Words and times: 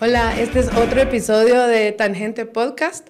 Hola, 0.00 0.38
este 0.38 0.60
es 0.60 0.68
otro 0.74 1.00
episodio 1.00 1.66
de 1.66 1.90
Tangente 1.92 2.46
Podcast. 2.46 3.08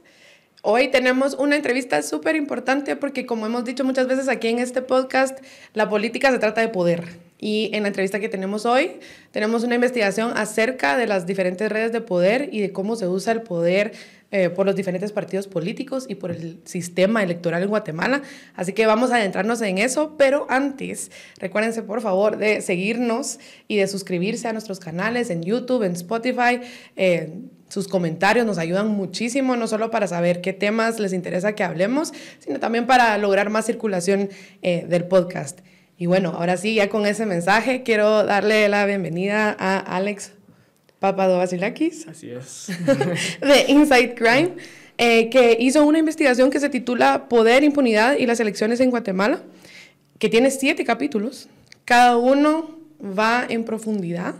Hoy 0.63 0.89
tenemos 0.89 1.35
una 1.35 1.55
entrevista 1.55 2.03
súper 2.03 2.35
importante 2.35 2.97
porque 2.97 3.27
como 3.27 3.47
hemos 3.47 3.65
dicho 3.65 3.85
muchas 3.85 4.09
veces 4.09 4.29
aquí 4.29 4.49
en 4.49 4.59
este 4.59 4.83
podcast, 4.83 5.39
la 5.73 5.89
política 5.89 6.33
se 6.33 6.41
trata 6.41 6.61
de 6.61 6.69
poder. 6.69 7.05
Y 7.39 7.71
en 7.73 7.83
la 7.83 7.89
entrevista 7.89 8.19
que 8.19 8.29
tenemos 8.29 8.67
hoy, 8.67 8.99
tenemos 9.31 9.63
una 9.63 9.77
investigación 9.77 10.33
acerca 10.37 10.97
de 10.97 11.07
las 11.07 11.27
diferentes 11.27 11.71
redes 11.71 11.93
de 11.93 12.01
poder 12.01 12.49
y 12.51 12.61
de 12.61 12.73
cómo 12.73 12.97
se 12.97 13.07
usa 13.07 13.33
el 13.33 13.43
poder 13.43 13.93
eh, 14.33 14.51
por 14.51 14.67
los 14.67 14.75
diferentes 14.75 15.13
partidos 15.13 15.47
políticos 15.47 16.07
y 16.09 16.17
por 16.17 16.33
el 16.33 16.59
sistema 16.65 17.23
electoral 17.23 17.63
en 17.63 17.69
Guatemala. 17.69 18.23
Así 18.57 18.73
que 18.73 18.85
vamos 18.87 19.13
a 19.13 19.17
adentrarnos 19.17 19.63
en 19.63 19.79
eso, 19.79 20.17
pero 20.19 20.49
antes, 20.51 21.13
recuérdense 21.37 21.83
por 21.83 22.01
favor 22.01 22.37
de 22.37 22.63
seguirnos 22.63 23.39
y 23.69 23.77
de 23.77 23.87
suscribirse 23.87 24.49
a 24.49 24.53
nuestros 24.53 24.81
canales 24.81 25.31
en 25.31 25.45
YouTube, 25.45 25.85
en 25.85 25.93
Spotify. 25.93 26.61
Eh, 26.97 27.31
sus 27.69 27.89
comentarios 27.89 28.47
nos 28.47 28.59
ayudan 28.59 28.89
muchísimo, 28.89 29.57
no 29.57 29.69
solo 29.69 29.91
para 29.91 30.07
saber 30.07 30.41
qué 30.41 30.53
temas 30.53 30.99
les 30.99 31.13
interesa 31.13 31.55
que 31.55 31.65
hablemos, 31.65 32.13
sino 32.39 32.59
también 32.61 32.87
para 32.87 33.17
lograr 33.19 33.51
más 33.51 33.67
circulación 33.67 34.31
eh, 34.63 34.87
del 34.89 35.05
podcast. 35.05 35.61
Y 35.99 36.07
bueno, 36.07 36.31
ahora 36.31 36.57
sí, 36.57 36.75
ya 36.75 36.89
con 36.89 37.07
ese 37.07 37.27
mensaje, 37.27 37.83
quiero 37.83 38.25
darle 38.25 38.69
la 38.69 38.87
bienvenida 38.87 39.55
a 39.59 39.79
Alex 39.79 40.33
Papadovasilakis. 41.01 42.07
Así 42.09 42.31
es. 42.31 42.69
de 43.41 43.65
Inside 43.69 44.15
Crime, 44.15 44.53
eh, 44.97 45.29
que 45.29 45.57
hizo 45.61 45.85
una 45.85 45.99
investigación 45.99 46.51
que 46.51 46.61
se 46.61 46.69
titula 46.69 47.29
Poder, 47.29 47.65
Impunidad 47.65 48.17
y 48.17 48.27
las 48.27 48.41
elecciones 48.41 48.81
en 48.81 48.91
Guatemala, 48.91 49.43
que 50.19 50.29
tiene 50.29 50.51
siete 50.51 50.85
capítulos. 50.85 51.49
Cada 51.85 52.17
uno 52.17 52.79
va 53.01 53.45
en 53.49 53.65
profundidad. 53.65 54.35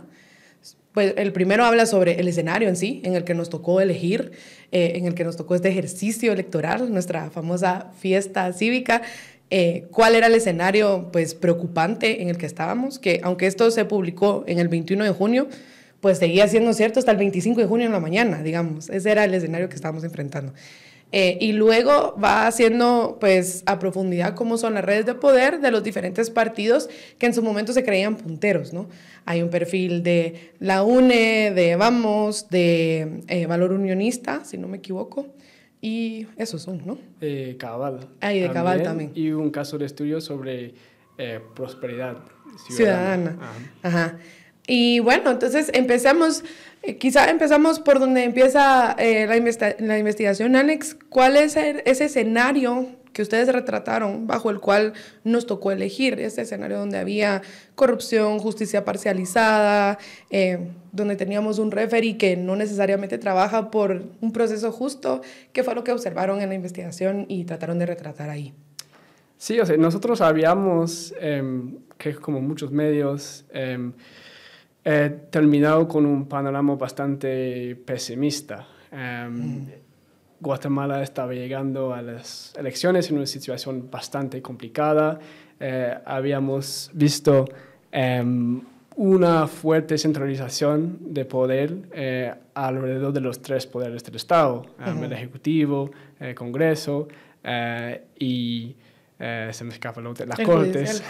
Pues 0.99 1.13
el 1.15 1.31
primero 1.31 1.63
habla 1.63 1.85
sobre 1.85 2.19
el 2.19 2.27
escenario 2.27 2.67
en 2.67 2.75
sí, 2.75 2.99
en 3.05 3.15
el 3.15 3.23
que 3.23 3.33
nos 3.33 3.49
tocó 3.49 3.79
elegir, 3.79 4.33
eh, 4.73 4.91
en 4.95 5.05
el 5.05 5.13
que 5.13 5.23
nos 5.23 5.37
tocó 5.37 5.55
este 5.55 5.69
ejercicio 5.69 6.33
electoral, 6.33 6.91
nuestra 6.91 7.29
famosa 7.29 7.93
fiesta 7.97 8.51
cívica, 8.51 9.01
eh, 9.49 9.85
cuál 9.91 10.15
era 10.15 10.27
el 10.27 10.35
escenario 10.35 11.07
pues 11.13 11.35
preocupante 11.35 12.21
en 12.21 12.27
el 12.27 12.37
que 12.37 12.45
estábamos, 12.45 12.99
que 12.99 13.21
aunque 13.23 13.47
esto 13.47 13.71
se 13.71 13.85
publicó 13.85 14.43
en 14.45 14.59
el 14.59 14.67
21 14.67 15.05
de 15.05 15.11
junio, 15.11 15.47
pues 16.01 16.17
seguía 16.17 16.49
siendo 16.49 16.73
cierto 16.73 16.99
hasta 16.99 17.11
el 17.11 17.17
25 17.17 17.61
de 17.61 17.65
junio 17.65 17.85
en 17.85 17.93
la 17.93 18.01
mañana, 18.01 18.43
digamos. 18.43 18.89
Ese 18.89 19.09
era 19.09 19.23
el 19.23 19.33
escenario 19.33 19.69
que 19.69 19.75
estábamos 19.75 20.03
enfrentando. 20.03 20.51
Eh, 21.11 21.39
y 21.41 21.53
luego 21.53 22.15
va 22.23 22.45
haciendo 22.45 23.17
pues 23.19 23.63
a 23.65 23.79
profundidad 23.79 24.35
cómo 24.35 24.59
son 24.59 24.75
las 24.75 24.85
redes 24.85 25.07
de 25.07 25.15
poder 25.15 25.59
de 25.59 25.71
los 25.71 25.83
diferentes 25.83 26.29
partidos 26.29 26.87
que 27.17 27.25
en 27.25 27.33
su 27.33 27.41
momento 27.41 27.73
se 27.73 27.83
creían 27.83 28.15
punteros, 28.15 28.73
¿no? 28.73 28.87
Hay 29.25 29.41
un 29.41 29.49
perfil 29.49 30.03
de 30.03 30.51
la 30.59 30.83
UNE, 30.83 31.51
de 31.51 31.75
Vamos, 31.75 32.49
de 32.49 33.23
eh, 33.27 33.47
Valor 33.47 33.71
Unionista, 33.71 34.45
si 34.45 34.59
no 34.59 34.67
me 34.67 34.77
equivoco, 34.77 35.25
y 35.81 36.27
esos 36.37 36.61
son, 36.61 36.85
¿no? 36.85 36.99
Eh, 37.21 37.55
Cabal. 37.57 38.07
Ah, 38.21 38.33
y 38.33 38.41
de 38.41 38.51
Cabal 38.51 38.83
también. 38.83 39.11
Y 39.15 39.31
un 39.31 39.49
caso 39.49 39.77
de 39.77 39.85
estudio 39.85 40.21
sobre 40.21 40.75
eh, 41.17 41.39
prosperidad 41.55 42.17
ciudadana. 42.67 43.37
Ajá. 43.81 44.17
Y 44.71 44.99
bueno, 44.99 45.31
entonces 45.31 45.71
empezamos, 45.73 46.43
eh, 46.83 46.97
quizá 46.97 47.31
empezamos 47.31 47.79
por 47.79 47.99
donde 47.99 48.23
empieza 48.23 48.95
eh, 48.99 49.25
la, 49.25 49.75
la, 49.79 49.97
investigación, 49.97 50.55
Alex. 50.55 50.95
¿Cuál 51.09 51.37
es 51.37 51.57
ese 51.57 52.05
escenario 52.05 52.87
que 53.11 53.23
ustedes 53.23 53.51
retrataron 53.51 54.27
bajo 54.27 54.51
el 54.51 54.59
cual 54.59 54.93
nos 55.23 55.47
tocó 55.47 55.71
elegir? 55.71 56.19
Ese 56.19 56.43
escenario 56.43 56.77
donde 56.77 56.99
había 56.99 57.41
corrupción, 57.73 58.37
justicia 58.37 58.85
parcializada, 58.85 59.97
eh, 60.29 60.59
donde 60.91 61.15
teníamos 61.15 61.57
un 61.57 61.71
referee 61.71 62.19
que 62.19 62.37
no 62.37 62.55
necesariamente 62.55 63.17
trabaja 63.17 63.71
por 63.71 64.03
un 64.21 64.31
proceso 64.31 64.71
justo. 64.71 65.21
¿Qué 65.51 65.63
fue 65.63 65.73
lo 65.73 65.83
que 65.83 65.91
observaron 65.93 66.41
en 66.41 66.49
la 66.49 66.53
investigación 66.53 67.25
y 67.27 67.45
trataron 67.45 67.79
de 67.79 67.87
retratar 67.87 68.29
ahí? 68.29 68.53
Sí, 69.35 69.59
o 69.59 69.65
sea, 69.65 69.77
nosotros 69.77 70.21
habíamos, 70.21 71.15
em, 71.19 71.77
que 71.97 72.13
como 72.13 72.39
muchos 72.39 72.71
medios, 72.71 73.45
eh, 74.91 75.27
terminado 75.29 75.87
con 75.87 76.03
un 76.03 76.27
panorama 76.27 76.73
bastante 76.73 77.75
pesimista. 77.75 78.67
Um, 78.91 79.67
Guatemala 80.39 81.03
estaba 81.03 81.31
llegando 81.31 81.93
a 81.93 82.01
las 82.01 82.55
elecciones 82.57 83.07
en 83.11 83.17
una 83.17 83.27
situación 83.27 83.87
bastante 83.91 84.41
complicada. 84.41 85.19
Eh, 85.59 85.95
habíamos 86.03 86.89
visto 86.91 87.45
um, 87.93 88.61
una 88.95 89.45
fuerte 89.45 89.95
centralización 89.95 90.97
de 91.01 91.23
poder 91.25 91.77
eh, 91.91 92.33
alrededor 92.55 93.13
de 93.13 93.21
los 93.21 93.43
tres 93.43 93.67
poderes 93.67 94.03
del 94.03 94.15
Estado, 94.15 94.65
el 94.79 95.13
Ejecutivo, 95.13 95.91
el 96.19 96.33
Congreso 96.33 97.07
y, 98.17 98.75
se 99.19 99.63
me 99.63 99.69
escapa 99.71 100.01
lo 100.01 100.15
las 100.25 100.39
Cortes. 100.39 101.03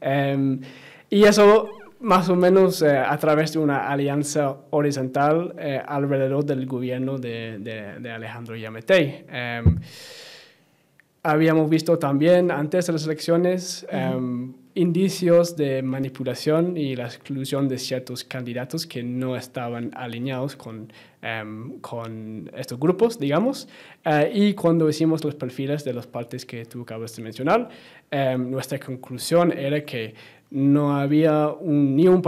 y 1.10 1.24
eso 1.24 1.70
más 2.00 2.28
o 2.28 2.36
menos 2.36 2.82
eh, 2.82 2.96
a 2.96 3.16
través 3.18 3.52
de 3.52 3.58
una 3.58 3.88
alianza 3.88 4.56
horizontal 4.70 5.54
eh, 5.58 5.80
alrededor 5.86 6.44
del 6.44 6.66
gobierno 6.66 7.18
de, 7.18 7.58
de, 7.58 8.10
Alejandro 8.10 8.56
Yamatei. 8.56 9.24
Em, 9.28 9.78
habíamos 11.22 11.68
visto 11.68 11.98
también 11.98 12.50
antes 12.50 12.86
de 12.86 12.92
las 12.94 13.04
elecciones 13.04 13.86
em, 13.90 14.54
indicios 14.74 15.56
de 15.56 15.82
manipulación 15.82 16.76
y 16.76 16.96
la 16.96 17.04
exclusión 17.04 17.68
de 17.68 17.78
ciertos 17.78 18.24
candidatos 18.24 18.86
que 18.86 19.02
no 19.02 19.36
estaban 19.36 19.90
alineados 19.94 20.56
con, 20.56 20.90
em, 21.22 21.78
con 21.80 22.50
estos 22.56 22.78
grupos, 22.78 23.18
digamos. 23.18 23.68
Eh, 24.04 24.30
y 24.34 24.54
cuando 24.54 24.88
hicimos 24.88 25.24
los 25.24 25.34
perfiles 25.34 25.84
de 25.84 25.92
las 25.92 26.06
partes 26.06 26.44
que 26.44 26.64
tú 26.64 26.82
acabas 26.82 27.14
de 27.16 27.22
mencionar, 27.22 27.68
nuestra 28.38 28.78
conclusión 28.80 29.52
era 29.56 29.84
que 29.84 30.14
no 30.50 30.96
había 30.96 31.54
ni, 31.62 32.08
un 32.08 32.22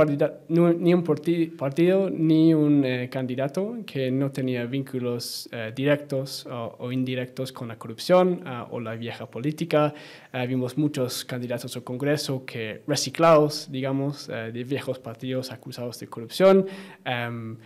ni 0.49 0.95
un 0.95 1.03
partido 1.03 2.09
ni 2.11 2.55
un 2.55 2.85
eh, 2.85 3.09
candidato 3.11 3.79
que 3.85 4.13
no 4.13 4.31
tenía 4.31 4.65
vínculos 4.65 5.49
eh, 5.51 5.73
directos 5.75 6.47
o, 6.47 6.93
indirectos 6.93 7.53
con 7.53 7.67
la 7.67 7.77
corrupción 7.77 8.43
ah, 8.47 8.69
o 8.71 8.79
la 8.79 8.95
vieja 8.95 9.27
política. 9.27 9.93
Ah, 10.33 10.47
vimos 10.47 10.79
muchos 10.79 11.25
candidatos 11.25 11.75
al 11.77 11.83
Congreso 11.83 12.45
que 12.47 12.83
reciclados, 12.87 13.69
digamos, 13.73 14.29
eh, 14.29 14.53
de 14.53 14.65
viejos 14.65 15.01
partidos 15.01 15.51
acusados 15.51 15.99
de 15.99 16.07
corrupción. 16.07 16.67
Em, 17.05 17.57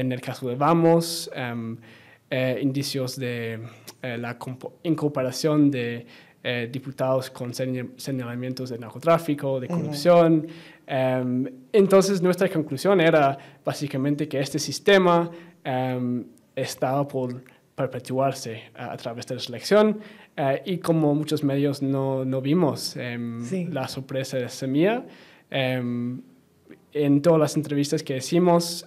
en 0.00 0.12
el 0.12 0.20
caso 0.20 0.48
de 0.48 0.56
Vamos, 0.56 1.30
em, 1.34 1.76
indicios 2.60 3.16
de 3.16 3.60
la 4.02 4.36
incorporación 4.82 5.70
de 5.70 6.06
eh, 6.48 6.68
diputados 6.70 7.28
con 7.28 7.52
señalamientos 7.52 8.70
de 8.70 8.78
narcotráfico, 8.78 9.58
de 9.58 9.66
corrupción. 9.66 10.46
Em, 10.86 11.44
entonces 11.72 12.22
nuestra 12.22 12.48
conclusión 12.48 13.00
era 13.00 13.36
básicamente 13.64 14.28
que 14.28 14.38
este 14.38 14.60
sistema 14.60 15.28
em, 15.64 16.24
estaba 16.54 17.08
por 17.08 17.42
perpetuarse 17.74 18.62
a, 18.76 18.96
través 18.96 19.26
de 19.26 19.34
la 19.34 19.40
selección 19.40 19.98
eh, 20.36 20.62
y 20.66 20.78
como 20.78 21.16
muchos 21.16 21.42
medios 21.42 21.82
no, 21.82 22.24
no 22.24 22.40
vimos 22.40 22.96
em, 22.96 23.42
la 23.72 23.88
sorpresa 23.88 24.36
de 24.36 24.48
Semilla, 24.48 25.04
en 25.50 27.22
todas 27.22 27.40
las 27.40 27.56
entrevistas 27.56 28.04
que 28.04 28.18
hicimos, 28.18 28.86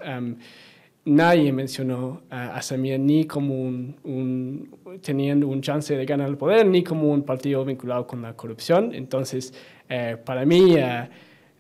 nadie 1.05 1.51
mencionó 1.51 2.21
a 2.29 2.61
Semilla 2.61 2.97
ni 2.97 3.25
como 3.25 3.55
un, 3.55 4.69
teniendo 5.01 5.47
un 5.47 5.61
chance 5.61 5.95
de 5.95 6.05
ganar 6.05 6.29
el 6.29 6.37
poder, 6.37 6.65
ni 6.65 6.83
como 6.83 7.11
un 7.11 7.23
partido 7.23 7.65
vinculado 7.65 8.05
con 8.05 8.21
la 8.21 8.33
corrupción. 8.33 8.93
Entonces, 8.93 9.53
eh, 9.87 10.17
para 10.23 10.45
mí, 10.45 10.75
eh, 10.77 11.09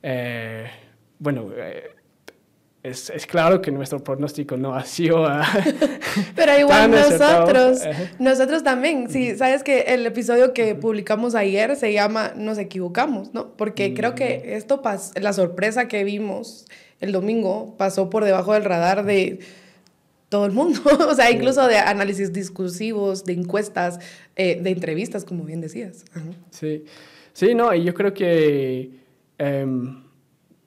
eh, 0.03 0.67
bueno, 1.17 1.49
es, 2.83 3.09
es, 3.09 3.25
claro 3.25 3.61
que 3.61 3.71
nuestro 3.71 4.03
pronóstico 4.03 4.55
no 4.55 4.73
ha 4.75 4.85
sido... 4.85 5.25
Pero 6.35 6.59
igual 6.59 6.91
nosotros, 6.91 7.81
nosotros 8.19 8.63
también, 8.63 9.09
sí, 9.09 9.35
sabes 9.35 9.63
que 9.63 9.81
el 9.81 10.05
episodio 10.05 10.53
que 10.53 10.75
publicamos 10.75 11.35
ayer 11.35 11.75
se 11.75 11.91
llama 11.91 12.33
Nos 12.35 12.57
equivocamos, 12.57 13.33
¿no? 13.33 13.53
Porque 13.53 13.93
creo 13.93 14.15
que 14.15 14.43
mm. 14.45 14.49
esto, 14.57 14.81
la 15.19 15.33
sorpresa 15.33 15.87
que 15.87 16.03
vimos 16.03 16.67
el 16.99 17.11
domingo 17.11 17.75
pasó 17.77 18.09
por 18.09 18.23
debajo 18.23 18.53
del 18.53 18.65
radar 18.65 19.05
de 19.05 19.39
todo 20.29 20.45
el 20.45 20.51
mundo, 20.51 20.79
o 21.09 21.15
sea, 21.15 21.31
incluso 21.31 21.67
de 21.67 21.77
análisis 21.77 22.31
discursivos, 22.31 23.25
de 23.25 23.33
encuestas, 23.33 23.99
eh, 24.35 24.59
de 24.61 24.69
entrevistas, 24.69 25.25
como 25.25 25.43
bien 25.43 25.59
decías. 25.59 26.05
Sí, 26.51 26.85
sí, 27.33 27.55
no, 27.55 27.73
y 27.73 27.83
yo 27.83 27.93
creo 27.93 28.13
que 28.13 28.91
em, 29.37 30.03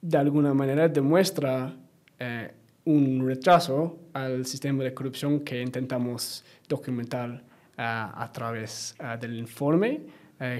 de 0.01 0.19
alguna 0.19 0.53
manera 0.53 0.89
demuestra 0.89 1.77
eh, 2.19 2.51
un 2.85 3.25
retraso 3.25 3.99
al 4.13 4.45
sistema 4.47 4.83
de 4.83 4.93
corrupción 4.93 5.41
que 5.41 5.63
intentamos 5.63 6.45
documentar 6.69 7.31
eh, 7.31 7.41
a 7.77 8.29
través 8.33 8.97
del 9.21 9.39
informe, 9.39 10.01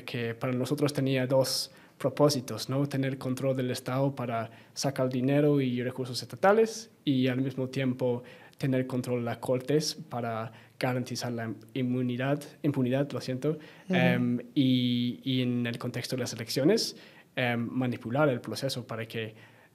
que 0.07 0.37
para 0.37 0.53
nosotros 0.53 0.93
tenía 0.93 1.27
dos 1.27 1.73
propósitos, 2.03 2.69
¿no? 2.69 2.89
Tener 2.89 3.17
control 3.17 3.57
del 3.57 3.71
Estado 3.71 4.13
para 4.13 4.51
sacar 4.75 5.09
dinero 5.09 5.61
y 5.61 5.81
recursos 5.85 6.21
estatales 6.21 6.91
y 7.05 7.29
al 7.29 7.41
mismo 7.41 7.69
tiempo 7.69 8.25
tener 8.59 8.89
control 8.89 9.21
de 9.21 9.27
las 9.27 9.39
cortes 9.39 9.95
para 9.95 10.51
garantizar 10.81 11.31
la 11.31 11.55
inmunidad, 11.75 12.43
impunidad, 12.63 13.09
lo 13.13 13.21
siento, 13.21 13.57
em, 13.89 14.41
y, 14.53 15.21
y, 15.23 15.43
en 15.43 15.65
el 15.65 15.79
contexto 15.79 16.17
de 16.17 16.23
las 16.23 16.33
elecciones, 16.33 16.97
em, 17.37 17.69
manipular 17.71 18.29
el 18.29 18.41
proceso 18.41 18.85
para 18.85 19.07
que 19.07 19.35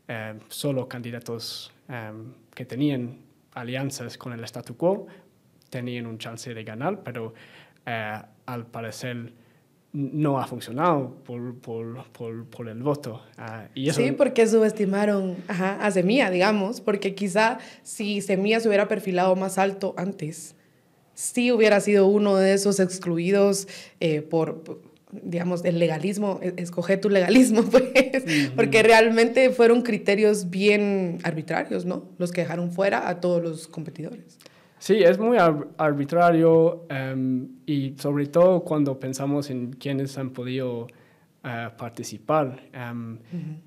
em, 0.10 0.40
solo 0.50 0.88
candidatos 0.88 1.72
que 2.54 2.66
tenían 2.66 3.20
alianzas 3.54 4.18
con 4.18 4.34
el 4.34 4.44
statu 4.44 4.76
quo 4.76 5.08
tenían 5.70 6.06
un 6.06 6.18
chance 6.18 6.54
de 6.54 6.64
ganar, 6.64 7.02
pero 7.04 7.34
eh, 7.86 8.22
al 8.46 8.66
parecer 8.66 9.32
no 9.94 10.40
ha 10.40 10.48
funcionado 10.48 11.16
por, 11.24 11.56
por, 11.60 12.04
por, 12.12 12.46
por 12.46 12.70
el 12.70 12.84
voto. 12.84 13.22
Ah, 13.38 13.68
y 13.74 13.90
eso... 13.90 14.02
Sí, 14.02 14.12
porque 14.12 14.48
subestimaron 14.48 15.36
a 15.48 15.90
Semilla, 15.92 16.30
digamos, 16.30 16.82
porque 16.82 17.16
quizá 17.16 17.58
si 17.84 18.22
Semilla 18.22 18.60
se 18.60 18.68
hubiera 18.68 18.88
perfilado 18.88 19.36
más 19.36 19.58
alto 19.58 19.96
antes, 19.98 20.56
sí 21.18 21.52
hubiera 21.52 21.80
sido 21.82 22.06
uno 22.08 22.36
de 22.38 22.54
esos 22.54 22.80
excluidos 22.80 23.68
eh, 24.00 24.22
por, 24.22 24.82
digamos, 25.12 25.66
el 25.66 25.80
legalismo, 25.80 26.40
e, 26.44 26.54
escoge 26.58 26.98
tu 26.98 27.10
legalismo, 27.10 27.64
pues, 27.72 28.24
porque 28.56 28.84
realmente 28.84 29.50
fueron 29.50 29.82
criterios 29.82 30.52
bien 30.52 31.18
arbitrarios, 31.24 31.86
¿no? 31.86 32.06
Los 32.20 32.32
que 32.32 32.42
dejaron 32.42 32.72
fuera 32.72 33.10
a 33.10 33.20
todos 33.20 33.42
los 33.42 33.68
competidores. 33.68 34.38
Sí, 34.80 35.04
es 35.04 35.18
muy 35.18 35.38
arbitrario 35.78 36.86
em, 36.90 37.48
y 37.66 37.96
sobre 37.98 38.28
todo 38.28 38.64
cuando 38.64 39.00
pensamos 39.00 39.50
en 39.50 39.74
quienes 39.74 40.18
han 40.18 40.30
podido 40.32 40.88
eh, 41.44 41.70
participar 41.78 42.60
em, 42.74 43.18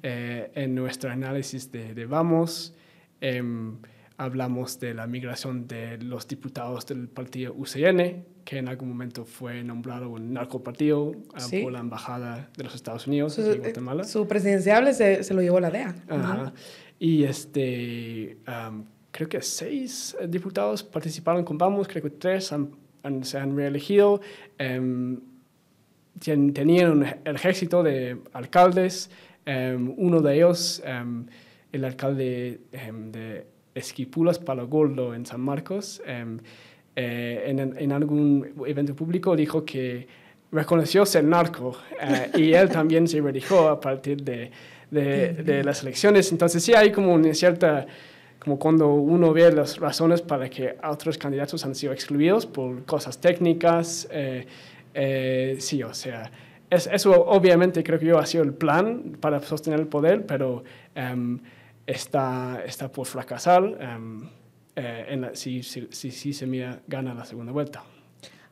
eh, 0.03 0.51
en 0.55 0.75
nuestro 0.75 1.11
análisis 1.11 1.71
de, 1.73 1.95
de 1.95 2.07
Vamos. 2.07 2.75
Em, 3.21 3.77
hablamos 4.21 4.79
de 4.79 4.93
la 4.93 5.07
migración 5.07 5.67
de 5.67 5.97
los 5.99 6.29
diputados 6.29 6.87
del 6.87 7.09
partido 7.09 7.55
UCN, 7.55 8.25
que 8.45 8.59
en 8.59 8.69
algún 8.69 8.91
momento 8.91 9.25
fue 9.25 9.65
nombrado 9.65 10.11
un 10.11 10.35
narcopartido 10.35 11.13
partido 11.33 11.63
por 11.63 11.73
la 11.73 11.81
Embajada 11.81 12.51
de 12.55 12.65
los 12.65 12.75
Estados 12.75 13.07
Unidos 13.07 13.39
en 13.39 13.59
Guatemala. 13.61 14.05
Su 14.05 14.29
presidenciable 14.29 14.93
se, 14.93 15.25
se, 15.25 15.33
lo 15.33 15.41
llevó 15.41 15.59
la 15.59 15.71
DEA. 15.71 15.95
Y 16.99 17.25
este 17.25 18.37
creo 19.11 19.29
que 19.29 19.43
seis 19.43 20.17
eh, 20.21 20.27
diputados 20.27 20.83
participaron 20.83 21.45
con 21.45 21.59
Vamos, 21.59 21.89
creo 21.89 22.03
que 22.03 22.11
tres 22.11 22.53
se 23.23 23.39
han 23.39 23.57
reelegido. 23.57 24.21
Em, 24.59 25.21
tenían 26.19 26.91
un 26.91 27.07
ejército 27.25 27.83
de 27.83 28.19
alcaldes, 28.33 29.11
em, 29.47 29.95
uno 29.97 30.21
de 30.21 30.35
ellos, 30.35 30.83
em, 30.85 31.27
el 31.73 31.85
alcalde 31.85 32.61
de 32.71 33.47
Esquipulas, 33.75 34.39
Palo 34.39 34.67
Gordo, 34.67 35.15
en 35.15 35.25
San 35.25 35.41
Marcos, 35.41 36.03
eh, 36.97 37.45
en, 37.47 37.77
en, 37.79 37.93
algún 37.93 38.47
evento 38.67 38.95
público 38.95 39.37
dijo 39.37 39.65
que 39.65 40.09
reconoció 40.51 41.07
ser 41.07 41.25
narco 41.25 41.77
eh, 42.01 42.31
y 42.37 42.53
él 42.53 42.69
también 42.69 43.07
se 43.07 43.21
redijó 43.21 43.69
a 43.69 43.81
partir 43.81 44.23
de, 44.23 44.51
de, 44.91 45.33
de, 45.33 45.65
las 45.65 45.83
elecciones. 45.83 46.33
Entonces 46.33 46.63
sí 46.63 46.75
hay 46.75 46.91
como 46.91 47.15
una 47.15 47.33
cierta 47.33 47.87
como 48.41 48.59
cuando 48.59 48.95
uno 48.95 49.33
ve 49.33 49.53
las 49.53 49.79
razones 49.79 50.23
para 50.23 50.49
que 50.49 50.77
otros 50.83 51.19
candidatos 51.19 51.65
han 51.65 51.75
sido 51.75 51.93
excluidos 51.93 52.47
por 52.47 52.85
cosas 52.87 53.21
técnicas, 53.21 54.09
eh, 54.11 54.47
eh, 54.95 55.57
sí, 55.61 55.83
o 55.83 55.93
sea, 55.93 56.31
es, 56.71 56.89
eso 56.91 57.27
obviamente 57.27 57.85
creo 57.85 57.99
que 57.99 58.07
yo 58.07 58.19
ha 58.19 58.25
sido 58.25 58.43
el 58.43 58.55
plan 58.55 59.19
para 59.21 59.41
sostener 59.41 59.79
el 59.79 59.87
poder, 59.87 60.25
pero 60.25 60.65
um, 60.97 61.39
está, 61.87 62.63
está 62.67 62.91
por 62.91 63.07
fracasar 63.07 63.63
um, 63.63 64.27
eh, 64.75 65.07
en 65.09 65.21
la, 65.21 65.35
si, 65.35 65.63
si, 65.63 65.89
si, 65.91 66.11
si 66.11 66.33
se 66.33 66.47
mira, 66.47 66.81
gana 66.89 67.13
la 67.13 67.27
segunda 67.27 67.53
vuelta. 67.53 67.85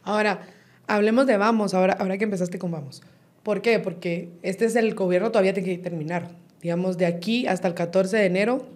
Ahora, 0.03 0.43
hablemos 0.87 1.27
de 1.27 1.39
Vamos, 1.39 1.73
ahora, 1.73 1.95
ahora 1.95 2.19
que 2.19 2.25
empezaste 2.25 2.59
con 2.59 2.71
Vamos. 2.71 3.03
¿Por 3.43 3.63
qué? 3.63 3.79
Porque 3.79 4.29
este 4.43 4.67
es 4.67 4.77
el 4.77 4.95
gobierno, 4.95 5.31
todavía 5.31 5.55
tiene 5.55 5.71
que 5.71 5.79
terminar. 5.79 6.29
Digamos, 6.61 6.99
de 6.99 7.07
aquí 7.07 7.47
hasta 7.47 7.69
el 7.69 7.75
14 7.75 8.17
de 8.17 8.27
enero 8.27 8.67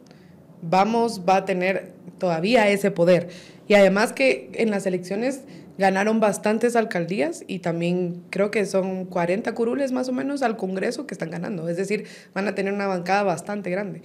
Vamos 0.63 1.23
va 1.29 1.37
a 1.37 1.45
tener 1.45 1.93
todavía 2.19 2.69
ese 2.69 2.91
poder. 2.91 3.29
Y 3.69 3.75
además 3.75 4.13
que 4.13 4.51
en 4.55 4.71
las 4.71 4.87
elecciones 4.87 5.43
ganaron 5.79 6.21
bastantes 6.21 6.77
alcaldías 6.77 7.45
y 7.47 7.61
también 7.61 8.23
creo 8.31 8.51
que 8.51 8.65
son 8.67 9.07
40 9.07 9.55
curules 9.55 9.93
más 9.93 10.09
o 10.09 10.13
menos 10.13 10.43
al 10.43 10.57
Congreso 10.57 11.07
que 11.07 11.15
están 11.15 11.31
ganando. 11.31 11.69
Es 11.69 11.77
decir, 11.77 12.05
van 12.35 12.49
a 12.49 12.55
tener 12.55 12.73
una 12.73 12.87
bancada 12.87 13.23
bastante 13.23 13.71
grande. 13.71 14.03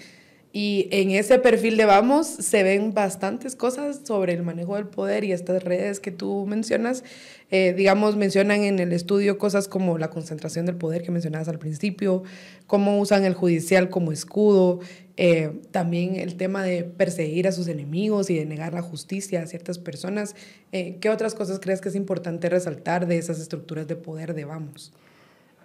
Y 0.53 0.87
en 0.91 1.11
ese 1.11 1.39
perfil 1.39 1.77
de 1.77 1.85
Vamos 1.85 2.25
se 2.25 2.63
ven 2.63 2.93
bastantes 2.93 3.55
cosas 3.55 4.01
sobre 4.05 4.33
el 4.33 4.43
manejo 4.43 4.75
del 4.75 4.87
poder 4.87 5.23
y 5.23 5.31
estas 5.33 5.63
redes 5.63 5.99
que 5.99 6.09
tú 6.09 6.45
mencionas. 6.47 7.03
Eh, 7.51 7.73
digamos, 7.77 8.15
mencionan 8.15 8.63
en 8.63 8.79
el 8.79 8.93
estudio 8.93 9.37
cosas 9.37 9.67
como 9.67 9.97
la 9.97 10.09
concentración 10.09 10.65
del 10.65 10.75
poder 10.75 11.03
que 11.03 11.11
mencionabas 11.11 11.47
al 11.49 11.59
principio, 11.59 12.23
cómo 12.65 12.99
usan 12.99 13.25
el 13.25 13.33
judicial 13.33 13.89
como 13.89 14.11
escudo, 14.11 14.79
eh, 15.17 15.61
también 15.71 16.15
el 16.15 16.37
tema 16.37 16.63
de 16.63 16.83
perseguir 16.83 17.47
a 17.47 17.51
sus 17.51 17.67
enemigos 17.67 18.29
y 18.29 18.35
de 18.35 18.45
negar 18.45 18.73
la 18.73 18.81
justicia 18.81 19.41
a 19.41 19.47
ciertas 19.47 19.79
personas. 19.79 20.35
Eh, 20.71 20.97
¿Qué 21.01 21.09
otras 21.09 21.35
cosas 21.35 21.59
crees 21.59 21.81
que 21.81 21.89
es 21.89 21.95
importante 21.95 22.49
resaltar 22.49 23.07
de 23.07 23.17
esas 23.17 23.39
estructuras 23.39 23.87
de 23.87 23.95
poder 23.95 24.33
de 24.33 24.45
Vamos? 24.45 24.93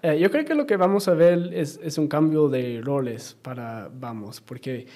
Eh, 0.02 0.18
yo 0.18 0.30
creo 0.30 0.44
que 0.44 0.54
lo 0.54 0.66
que 0.66 0.76
vamos 0.76 1.06
a 1.06 1.14
ver 1.14 1.50
es, 1.52 1.78
es, 1.82 1.96
un 1.96 2.08
cambio 2.08 2.48
de 2.48 2.80
roles 2.82 3.36
para 3.40 3.88
Vamos, 4.00 4.40
porque 4.40 4.86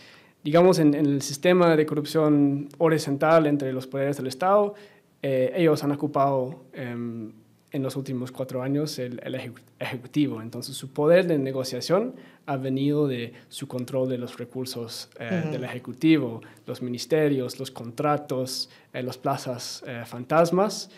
digamos 0.42 0.78
en, 0.78 0.94
el 0.94 1.22
sistema 1.22 1.76
de 1.76 1.86
corrupción 1.86 2.68
horizontal 2.78 3.46
entre 3.46 3.72
los 3.72 3.86
poderes 3.86 4.16
del 4.16 4.26
Estado, 4.26 4.74
eh, 5.22 5.52
ellos 5.56 5.82
han 5.84 5.92
ocupado 5.92 6.64
em, 6.72 7.32
en 7.72 7.82
los 7.82 7.96
últimos 7.96 8.32
cuatro 8.32 8.62
años 8.62 8.98
el, 8.98 9.20
el, 9.24 9.34
ejecutivo. 9.78 10.40
Entonces 10.40 10.76
su 10.76 10.92
poder 10.92 11.26
de 11.26 11.38
negociación 11.38 12.14
ha 12.46 12.56
venido 12.56 13.08
de 13.08 13.32
su 13.48 13.66
control 13.68 14.08
de 14.08 14.18
los 14.18 14.38
recursos 14.38 15.10
eh, 15.18 15.48
del 15.50 15.64
ejecutivo, 15.64 16.40
los 16.66 16.80
ministerios, 16.80 17.58
los 17.58 17.70
contratos, 17.70 18.70
las 18.92 19.18
plazas 19.18 19.84
fantasmas 20.06 20.90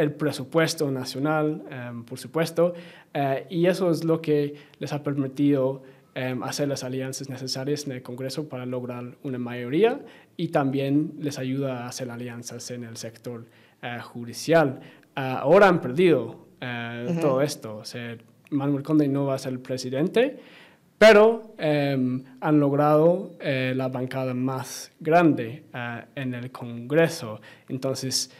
el 0.00 0.12
presupuesto 0.12 0.90
nacional, 0.90 1.62
em, 1.70 2.04
por 2.04 2.18
supuesto, 2.18 2.72
eh, 3.12 3.46
y 3.50 3.66
eso 3.66 3.90
es 3.90 4.02
lo 4.02 4.20
que 4.22 4.54
les 4.78 4.92
ha 4.92 5.02
permitido 5.02 5.82
em, 6.14 6.42
hacer 6.42 6.66
las 6.66 6.82
alianzas 6.82 7.28
necesarias 7.28 7.86
en 7.86 7.92
el 7.92 8.02
Congreso 8.02 8.48
para 8.48 8.66
lograr 8.66 9.16
una 9.22 9.38
mayoría 9.38 10.00
y 10.36 10.48
también 10.48 11.12
les 11.20 11.38
ayuda 11.38 11.84
a 11.84 11.88
hacer 11.88 12.10
alianzas 12.10 12.70
en 12.72 12.82
el 12.82 12.96
sector 12.96 13.46
eh, 13.82 13.98
judicial. 14.02 14.80
Ah, 15.20 15.38
ahora 15.42 15.68
han 15.68 15.80
perdido 15.80 16.48
eh, 16.60 17.18
todo 17.20 17.42
esto. 17.42 17.76
O 17.76 17.84
sea, 17.84 18.16
Manuel 18.50 18.82
Conde 18.82 19.08
no 19.08 19.26
va 19.26 19.34
a 19.34 19.38
ser 19.38 19.52
el 19.52 19.60
presidente, 19.60 20.38
pero 20.96 21.54
em, 21.58 22.24
han 22.40 22.60
logrado 22.60 23.32
la 23.40 23.88
bancada 23.88 24.34
más 24.34 24.92
grande 25.00 25.64
en 26.14 26.34
el 26.34 26.50
Congreso. 26.50 27.40
Entonces, 27.68 28.30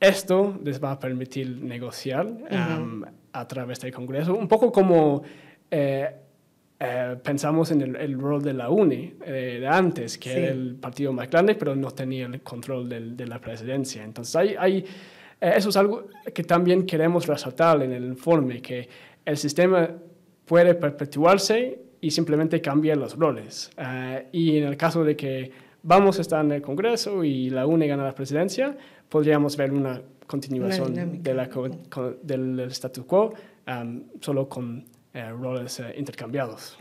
esto 0.00 0.58
les 0.62 0.82
va 0.82 0.92
a 0.92 0.98
permitir 0.98 1.60
negociar 1.62 2.26
um, 2.26 3.02
a 3.32 3.48
través 3.48 3.80
del 3.80 3.92
Congreso, 3.92 4.34
un 4.34 4.46
poco 4.46 4.70
como 4.70 5.22
eh, 5.70 6.10
eh, 6.80 7.16
pensamos 7.22 7.70
en 7.72 7.82
el, 7.82 8.18
rol 8.18 8.42
de 8.42 8.52
la 8.52 8.70
UNE 8.70 9.14
eh, 9.24 9.58
de 9.60 9.66
antes, 9.66 10.16
que 10.16 10.32
era 10.32 10.52
el 10.52 10.76
partido 10.76 11.12
más 11.12 11.28
grande, 11.28 11.56
pero 11.56 11.74
no 11.74 11.90
tenía 11.90 12.26
el 12.26 12.40
control 12.42 12.88
de 12.88 13.26
la 13.26 13.40
presidencia. 13.40 14.04
Entonces, 14.04 14.36
hay, 14.36 14.54
hay 14.56 14.84
eso 15.40 15.68
es 15.68 15.76
algo 15.76 16.06
que 16.34 16.44
también 16.44 16.86
queremos 16.86 17.26
resaltar 17.26 17.82
en 17.82 17.92
el 17.92 18.04
informe, 18.04 18.60
que 18.60 18.88
el 19.24 19.36
sistema 19.36 19.88
puede 20.44 20.74
perpetuarse 20.74 21.80
y 22.00 22.10
simplemente 22.10 22.60
cambiar 22.60 22.96
los 22.96 23.16
roles. 23.16 23.70
y 24.32 24.58
en 24.58 24.64
el 24.64 24.76
caso 24.76 25.04
de 25.04 25.16
que 25.16 25.50
vamos 25.82 26.18
a 26.18 26.22
estar 26.22 26.44
en 26.44 26.52
el 26.52 26.62
Congreso 26.62 27.24
y 27.24 27.50
la 27.50 27.66
UNE 27.66 27.86
gana 27.86 28.04
la 28.04 28.14
presidencia, 28.14 28.76
podríamos 29.08 29.56
ver 29.56 29.72
una 29.72 30.00
continuación 30.26 31.22
de 31.22 31.34
la, 31.34 31.48
del 32.22 32.60
status 32.70 33.04
quo, 33.04 33.32
um, 33.66 34.02
solo 34.20 34.48
con 34.48 34.84
eh, 35.14 35.30
roles 35.30 35.80
eh, 35.80 35.94
intercambiados. 35.96 36.76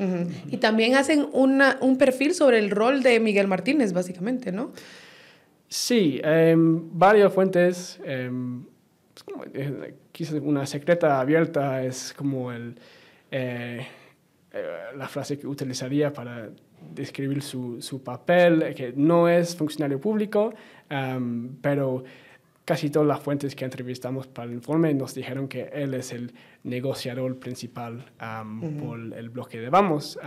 Y 0.51 0.57
también 0.57 0.95
hacen 0.95 1.27
una, 1.31 1.77
un 1.81 1.97
perfil 1.97 2.33
sobre 2.33 2.59
el 2.59 2.69
rol 2.69 3.01
de 3.01 3.19
Miguel 3.19 3.47
Martínez, 3.47 3.93
básicamente, 3.93 4.51
¿no? 4.51 4.71
Sí, 5.67 6.19
em, 6.23 6.89
varias 6.97 7.33
fuentes. 7.33 7.99
Eh, 8.03 8.31
quizás 10.11 10.35
una 10.41 10.65
secreta 10.65 11.19
abierta 11.19 11.83
es 11.83 12.13
como 12.13 12.51
el, 12.51 12.75
la 13.31 15.07
frase 15.07 15.37
que 15.37 15.47
utilizaría 15.47 16.13
para 16.13 16.49
describir 16.93 17.41
su, 17.41 17.81
su 17.81 18.03
papel, 18.03 18.73
que 18.75 18.93
no 18.95 19.27
es 19.27 19.55
funcionario 19.55 19.99
público, 19.99 20.53
pero 21.61 22.03
casi 22.67 22.89
todas 22.89 23.07
las 23.07 23.21
fuentes 23.21 23.55
que 23.55 23.65
entrevistamos 23.65 24.27
para 24.27 24.49
el 24.49 24.53
informe 24.53 24.93
nos 24.93 25.15
dijeron 25.15 25.47
que 25.47 25.69
él 25.73 25.93
es 25.93 26.11
el 26.11 26.33
negociador 26.63 27.39
principal 27.39 28.05
por 28.79 28.99
el 28.99 29.29
bloque 29.29 29.59
de 29.59 29.69
Vamos. 29.69 30.19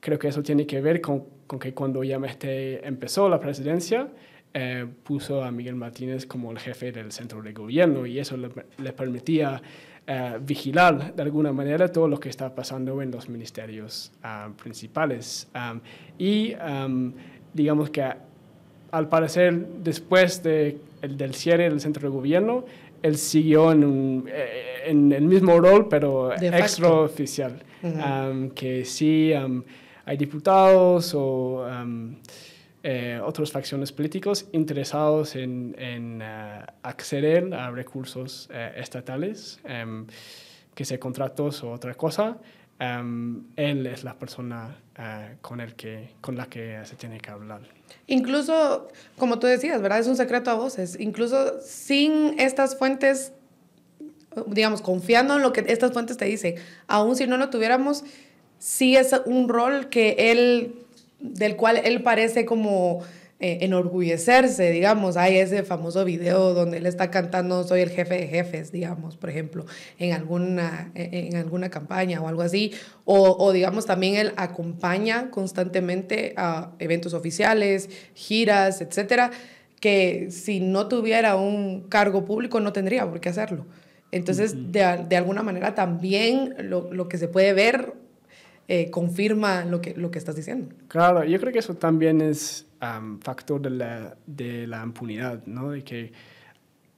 creo 0.00 0.18
que 0.18 0.28
eso 0.28 0.42
tiene 0.42 0.66
que 0.66 0.80
ver 0.80 1.00
con, 1.00 1.24
con 1.46 1.58
que 1.58 1.72
cuando 1.72 2.02
Yamete 2.02 2.86
empezó 2.86 3.28
la 3.28 3.38
presidencia, 3.38 4.08
eh, 4.56 4.86
puso 5.02 5.42
a 5.42 5.50
Miguel 5.50 5.74
Martínez 5.74 6.26
como 6.26 6.52
el 6.52 6.60
jefe 6.60 6.92
del 6.92 7.10
centro 7.10 7.42
de 7.42 7.52
gobierno 7.52 8.06
y 8.06 8.20
eso 8.20 8.36
le, 8.36 8.48
le 8.78 8.92
permitía 8.92 9.60
eh, 10.06 10.38
vigilar 10.40 11.12
de 11.12 11.22
alguna 11.22 11.52
manera 11.52 11.90
todo 11.90 12.06
lo 12.06 12.20
que 12.20 12.28
está 12.28 12.54
pasando 12.54 13.02
en 13.02 13.10
los 13.10 13.28
ministerios 13.28 14.12
ah, 14.22 14.50
principales. 14.62 15.48
y 16.18 16.54
digamos 17.52 17.90
que 17.90 18.04
al 18.90 19.08
parecer 19.08 19.66
después 19.82 20.40
de, 20.44 20.78
el, 21.02 21.16
del 21.16 21.34
cierre 21.34 21.68
del 21.68 21.80
centro 21.80 22.08
de 22.08 22.14
gobierno, 22.14 22.64
él 23.02 23.16
siguió 23.16 23.72
en, 23.72 24.24
eh, 24.28 24.82
en 24.86 25.10
el 25.10 25.24
mismo 25.24 25.58
rol, 25.58 25.88
pero 25.88 26.32
extraoficial, 26.32 27.60
que 28.54 28.84
sí 28.84 29.32
hay 30.04 30.16
diputados 30.16 31.12
o 31.16 31.66
eh, 32.86 33.18
otras 33.24 33.50
facciones 33.50 33.92
políticos 33.92 34.44
interesados 34.52 35.36
en, 35.36 35.74
en 35.78 36.20
eh, 36.20 36.60
acceder 36.82 37.54
a 37.54 37.70
recursos 37.70 38.46
eh, 38.52 38.74
estatales, 38.76 39.58
em, 39.64 40.06
que 40.74 40.84
sea 40.84 41.00
contratos 41.00 41.62
o 41.62 41.70
otra 41.70 41.94
cosa. 41.94 42.36
Em, 42.78 43.44
él 43.56 43.86
es 43.86 44.04
la 44.04 44.18
persona 44.18 44.76
con, 45.40 45.62
el 45.62 45.74
que, 45.76 46.10
con 46.20 46.36
la 46.36 46.44
que 46.46 46.78
se 46.84 46.94
tiene 46.96 47.18
que 47.20 47.30
hablar. 47.30 47.62
Incluso, 48.06 48.88
como 49.16 49.38
tú 49.38 49.46
decías, 49.46 49.80
¿verdad? 49.80 50.00
Es 50.00 50.06
un 50.06 50.16
secreto 50.16 50.50
a 50.50 50.54
voces. 50.54 51.00
Incluso 51.00 51.58
sin 51.62 52.38
estas 52.38 52.76
fuentes, 52.76 53.32
digamos, 54.46 54.82
confiando 54.82 55.36
en 55.36 55.42
lo 55.42 55.54
que 55.54 55.64
estas 55.68 55.92
fuentes 55.92 56.18
te 56.18 56.26
dicen, 56.26 56.56
aún 56.86 57.16
si 57.16 57.26
no 57.26 57.38
lo 57.38 57.48
tuviéramos, 57.48 58.04
sí 58.58 58.94
es 58.94 59.18
un 59.24 59.48
rol 59.48 59.88
que 59.88 60.16
él 60.18 60.83
del 61.32 61.56
cual 61.56 61.80
él 61.84 62.02
parece 62.02 62.44
como 62.44 63.02
eh, 63.40 63.58
enorgullecerse, 63.62 64.70
digamos. 64.70 65.16
Hay 65.16 65.38
ese 65.38 65.64
famoso 65.64 66.04
video 66.04 66.54
donde 66.54 66.78
él 66.78 66.86
está 66.86 67.10
cantando 67.10 67.64
Soy 67.64 67.80
el 67.80 67.90
jefe 67.90 68.14
de 68.14 68.28
jefes, 68.28 68.70
digamos, 68.70 69.16
por 69.16 69.28
ejemplo, 69.28 69.66
en 69.98 70.12
alguna, 70.12 70.92
en 70.94 71.36
alguna 71.36 71.68
campaña 71.68 72.20
o 72.20 72.28
algo 72.28 72.42
así. 72.42 72.72
O, 73.04 73.36
o, 73.38 73.52
digamos, 73.52 73.86
también 73.86 74.14
él 74.14 74.32
acompaña 74.36 75.30
constantemente 75.30 76.34
a 76.36 76.72
eventos 76.78 77.12
oficiales, 77.12 77.90
giras, 78.14 78.80
etcétera, 78.80 79.32
que 79.80 80.28
si 80.30 80.60
no 80.60 80.86
tuviera 80.88 81.36
un 81.36 81.88
cargo 81.88 82.24
público 82.24 82.60
no 82.60 82.72
tendría 82.72 83.06
por 83.08 83.20
qué 83.20 83.30
hacerlo. 83.30 83.66
Entonces, 84.12 84.72
de, 84.72 85.04
de, 85.08 85.16
alguna 85.16 85.42
manera 85.42 85.74
también 85.74 86.54
lo, 86.60 86.92
lo 86.92 87.08
que 87.08 87.18
se 87.18 87.26
puede 87.26 87.52
ver 87.52 88.03
eh, 88.66 88.90
confirma 88.90 89.64
lo 89.64 89.80
que, 89.80 89.94
lo 89.94 90.10
que 90.10 90.18
estás 90.18 90.36
diciendo. 90.36 90.74
Claro, 90.88 91.24
yo 91.24 91.38
creo 91.38 91.52
que 91.52 91.58
eso 91.58 91.74
también 91.74 92.20
es 92.20 92.66
um, 92.80 93.18
factor 93.20 93.60
de 93.60 93.70
la, 93.70 94.16
de 94.26 94.66
la 94.66 94.82
impunidad, 94.82 95.44
¿no? 95.46 95.70
De 95.70 95.84
que 95.84 96.12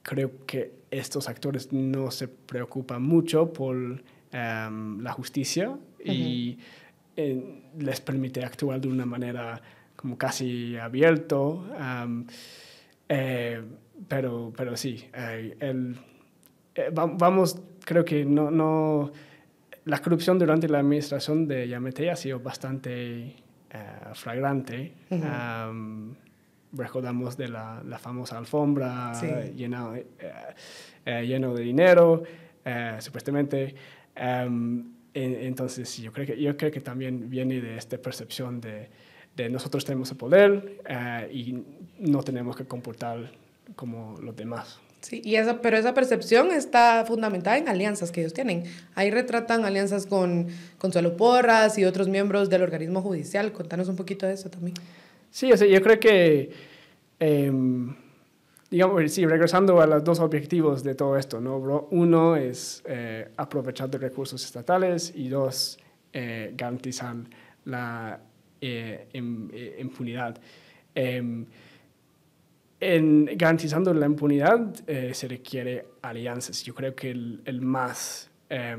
creo 0.01 0.45
que 0.45 0.71
estos 0.89 1.27
actores 1.27 1.73
no 1.73 2.09
se 2.11 2.29
preocupan 2.29 3.01
mucho 3.03 3.51
por 3.51 4.01
la 4.31 5.11
justicia 5.13 5.77
y 6.03 6.59
eh, 7.15 7.63
les 7.79 8.01
permite 8.01 8.43
actuar 8.43 8.79
de 8.79 8.87
una 8.87 9.05
manera 9.05 9.59
como 9.95 10.17
casi 10.17 10.77
abierto. 10.77 11.65
Eh, 13.09 13.61
pero, 14.07 14.53
pero 14.55 14.77
sí, 14.77 15.09
el, 15.59 15.97
vamos, 16.93 17.59
creo 17.83 18.05
que 18.05 18.23
no, 18.25 18.51
no 18.51 19.11
la 19.87 20.01
corrupción 20.01 20.37
durante 20.37 20.67
la 20.67 20.79
administración 20.79 21.47
de 21.47 21.67
Yamete 21.67 22.11
ha 22.11 22.15
sido 22.15 22.39
bastante 22.39 23.35
uh, 23.73 24.13
flagrante. 24.13 24.93
um, 25.09 26.13
recordamos 26.73 27.37
de 27.37 27.47
la, 27.47 27.81
la 27.85 27.97
famosa 27.97 28.37
alfombra 28.37 29.13
sí. 29.15 29.27
llena, 29.55 29.89
uh, 29.89 29.95
uh, 29.95 31.21
lleno 31.21 31.53
de 31.53 31.63
dinero, 31.63 32.23
supuestamente. 32.99 33.73
Um, 34.17 34.91
en, 35.13 35.35
entonces, 35.35 35.97
yo 35.97 36.11
creo, 36.11 36.25
que, 36.27 36.39
yo 36.39 36.57
creo 36.57 36.69
que 36.69 36.81
también 36.81 37.29
viene 37.29 37.61
de 37.61 37.77
esta 37.77 37.97
percepción 37.97 38.59
de, 38.59 38.89
de 39.37 39.49
nosotros 39.49 39.85
tenemos 39.85 40.11
el 40.11 40.17
poder 40.17 40.81
y 41.31 41.63
no 41.99 42.21
tenemos 42.23 42.57
que 42.57 42.65
comportar 42.65 43.31
como 43.75 44.17
los 44.21 44.35
demás. 44.35 44.81
Sí, 45.07 45.21
y 45.23 45.37
esa, 45.37 45.61
pero 45.61 45.77
esa 45.77 45.93
percepción 45.93 46.51
está 46.51 47.05
fundamentada 47.07 47.57
en 47.57 47.69
alianzas 47.69 48.11
que 48.11 48.19
ellos 48.19 48.33
tienen. 48.33 48.65
Ahí 48.93 49.09
retratan 49.09 49.63
alianzas 49.63 50.05
con 50.05 50.47
Consuelo 50.77 51.15
Porras 51.15 51.77
y 51.77 51.85
otros 51.85 52.09
miembros 52.09 52.49
del 52.49 52.61
organismo 52.61 53.01
judicial. 53.01 53.53
Contanos 53.53 53.87
un 53.87 53.95
poquito 53.95 54.25
de 54.25 54.33
eso 54.33 54.49
también. 54.49 54.75
Sí, 55.31 55.49
o 55.49 55.55
sea, 55.55 55.65
yo 55.65 55.81
creo 55.81 55.97
que, 55.97 56.51
eh, 57.21 57.51
digamos, 58.69 59.09
sí, 59.09 59.25
regresando 59.25 59.79
a 59.79 59.87
los 59.87 60.03
dos 60.03 60.19
objetivos 60.19 60.83
de 60.83 60.93
todo 60.93 61.15
esto, 61.15 61.39
¿no? 61.39 61.55
Uno 61.91 62.35
es 62.35 62.83
eh, 62.85 63.29
aprovechar 63.37 63.89
de 63.89 63.99
recursos 63.99 64.43
estatales 64.43 65.13
y 65.15 65.29
dos, 65.29 65.79
eh, 66.11 66.51
garantizar 66.53 67.15
la 67.63 68.19
eh, 68.59 69.07
eh, 69.13 69.77
impunidad. 69.79 70.37
Em, 72.79 73.27
en 73.27 73.37
garantizando 73.37 73.93
la 73.93 74.05
impunidad 74.05 74.73
eh, 74.87 75.11
se 75.13 75.27
requiere 75.27 75.85
alianzas. 76.01 76.63
Yo 76.63 76.75
creo 76.75 76.95
que 76.95 77.11
el, 77.11 77.41
el 77.45 77.61
más 77.61 78.29
eh, 78.49 78.77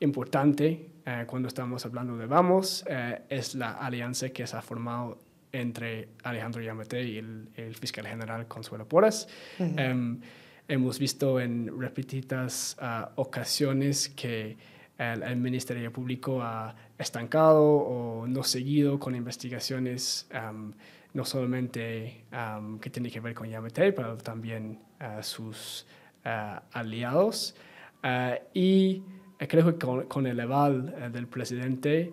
importante 0.00 0.90
eh, 1.04 1.24
cuando 1.26 1.48
estamos 1.48 1.86
hablando 1.86 2.16
de 2.16 2.26
Vamos 2.26 2.84
eh, 2.88 3.22
es 3.28 3.54
la 3.54 3.72
alianza 3.72 4.30
que 4.30 4.46
se 4.46 4.56
ha 4.56 4.62
formado 4.62 5.18
entre 5.52 6.08
Alejandro 6.24 6.60
Yamete 6.60 7.02
y 7.02 7.18
el, 7.18 7.48
el 7.54 7.76
fiscal 7.76 8.06
general 8.06 8.46
Consuelo 8.48 8.86
Porras. 8.86 9.28
Uh 9.58 9.64
-huh. 9.64 10.20
hemos 10.68 10.98
visto 10.98 11.38
en 11.40 11.80
repetidas 11.80 12.76
uh, 12.82 13.08
ocasiones 13.14 14.08
que 14.08 14.56
el, 14.98 15.22
el, 15.22 15.36
Ministerio 15.36 15.92
Público 15.92 16.42
ha 16.42 16.74
estancado 16.98 17.62
o 17.62 18.26
no 18.26 18.42
seguido 18.42 18.98
con 18.98 19.14
investigaciones 19.14 20.26
um, 20.34 20.72
no 21.16 21.24
solamente 21.24 22.26
um, 22.30 22.78
que 22.78 22.90
tiene 22.90 23.10
que 23.10 23.20
ver 23.20 23.34
con 23.34 23.48
Yamete, 23.48 23.90
pero 23.94 24.18
también 24.18 24.78
uh, 25.00 25.22
sus 25.22 25.86
uh, 26.26 26.60
aliados. 26.72 27.56
Uh, 28.04 28.36
y 28.52 29.02
creo 29.38 29.78
que 29.78 30.06
con, 30.06 30.26
el 30.26 30.38
aval 30.38 31.10
del 31.12 31.26
presidente, 31.26 32.12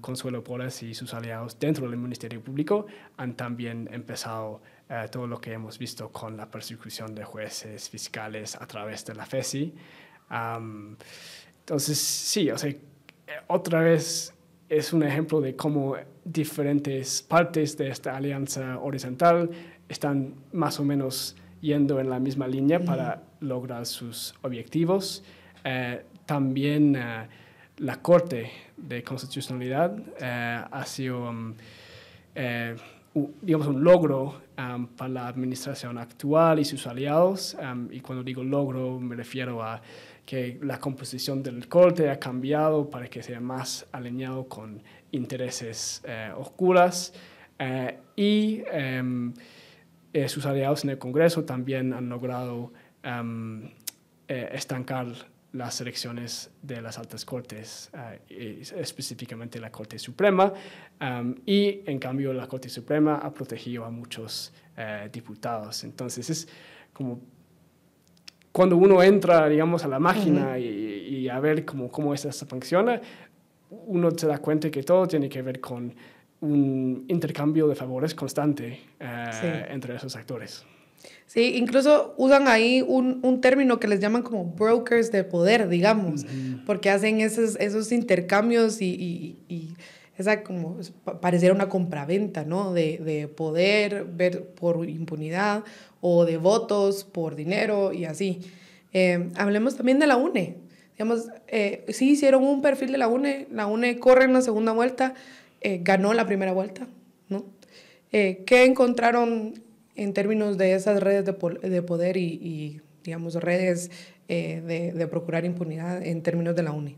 Consuelo 0.00 0.42
Porras 0.42 0.82
y 0.82 0.92
sus 0.94 1.14
aliados 1.14 1.58
dentro 1.58 1.88
del 1.88 1.98
Ministerio 1.98 2.42
Público 2.42 2.86
han 3.16 3.36
también 3.36 3.88
empezado 3.92 4.60
todo 5.12 5.28
lo 5.28 5.40
que 5.40 5.52
hemos 5.52 5.78
visto 5.78 6.10
con 6.10 6.36
la 6.36 6.50
persecución 6.50 7.14
de 7.14 7.24
jueces, 7.24 7.88
fiscales 7.88 8.56
a 8.56 8.66
través 8.66 9.06
de 9.06 9.14
la 9.14 9.24
FESI. 9.24 9.72
Entonces, 11.60 11.96
sí, 11.96 12.50
o 12.50 12.58
sea, 12.58 12.74
otra 13.46 13.82
vez 13.82 14.34
es 14.70 14.92
un 14.92 15.02
ejemplo 15.02 15.40
de 15.40 15.56
cómo 15.56 15.96
diferentes 16.24 17.22
partes 17.22 17.76
de 17.76 17.88
esta 17.88 18.16
alianza 18.16 18.78
horizontal 18.78 19.50
están 19.88 20.34
más 20.52 20.78
o 20.78 20.84
menos 20.84 21.36
yendo 21.60 21.98
en 21.98 22.08
la 22.08 22.20
misma 22.20 22.46
línea 22.46 22.78
para 22.78 23.20
lograr 23.40 23.84
sus 23.84 24.32
objetivos. 24.42 25.24
Eh, 25.64 26.04
también 26.24 26.96
uh, 26.96 27.26
la 27.78 27.96
Corte 28.00 28.52
de 28.76 29.02
Constitucionalidad 29.02 29.98
uh, 29.98 30.68
ha 30.70 30.84
sido, 30.86 31.28
um, 31.28 31.50
uh, 31.50 32.78
digamos, 33.14 33.66
un 33.66 33.82
logro 33.82 34.40
um, 34.56 34.86
para 34.86 35.08
la 35.08 35.28
administración 35.28 35.98
actual 35.98 36.60
y 36.60 36.64
sus 36.64 36.86
aliados. 36.86 37.56
Um, 37.60 37.88
y 37.90 38.00
cuando 38.00 38.22
digo 38.22 38.44
logro 38.44 39.00
me 39.00 39.16
refiero 39.16 39.62
a 39.62 39.80
que 40.24 40.58
la 40.62 40.78
composición 40.78 41.42
del 41.42 41.66
corte 41.66 42.08
ha 42.08 42.20
cambiado 42.20 42.88
para 42.88 43.08
que 43.08 43.22
sea 43.22 43.40
más 43.40 43.86
alineado 43.90 44.46
con 44.46 44.80
intereses 45.10 46.02
eh, 46.04 46.30
oscuras 46.36 47.12
eh, 47.58 47.98
y 48.14 48.62
em, 48.70 49.34
eh, 50.12 50.28
sus 50.28 50.46
aliados 50.46 50.84
en 50.84 50.90
el 50.90 50.98
Congreso 50.98 51.44
también 51.44 51.92
han 51.92 52.08
logrado 52.08 52.72
um, 53.04 53.62
estancar 54.28 55.08
las 55.52 55.80
elecciones 55.80 56.50
de 56.62 56.80
las 56.80 56.98
altas 56.98 57.24
cortes, 57.24 57.90
específicamente 58.28 59.58
la 59.58 59.70
Corte 59.70 59.98
Suprema, 59.98 60.52
um, 61.00 61.34
y 61.44 61.82
en 61.86 61.98
cambio 61.98 62.32
la 62.32 62.46
Corte 62.46 62.68
Suprema 62.68 63.16
ha 63.16 63.32
protegido 63.32 63.84
a 63.84 63.90
muchos 63.90 64.52
diputados. 65.12 65.84
Entonces 65.84 66.30
es 66.30 66.48
como 66.92 67.20
cuando 68.52 68.76
uno 68.76 69.02
entra, 69.02 69.48
digamos, 69.48 69.84
a 69.84 69.88
la 69.88 69.98
máquina 69.98 70.52
uh 70.52 70.54
-huh. 70.54 70.60
y, 70.60 71.16
y, 71.16 71.28
a 71.28 71.38
ver 71.38 71.64
cómo, 71.64 71.88
cómo 71.88 72.14
esto 72.14 72.30
funciona, 72.46 73.00
uno 73.86 74.10
se 74.10 74.26
da 74.26 74.38
cuenta 74.38 74.70
que 74.70 74.82
todo 74.82 75.06
tiene 75.06 75.28
que 75.28 75.42
ver 75.42 75.60
con 75.60 75.94
un 76.40 77.04
intercambio 77.08 77.68
de 77.68 77.74
favores 77.74 78.14
constante 78.14 78.80
uh, 79.00 79.32
sí. 79.32 79.46
entre 79.68 79.94
esos 79.94 80.16
actores. 80.16 80.64
Sí, 81.26 81.54
incluso 81.56 82.14
usan 82.16 82.48
ahí 82.48 82.82
un, 82.86 83.20
un, 83.22 83.40
término 83.40 83.78
que 83.78 83.86
les 83.86 84.00
llaman 84.00 84.22
como 84.22 84.44
brokers 84.44 85.12
de 85.12 85.22
poder, 85.22 85.68
digamos, 85.68 86.26
porque 86.66 86.90
hacen 86.90 87.20
esos, 87.20 87.56
esos 87.60 87.92
intercambios 87.92 88.82
y, 88.82 88.86
y, 88.86 89.36
y 89.48 89.74
esa 90.18 90.42
como 90.42 90.78
pareciera 91.20 91.54
una 91.54 91.68
compraventa, 91.68 92.44
¿no? 92.44 92.72
De, 92.72 92.98
de, 92.98 93.28
poder 93.28 94.04
ver 94.04 94.44
por 94.54 94.88
impunidad 94.88 95.64
o 96.00 96.24
de 96.24 96.36
votos 96.36 97.04
por 97.04 97.36
dinero 97.36 97.92
y 97.92 98.06
así. 98.06 98.40
Eh, 98.92 99.30
hablemos 99.36 99.76
también 99.76 100.00
de 100.00 100.08
la 100.08 100.16
UNE. 100.16 100.56
Digamos, 101.00 101.28
eh, 101.48 101.86
sí 101.88 102.10
hicieron 102.10 102.44
un 102.44 102.60
perfil 102.60 102.92
de 102.92 102.98
la 102.98 103.08
UNE, 103.08 103.46
la 103.50 103.66
UNE 103.66 103.98
corre 103.98 104.24
en 104.24 104.34
la 104.34 104.42
segunda 104.42 104.72
vuelta, 104.72 105.14
eh, 105.62 105.80
ganó 105.82 106.12
la 106.12 106.26
primera 106.26 106.52
vuelta, 106.52 106.88
¿no? 107.28 107.44
Eh, 108.12 108.42
¿Qué 108.44 108.64
encontraron 108.64 109.54
en 109.96 110.12
términos 110.12 110.56
de 110.58 110.74
esas 110.74 111.02
redes 111.02 111.24
de, 111.24 111.68
de 111.68 111.82
poder 111.82 112.16
y, 112.16 112.26
y, 112.26 112.80
digamos, 113.04 113.34
redes 113.34 113.90
eh, 114.28 114.60
de, 114.60 114.92
de, 114.92 115.06
procurar 115.08 115.44
impunidad 115.44 116.06
en 116.06 116.22
términos 116.22 116.54
de 116.54 116.62
la 116.62 116.72
UNE? 116.72 116.96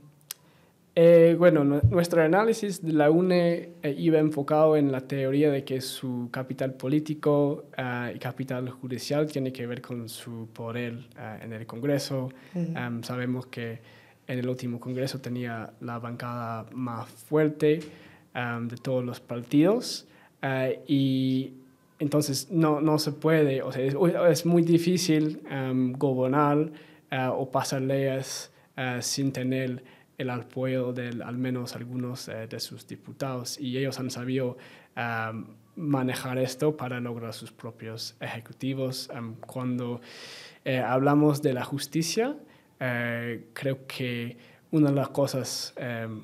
Eh, 0.95 1.35
bueno, 1.39 1.65
nuestro 1.65 2.23
análisis 2.23 2.85
de 2.85 2.93
la 2.93 3.11
UNE 3.11 3.71
eh, 3.83 3.95
iba 3.97 4.19
enfocado 4.19 4.77
en 4.77 4.93
la 4.93 5.01
teoría 5.01 5.51
de 5.51 5.65
que 5.65 5.81
su 5.81 6.29
capital 6.31 6.75
político 6.75 7.65
uh, 7.79 8.15
y 8.15 8.19
capital 8.19 8.69
judicial 8.69 9.27
tiene 9.27 9.51
que 9.51 9.67
ver 9.67 9.81
con 9.81 10.11
su 10.11 10.49
poder 10.53 10.93
uh, 10.93 11.43
en 11.43 11.55
el 11.55 11.65
Congreso. 11.65 12.29
Uh 12.55 12.59
-huh. 12.59 12.89
um, 12.89 13.03
sabemos 13.03 13.47
que 13.47 13.79
en 14.27 14.39
el 14.39 14.47
último 14.47 14.79
Congreso 14.79 15.19
tenía 15.19 15.73
la 15.81 15.99
bancada 15.99 16.67
más 16.75 17.09
fuerte 17.09 17.81
um, 18.35 18.69
de 18.69 18.77
todos 18.77 19.03
los 19.03 19.21
partidos 19.21 20.07
y 20.89 21.53
entonces 22.03 22.51
no, 22.51 22.81
no 22.81 22.99
se 22.99 23.13
puede, 23.13 23.63
o 23.63 23.73
sea, 23.73 23.85
es, 24.29 24.45
muy 24.45 24.63
difícil 24.63 25.43
um, 25.51 25.93
gobernar 25.93 26.73
o 27.37 27.51
pasar 27.51 27.83
leyes 27.83 28.51
sin 29.01 29.33
tener 29.33 29.83
el 30.23 30.31
apoyo 30.31 30.93
de 30.93 31.23
al 31.23 31.37
menos 31.37 31.77
algunos 31.77 32.29
eh, 32.29 32.47
de 32.49 32.61
sus 32.61 32.87
diputados 32.87 33.59
y 33.59 33.77
ellos 33.77 33.99
han 33.99 34.11
sabido 34.11 34.57
um, 34.97 35.47
manejar 35.77 36.39
esto 36.39 36.77
para 36.77 37.01
lograr 37.01 37.33
sus 37.33 37.53
propios 37.53 38.17
ejecutivos. 38.21 39.11
Um, 39.17 39.35
cuando 39.35 40.01
eh, 40.65 40.79
hablamos 40.79 41.43
de 41.43 41.53
la 41.53 41.65
justicia, 41.65 42.37
eh, 42.81 43.49
creo 43.53 43.87
que 43.87 44.37
una 44.71 44.89
de 44.89 44.97
las 44.97 45.11
cosas 45.11 45.75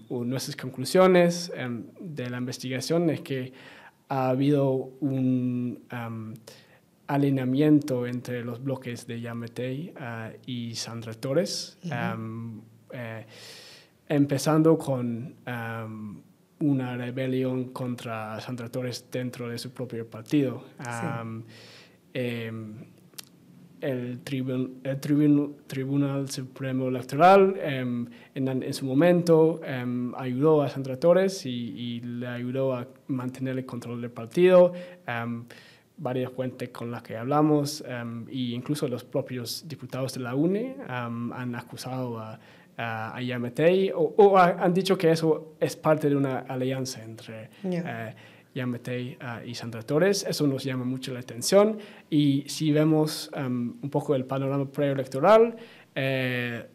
o 0.09 0.25
nuestras 0.25 0.57
conclusiones 0.57 1.53
de 2.01 2.31
la 2.31 2.39
investigación 2.39 3.11
es 3.11 3.21
que 3.21 3.53
ha 4.09 4.29
habido 4.31 4.73
un 5.01 5.87
alineamiento 7.07 8.07
entre 8.07 8.45
los 8.45 8.63
bloques 8.63 9.07
de 9.07 9.21
Yamatei 9.21 9.95
uh, 9.97 10.37
y 10.47 10.75
Sandra 10.75 11.15
Torres. 11.15 11.79
Uh 11.85 11.89
-huh. 11.89 12.61
eh, 12.93 13.27
empezando 14.09 14.77
con 14.79 15.35
um, 15.47 16.23
una 16.61 16.97
rebelión 16.97 17.73
contra 17.73 18.41
Sandra 18.41 18.69
Torres 18.69 19.07
dentro 19.11 19.49
de 19.49 19.59
su 19.59 19.71
propio 19.71 20.09
partido. 20.09 20.65
Um, 20.79 21.43
sí. 21.43 21.47
eh, 22.15 22.53
el, 23.81 24.21
tribun 24.21 24.81
el 24.83 25.01
tribun 25.01 25.57
Tribunal 25.67 26.31
Supremo 26.31 26.89
Electoral 26.89 27.55
eh, 27.59 27.79
en, 27.79 28.09
en, 28.35 28.75
su 28.75 28.85
momento 28.87 29.61
eh, 29.65 29.85
ayudó 30.17 30.63
a 30.63 30.69
Sandra 30.69 30.99
Torres 30.99 31.47
y, 31.47 31.51
y, 31.51 32.01
le 32.01 32.27
ayudó 32.27 32.75
a 32.75 32.87
mantener 33.09 33.59
el 33.59 33.67
control 33.67 34.01
del 34.01 34.11
partido. 34.11 34.73
Um, 35.07 35.45
varias 36.01 36.31
fuentes 36.31 36.69
con 36.69 36.93
las 36.93 37.03
que 37.03 37.17
hablamos 37.17 37.83
e 37.83 38.37
incluso 38.55 38.87
los 38.87 39.03
propios 39.03 39.65
diputados 39.67 40.15
de 40.15 40.21
la 40.21 40.37
UNE 40.37 40.77
han 40.87 41.57
acusado 41.57 42.21
a 42.21 42.39
a 42.79 43.21
Yamatei, 43.21 43.91
o, 43.91 44.15
o, 44.17 44.39
han 44.39 44.73
dicho 44.73 44.97
que 44.97 45.11
eso 45.11 45.57
es 45.59 45.77
parte 45.77 46.09
de 46.09 46.15
una 46.15 46.39
alianza 46.39 47.03
entre 47.03 47.51
yeah. 47.69 48.15
uh, 48.15 48.38
Yamatei 48.59 49.17
uh, 49.21 49.47
y 49.47 49.55
Sandra 49.55 49.83
Torres. 49.83 50.25
Eso 50.29 50.47
nos 50.47 50.65
llama 50.65 50.85
mucho 50.85 51.13
la 51.13 51.21
atención. 51.21 51.79
Y 52.11 52.45
si 52.49 52.73
vemos 52.73 53.31
um, 53.37 53.77
un 53.83 53.91
poco 53.91 54.15
el 54.15 54.25
panorama 54.25 54.67
preelectoral, 54.71 55.57
eh, 55.95 56.67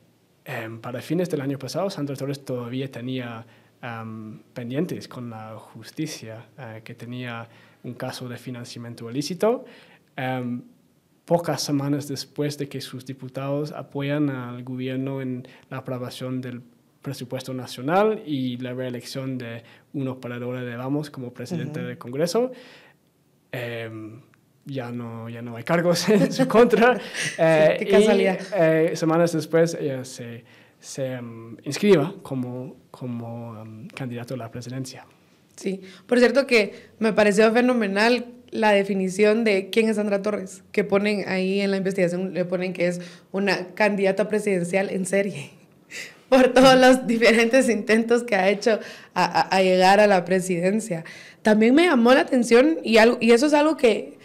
um, 0.65 0.79
para 0.79 1.01
fines 1.01 1.29
del 1.29 1.41
año 1.41 1.57
pasado, 1.57 1.89
Sandra 1.89 2.15
Torres 2.15 2.43
todavía 2.43 2.89
tenía 2.89 3.45
um, 3.81 4.39
pendientes 4.53 5.07
con 5.07 5.29
la 5.29 5.57
justicia, 5.57 6.45
uh, 6.57 6.83
que 6.83 6.95
tenía 6.95 7.47
un 7.83 7.93
caso 7.93 8.27
de 8.27 8.37
financiamiento 8.37 9.09
ilícito. 9.09 9.65
Um, 10.17 10.63
pocas 11.25 11.61
semanas 11.61 12.07
después 12.07 12.57
de 12.57 12.67
que 12.67 12.81
sus 12.81 13.05
diputados 13.05 13.71
apoyan 13.71 14.29
al 14.29 14.63
gobierno 14.63 15.21
en 15.21 15.47
la 15.69 15.77
aprobación 15.77 16.41
del 16.41 16.61
presupuesto 17.03 17.53
nacional 17.53 18.23
y 18.25 18.57
la 18.57 18.73
reelección 18.73 19.37
de 19.37 19.63
un 19.93 20.07
operador 20.07 20.59
de 20.59 20.75
Vamos 20.75 21.11
como 21.11 21.31
presidente 21.31 21.79
uh 21.79 21.83
-huh. 21.83 21.87
del 21.87 21.97
Congreso. 21.99 22.51
Eh, 23.51 23.91
ya 24.65 24.91
no, 24.91 25.29
ya 25.29 25.41
no 25.41 25.55
hay 25.55 25.63
cargos 25.63 26.09
en 26.09 26.31
su 26.31 26.47
contra. 26.47 26.99
eh, 27.37 27.75
Qué 27.79 27.87
casualidad. 27.87 28.39
Y 28.39 28.91
eh, 28.91 28.95
semanas 28.95 29.33
después 29.33 29.77
ella 29.79 30.03
se, 30.05 30.43
se 30.79 31.19
um, 31.19 31.57
inscriba 31.63 32.15
como, 32.23 32.77
como 32.89 33.61
um, 33.61 33.87
candidato 33.89 34.33
a 34.33 34.37
la 34.37 34.49
presidencia. 34.49 35.05
Sí, 35.55 35.81
por 36.07 36.17
cierto 36.17 36.47
que 36.47 36.89
me 36.99 37.13
pareció 37.13 37.51
fenomenal 37.53 38.25
la 38.49 38.71
definición 38.71 39.43
de 39.43 39.69
quién 39.69 39.89
es 39.89 39.97
Sandra 39.97 40.21
Torres, 40.21 40.63
que 40.71 40.83
ponen 40.83 41.27
ahí 41.27 41.61
en 41.61 41.71
la 41.71 41.77
investigación, 41.77 42.33
le 42.33 42.45
ponen 42.45 42.73
que 42.73 42.87
es 42.87 43.01
una 43.31 43.73
candidata 43.73 44.27
presidencial 44.27 44.89
en 44.89 45.05
serie, 45.05 45.51
por 46.33 46.53
todos 46.53 46.79
los 46.79 47.05
diferentes 47.05 47.69
intentos 47.69 48.23
que 48.23 48.35
ha 48.35 48.49
hecho 48.49 48.79
a, 49.13 49.23
a, 49.23 49.41
a 49.41 49.61
llegar 49.61 49.99
a 49.99 50.07
la 50.07 50.25
presidencia. 50.25 51.03
También 51.41 51.75
me 51.75 51.85
llamó 51.85 52.13
la 52.13 52.21
atención, 52.21 52.79
y, 52.83 52.97
algo, 52.97 53.17
y 53.19 53.31
eso 53.31 53.45
es 53.45 53.53
algo 53.53 53.77
que 53.77 54.17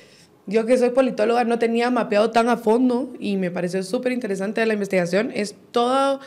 yo 0.47 0.64
que 0.64 0.79
soy 0.79 0.90
politóloga 0.90 1.44
no 1.44 1.59
tenía 1.59 1.90
mapeado 1.90 2.31
tan 2.31 2.49
a 2.49 2.57
fondo, 2.57 3.12
y 3.21 3.37
me 3.37 3.51
pareció 3.51 3.83
súper 3.83 4.12
interesante 4.12 4.62
de 4.62 4.66
la 4.66 4.73
investigación, 4.73 5.31
es 5.35 5.55
todo 5.73 6.21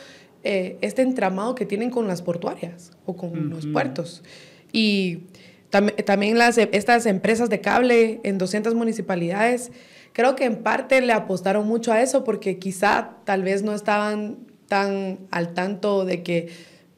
eh, 0.44 0.76
este 0.80 1.02
entramado 1.02 1.56
que 1.56 1.66
tienen 1.66 1.90
con 1.90 2.06
las 2.06 2.22
portuarias 2.22 2.92
o 3.04 3.16
con 3.16 3.30
uh 3.30 3.34
-huh. 3.34 3.48
los 3.50 3.66
puertos. 3.66 4.22
Y 4.70 5.24
tam 5.70 5.88
también 6.04 6.38
las, 6.38 6.56
estas 6.58 7.06
empresas 7.06 7.50
de 7.50 7.60
cable 7.60 8.20
en 8.22 8.38
200 8.38 8.74
municipalidades, 8.74 9.72
creo 10.12 10.36
que 10.36 10.44
en 10.44 10.62
parte 10.62 11.00
le 11.00 11.12
apostaron 11.12 11.66
mucho 11.66 11.92
a 11.92 12.00
eso 12.00 12.22
porque 12.22 12.58
quizá 12.58 13.16
tal 13.24 13.42
vez 13.42 13.62
no 13.62 13.74
estaban 13.74 14.51
tan 14.72 15.18
al 15.30 15.52
tanto 15.52 16.06
de 16.06 16.22
que 16.22 16.48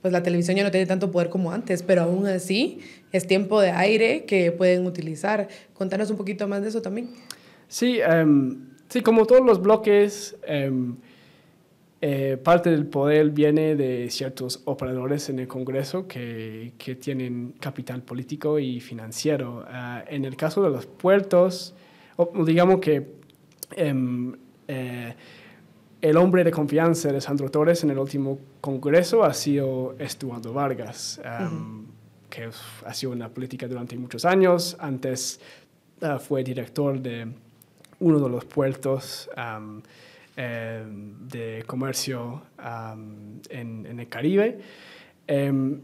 pues 0.00 0.12
la 0.12 0.22
televisión 0.22 0.56
ya 0.56 0.62
no 0.62 0.70
tiene 0.70 0.87
tanto 0.87 1.10
poder 1.10 1.28
como 1.28 1.50
antes, 1.50 1.82
pero 1.82 2.02
aún 2.02 2.24
así 2.28 2.78
es 3.10 3.26
tiempo 3.26 3.60
de 3.60 3.72
aire 3.72 4.26
que 4.26 4.52
pueden 4.52 4.87
utilizar. 4.87 5.48
Contanos 5.72 6.08
un 6.08 6.16
poquito 6.16 6.46
más 6.46 6.62
de 6.62 6.68
eso 6.68 6.80
también. 6.82 7.08
Sí, 7.66 7.98
um, 8.00 8.68
sí 8.88 9.00
como 9.00 9.26
todos 9.26 9.44
los 9.44 9.60
bloques, 9.60 10.37
um, 10.48 10.98
eh, 12.00 12.37
parte 12.37 12.70
del 12.70 12.87
poder 12.87 13.30
viene 13.30 13.74
de 13.74 14.08
ciertos 14.08 14.62
operadores 14.66 15.28
en 15.30 15.40
el 15.40 15.48
Congreso 15.48 16.06
que, 16.06 16.74
que 16.78 16.94
tienen 16.94 17.54
capital 17.58 18.02
político 18.02 18.60
y 18.60 18.78
financiero. 18.78 19.64
Uh, 19.68 20.04
en 20.14 20.24
el 20.24 20.37
caso 20.37 20.62
de 20.62 20.70
los 20.70 20.87
puertos, 20.87 21.74
digamos 22.46 22.78
que 22.78 23.04
um, 23.82 24.32
eh, 24.68 25.14
el 26.05 26.19
hombre 26.19 26.45
de 26.45 26.51
confianza 26.51 27.11
de 27.11 27.19
Sandro 27.19 27.51
Torres 27.51 27.83
en 27.83 27.90
el 27.90 27.99
último 27.99 28.38
Congreso 28.61 29.25
ha 29.25 29.33
sido 29.33 29.95
Estuardo 29.99 30.53
Vargas, 30.53 31.19
um, 31.25 31.33
uh 31.33 31.49
-huh. 31.49 31.85
que 32.29 32.51
ha 32.85 32.93
sido 32.93 33.12
una 33.12 33.31
política 33.31 33.67
durante 33.67 33.97
muchos 33.97 34.27
años. 34.27 34.77
Antes 34.81 35.40
uh, 36.03 36.19
fue 36.19 36.45
director 36.45 37.01
de 37.01 37.27
uno 38.01 38.21
de 38.21 38.29
los 38.29 38.45
puertos. 38.45 39.31
Um, 39.35 39.81
eh, 40.37 40.85
de 41.31 41.62
comercio 41.64 42.43
um, 42.59 43.40
en, 43.49 43.87
en, 43.87 44.01
el 44.01 44.09
Caribe. 44.09 44.59
Eh, 45.29 45.79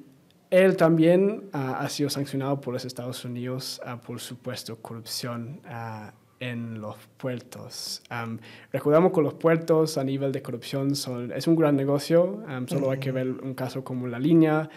él 0.50 0.76
también 0.76 1.48
uh, 1.54 1.82
ha 1.82 1.88
sido 1.88 2.10
sancionado 2.10 2.60
por 2.60 2.74
los 2.74 2.84
Estados 2.84 3.24
Unidos 3.24 3.80
uh, 3.86 3.96
por 4.04 4.18
supuesto 4.18 4.76
corrupción 4.82 5.60
uh, 5.66 6.10
en 6.40 6.80
los 6.80 6.96
puertos. 7.18 8.02
Um, 8.10 8.38
recordamos 8.72 9.12
que 9.12 9.20
los 9.20 9.34
puertos 9.34 9.98
a 9.98 10.04
nivel 10.04 10.32
de 10.32 10.42
corrupción 10.42 10.96
son, 10.96 11.30
es 11.32 11.46
un 11.46 11.54
gran 11.54 11.76
negocio, 11.76 12.42
um, 12.48 12.66
solo 12.66 12.86
uh 12.86 12.90
-huh. 12.90 12.92
hay 12.94 13.00
que 13.00 13.12
ver 13.12 13.28
un 13.28 13.54
caso 13.54 13.84
como 13.84 14.08
la 14.08 14.18
línea 14.18 14.68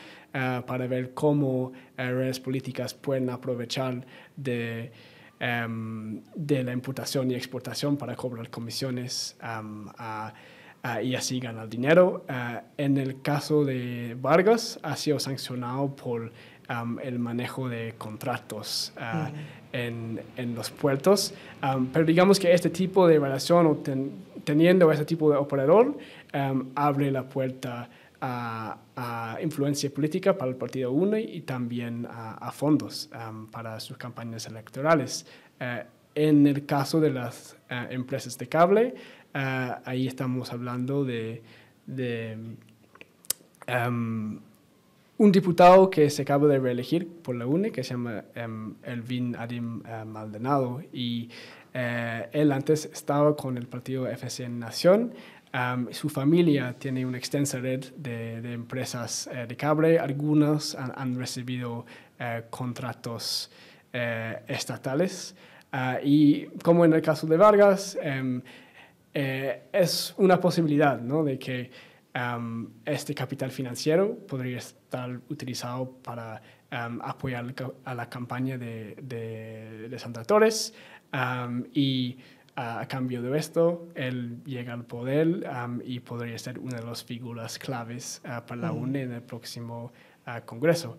para 0.65 0.87
ver 0.87 1.13
cómo 1.13 1.73
redes 1.95 2.39
políticas 2.39 2.95
pueden 2.95 3.29
aprovechar 3.29 4.03
de 4.35 4.91
um, 5.43 6.21
de 6.35 6.63
la 6.63 6.71
importación 6.71 7.31
y 7.31 7.35
exportación 7.35 7.97
para 7.97 8.15
cobrar 8.15 8.49
comisiones 8.49 9.35
a, 9.41 10.33
a, 10.81 11.01
y 11.01 11.15
así 11.15 11.39
ganar 11.39 11.69
dinero. 11.69 12.25
Uh, 12.27 12.59
en 12.77 12.97
el 12.97 13.21
caso 13.21 13.63
de 13.63 14.17
Vargas, 14.19 14.79
ha 14.83 14.95
sido 14.95 15.19
sancionado 15.19 15.95
por 15.95 16.31
el 17.03 17.19
manejo 17.19 17.67
de 17.69 17.93
contratos 17.97 18.93
ah, 18.97 19.29
en, 19.73 20.21
en, 20.37 20.55
los 20.55 20.69
puertos. 20.71 21.33
pero 21.91 22.05
digamos 22.05 22.39
que 22.39 22.53
este 22.53 22.69
tipo 22.69 23.07
de 23.07 23.19
relación 23.19 23.67
o 23.67 23.77
teniendo 24.43 24.91
este 24.91 25.05
tipo 25.05 25.29
de 25.29 25.37
operador 25.37 25.97
abre 26.75 27.11
la 27.11 27.27
puerta 27.27 27.89
a, 28.23 29.37
influencia 29.41 29.89
política 29.89 30.37
para 30.37 30.49
el 30.49 30.55
partido 30.57 30.91
UNE 30.91 31.19
y 31.21 31.41
también 31.41 32.07
a, 32.09 32.51
fondos 32.51 33.09
para 33.51 33.79
sus 33.79 33.97
campañas 33.97 34.45
electorales. 34.47 35.25
Eh, 35.59 35.83
en 36.15 36.45
el 36.47 36.65
caso 36.65 36.99
de 36.99 37.09
las 37.09 37.57
eh, 37.69 37.87
empresas 37.89 38.37
de 38.37 38.47
cable, 38.47 38.93
eh, 39.33 39.71
ahí 39.83 40.07
estamos 40.07 40.53
hablando 40.53 41.03
de, 41.03 41.41
um, 43.67 44.39
un 45.23 45.31
diputado 45.31 45.89
que 45.89 46.09
se 46.09 46.23
acaba 46.23 46.47
de 46.49 46.59
reelegir 46.59 47.07
por 47.07 47.35
la 47.35 47.47
UNE, 47.47 47.71
que 47.71 47.81
se 47.81 47.91
llama 47.91 48.25
um, 48.35 48.75
Elvin 48.83 49.37
Adim 49.37 49.81
uh, 49.81 50.05
Maldonado, 50.05 50.81
y 50.91 51.29
uh, 51.73 52.27
él 52.33 52.51
antes 52.51 52.89
estaba 52.91 53.33
con 53.33 53.57
el 53.57 53.67
partido 53.67 54.05
FCN 54.05 54.59
Nación. 54.59 55.13
Um, 55.53 55.87
su 55.91 56.09
familia 56.09 56.75
tiene 56.77 57.05
una 57.05 57.17
extensa 57.17 57.59
red 57.59 57.85
de, 57.95 58.41
de 58.41 58.51
empresas 58.51 59.29
uh, 59.31 59.47
de 59.47 59.55
cable, 59.55 59.97
algunos 59.97 60.75
han, 60.75 60.91
han 60.95 61.15
recibido 61.17 61.85
contratos 62.49 63.49
estatales. 64.47 65.35
Y 66.03 66.45
como 66.63 66.85
en 66.85 66.93
el 66.93 67.01
caso 67.01 67.27
de 67.27 67.35
Vargas, 67.35 67.97
eh, 69.13 69.63
es 69.71 70.15
una 70.17 70.39
posibilidad 70.39 70.99
¿no? 70.99 71.23
de 71.23 71.37
que 71.37 71.69
em, 72.13 72.67
este 72.85 73.13
capital 73.13 73.51
financiero 73.51 74.17
podría 74.27 74.57
estar 74.57 75.19
utilizado 75.29 75.91
para 76.03 76.41
em, 76.71 76.99
apoyar 77.01 77.53
a 77.85 77.93
la 77.93 78.09
campaña 78.09 78.57
de, 78.57 78.95
de, 79.01 79.89
de 79.89 79.99
Sandra 79.99 80.23
Torres 80.23 80.73
y 81.73 82.17
a 82.55 82.87
cambio 82.87 83.21
de 83.21 83.37
esto, 83.37 83.87
él 83.95 84.43
llega 84.45 84.73
al 84.73 84.85
poder 84.85 85.43
y 85.83 85.99
podría 86.01 86.37
ser 86.37 86.59
una 86.59 86.77
de 86.77 86.85
las 86.85 87.03
figuras 87.03 87.57
claves 87.57 88.21
ah, 88.25 88.45
para 88.45 88.61
la 88.61 88.71
UNE 88.71 89.01
en 89.01 89.13
el 89.13 89.21
próximo 89.23 89.91
ah, 90.25 90.41
Congreso. 90.41 90.97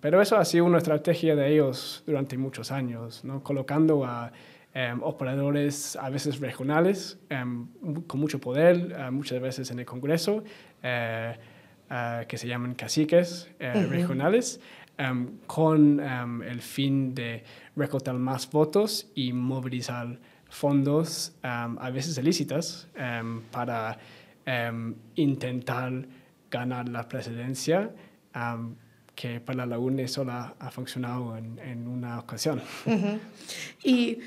Pero 0.00 0.20
eso 0.20 0.36
ha 0.36 0.44
sido 0.44 0.64
una 0.64 0.78
estrategia 0.78 1.36
de 1.36 1.52
ellos 1.52 2.02
durante 2.06 2.36
muchos 2.36 2.70
años, 2.70 3.24
¿no? 3.24 3.42
colocando 3.42 4.04
a 4.04 4.32
em, 4.74 5.00
operadores 5.02 5.94
a 5.94 6.10
veces 6.10 6.40
regionales 6.40 7.16
em, 7.30 7.68
con 8.08 8.18
mucho 8.18 8.40
poder, 8.40 8.92
eh, 8.98 9.10
muchas 9.10 9.40
veces 9.40 9.70
en 9.70 9.78
el 9.78 9.86
Congreso, 9.86 10.42
eh, 10.82 11.36
eh, 11.88 12.24
que 12.26 12.36
se 12.36 12.48
llaman 12.48 12.74
caciques 12.74 13.48
regionales, 13.58 14.60
em, 14.98 15.38
con 15.46 16.00
el 16.00 16.60
fin 16.60 17.14
de 17.14 17.44
recolectar 17.76 18.16
más 18.16 18.50
votos 18.50 19.10
y 19.14 19.32
movilizar 19.32 20.18
fondos, 20.48 21.36
a 21.42 21.90
veces 21.90 22.18
ilícitas, 22.18 22.88
para 23.50 23.98
intentar 25.16 26.06
ganar 26.50 26.88
la 26.88 27.08
presidencia 27.08 27.90
que 29.14 29.40
para 29.40 29.66
la 29.66 29.78
UNE 29.78 30.08
solo 30.08 30.32
ha, 30.32 30.70
funcionado 30.70 31.36
en, 31.36 31.58
en, 31.58 31.86
una 31.88 32.18
ocasión. 32.20 32.60
Y 33.84 34.18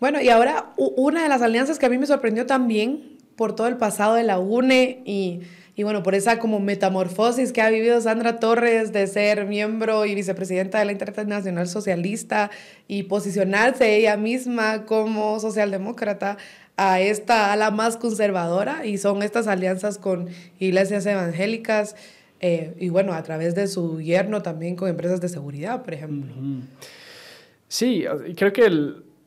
bueno, 0.00 0.20
y 0.20 0.28
ahora 0.28 0.72
una 0.76 1.22
de 1.22 1.28
las 1.28 1.42
alianzas 1.42 1.78
que 1.78 1.86
a 1.86 1.88
mí 1.88 1.98
me 1.98 2.06
sorprendió 2.06 2.46
también 2.46 3.16
por 3.36 3.54
todo 3.54 3.66
el 3.66 3.76
pasado 3.76 4.14
de 4.14 4.22
la 4.22 4.38
UNE 4.38 5.02
y, 5.04 5.40
y 5.76 5.82
bueno, 5.82 6.02
por 6.02 6.14
esa 6.14 6.38
como 6.38 6.60
metamorfosis 6.60 7.52
que 7.52 7.62
ha 7.62 7.70
vivido 7.70 8.00
Sandra 8.00 8.38
Torres 8.38 8.92
de 8.92 9.06
ser 9.06 9.46
miembro 9.46 10.06
y 10.06 10.14
vicepresidenta 10.14 10.78
de 10.78 10.84
la 10.84 10.92
Internacional 10.92 11.68
Socialista 11.68 12.50
y 12.86 13.04
posicionarse 13.04 13.96
ella 13.96 14.16
misma 14.16 14.84
como 14.84 15.40
socialdemócrata 15.40 16.36
a 16.76 17.00
esta 17.00 17.52
a 17.52 17.56
la 17.56 17.70
más 17.70 17.96
conservadora 17.96 18.84
y 18.84 18.98
son 18.98 19.22
estas 19.22 19.46
alianzas 19.46 19.98
con 19.98 20.28
iglesias 20.58 21.06
evangélicas 21.06 21.94
eh, 22.40 22.74
y 22.78 22.88
bueno, 22.88 23.14
a 23.14 23.22
través 23.22 23.54
de 23.54 23.68
su 23.68 24.00
yerno 24.00 24.42
también 24.42 24.76
con 24.76 24.88
empresas 24.88 25.20
de 25.20 25.28
seguridad, 25.28 25.82
por 25.82 25.94
ejemplo. 25.94 26.34
Sí, 27.68 28.04
creo 28.36 28.52
que 28.52 28.66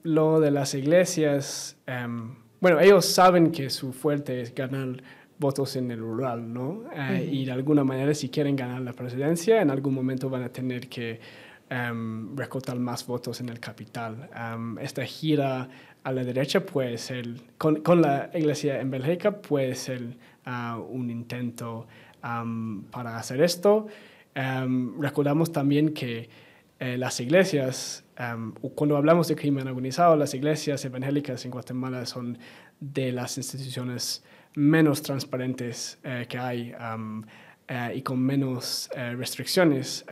lo 0.08 0.40
de 0.40 0.52
las 0.52 0.74
iglesias, 0.74 1.76
em, 1.86 2.34
bueno, 2.62 2.80
ellos 2.80 3.06
saben 3.06 3.52
que 3.52 3.70
su 3.70 3.92
fuerte 3.92 4.42
es 4.42 4.56
ganar 4.56 5.04
votos 5.38 5.76
en 5.76 5.92
el 5.92 6.00
rural, 6.00 6.52
¿no? 6.52 6.86
Eh, 6.96 7.30
y 7.30 7.46
de 7.46 7.52
alguna 7.52 7.84
manera, 7.84 8.14
si 8.14 8.30
quieren 8.30 8.56
ganar 8.56 8.82
la 8.82 8.94
presidencia, 8.94 9.62
en 9.62 9.70
algún 9.70 9.94
momento 9.94 10.30
van 10.30 10.44
a 10.44 10.50
tener 10.50 10.88
que 10.88 11.20
um, 11.70 12.36
recortar 12.38 12.80
más 12.80 13.06
votos 13.06 13.42
en 13.42 13.50
el 13.50 13.60
capital. 13.60 14.30
Em, 14.34 14.80
esta 14.80 15.06
gira 15.06 15.70
a 16.04 16.12
la 16.14 16.24
derecha 16.24 16.66
puede 16.66 16.98
ser, 16.98 17.28
con, 17.58 17.82
con 17.82 18.02
la 18.02 18.32
iglesia 18.34 18.80
en 18.80 18.90
Bélgica, 18.90 19.42
puede 19.42 19.76
ser 19.76 20.16
ah, 20.46 20.80
un 20.90 21.10
intento 21.12 21.86
para 22.92 23.18
hacer 23.18 23.42
esto. 23.42 23.88
recordamos 25.00 25.52
también 25.52 25.94
que 25.94 26.30
eh, 26.80 26.98
las 26.98 27.20
iglesias, 27.20 28.04
cuando 28.76 28.98
hablamos 28.98 29.28
de 29.28 29.36
crimen 29.36 29.68
organizado, 29.68 30.16
las 30.16 30.34
iglesias 30.34 30.84
evangélicas 30.86 31.44
en 31.46 31.52
Guatemala 31.52 32.06
son 32.06 32.38
de 32.80 33.12
las 33.12 33.38
instituciones 33.38 34.24
menos 34.54 35.02
transparentes 35.02 36.00
eh, 36.04 36.26
que 36.30 36.38
hay 36.38 36.74
eh, 37.68 37.94
y 37.96 38.02
con 38.02 38.20
menos 38.20 38.90
restricciones 38.96 40.06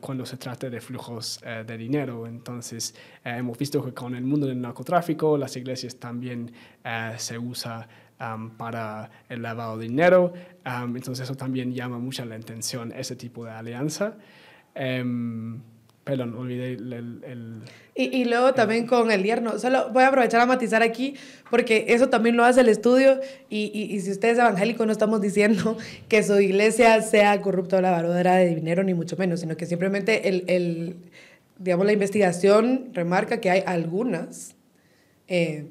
cuando 0.00 0.24
se 0.24 0.36
trata 0.36 0.70
de 0.70 0.80
flujos 0.80 1.40
de 1.42 1.76
dinero. 1.76 2.26
Entonces, 2.26 2.94
hemos 3.24 3.58
visto 3.58 3.84
que 3.84 3.92
con 3.92 4.14
el 4.14 4.24
mundo 4.24 4.46
del 4.46 4.60
narcotráfico, 4.60 5.36
las 5.36 5.56
iglesias 5.56 5.96
también 5.96 6.52
se 7.16 7.38
usa 7.38 7.86
para 8.56 9.10
el 9.28 9.42
lavado 9.42 9.76
de 9.76 9.88
dinero. 9.88 10.32
entonces 10.64 11.20
eso 11.20 11.34
también 11.34 11.74
llama 11.74 11.98
mucho 11.98 12.24
la 12.24 12.36
atención, 12.36 12.92
ese 12.92 13.16
tipo 13.16 13.44
de 13.44 13.50
alianza. 13.50 14.16
Um, 14.74 15.60
perdón, 16.04 16.34
olvidé 16.34 16.72
el... 16.72 17.62
y, 17.94 18.16
y, 18.16 18.24
luego 18.24 18.54
también 18.54 18.86
con 18.86 19.10
el 19.10 19.22
yerno. 19.22 19.58
Solo 19.58 19.90
voy 19.90 20.02
a 20.02 20.08
aprovechar 20.08 20.40
a 20.40 20.46
matizar 20.46 20.82
aquí, 20.82 21.14
porque 21.50 21.86
eso 21.88 22.08
también 22.08 22.36
lo 22.36 22.44
hace 22.44 22.60
el 22.60 22.68
estudio. 22.68 23.20
Y, 23.48 23.70
y, 23.74 24.00
si 24.00 24.10
usted 24.10 24.30
es 24.30 24.38
evangélico, 24.38 24.84
no 24.84 24.92
estamos 24.92 25.20
diciendo 25.20 25.76
que 26.08 26.22
su 26.22 26.40
iglesia 26.40 27.00
sea 27.02 27.40
corrupta 27.40 27.76
o 27.76 27.80
lavadora 27.80 28.36
de 28.36 28.54
dinero, 28.54 28.82
ni 28.82 28.94
mucho 28.94 29.16
menos, 29.16 29.40
sino 29.40 29.56
que 29.56 29.66
simplemente 29.66 30.28
el, 30.28 30.44
el 30.48 30.96
digamos, 31.58 31.86
la 31.86 31.92
investigación 31.92 32.90
remarca 32.92 33.40
que 33.40 33.50
hay 33.50 33.62
algunas... 33.66 34.56
Eh, 35.28 35.66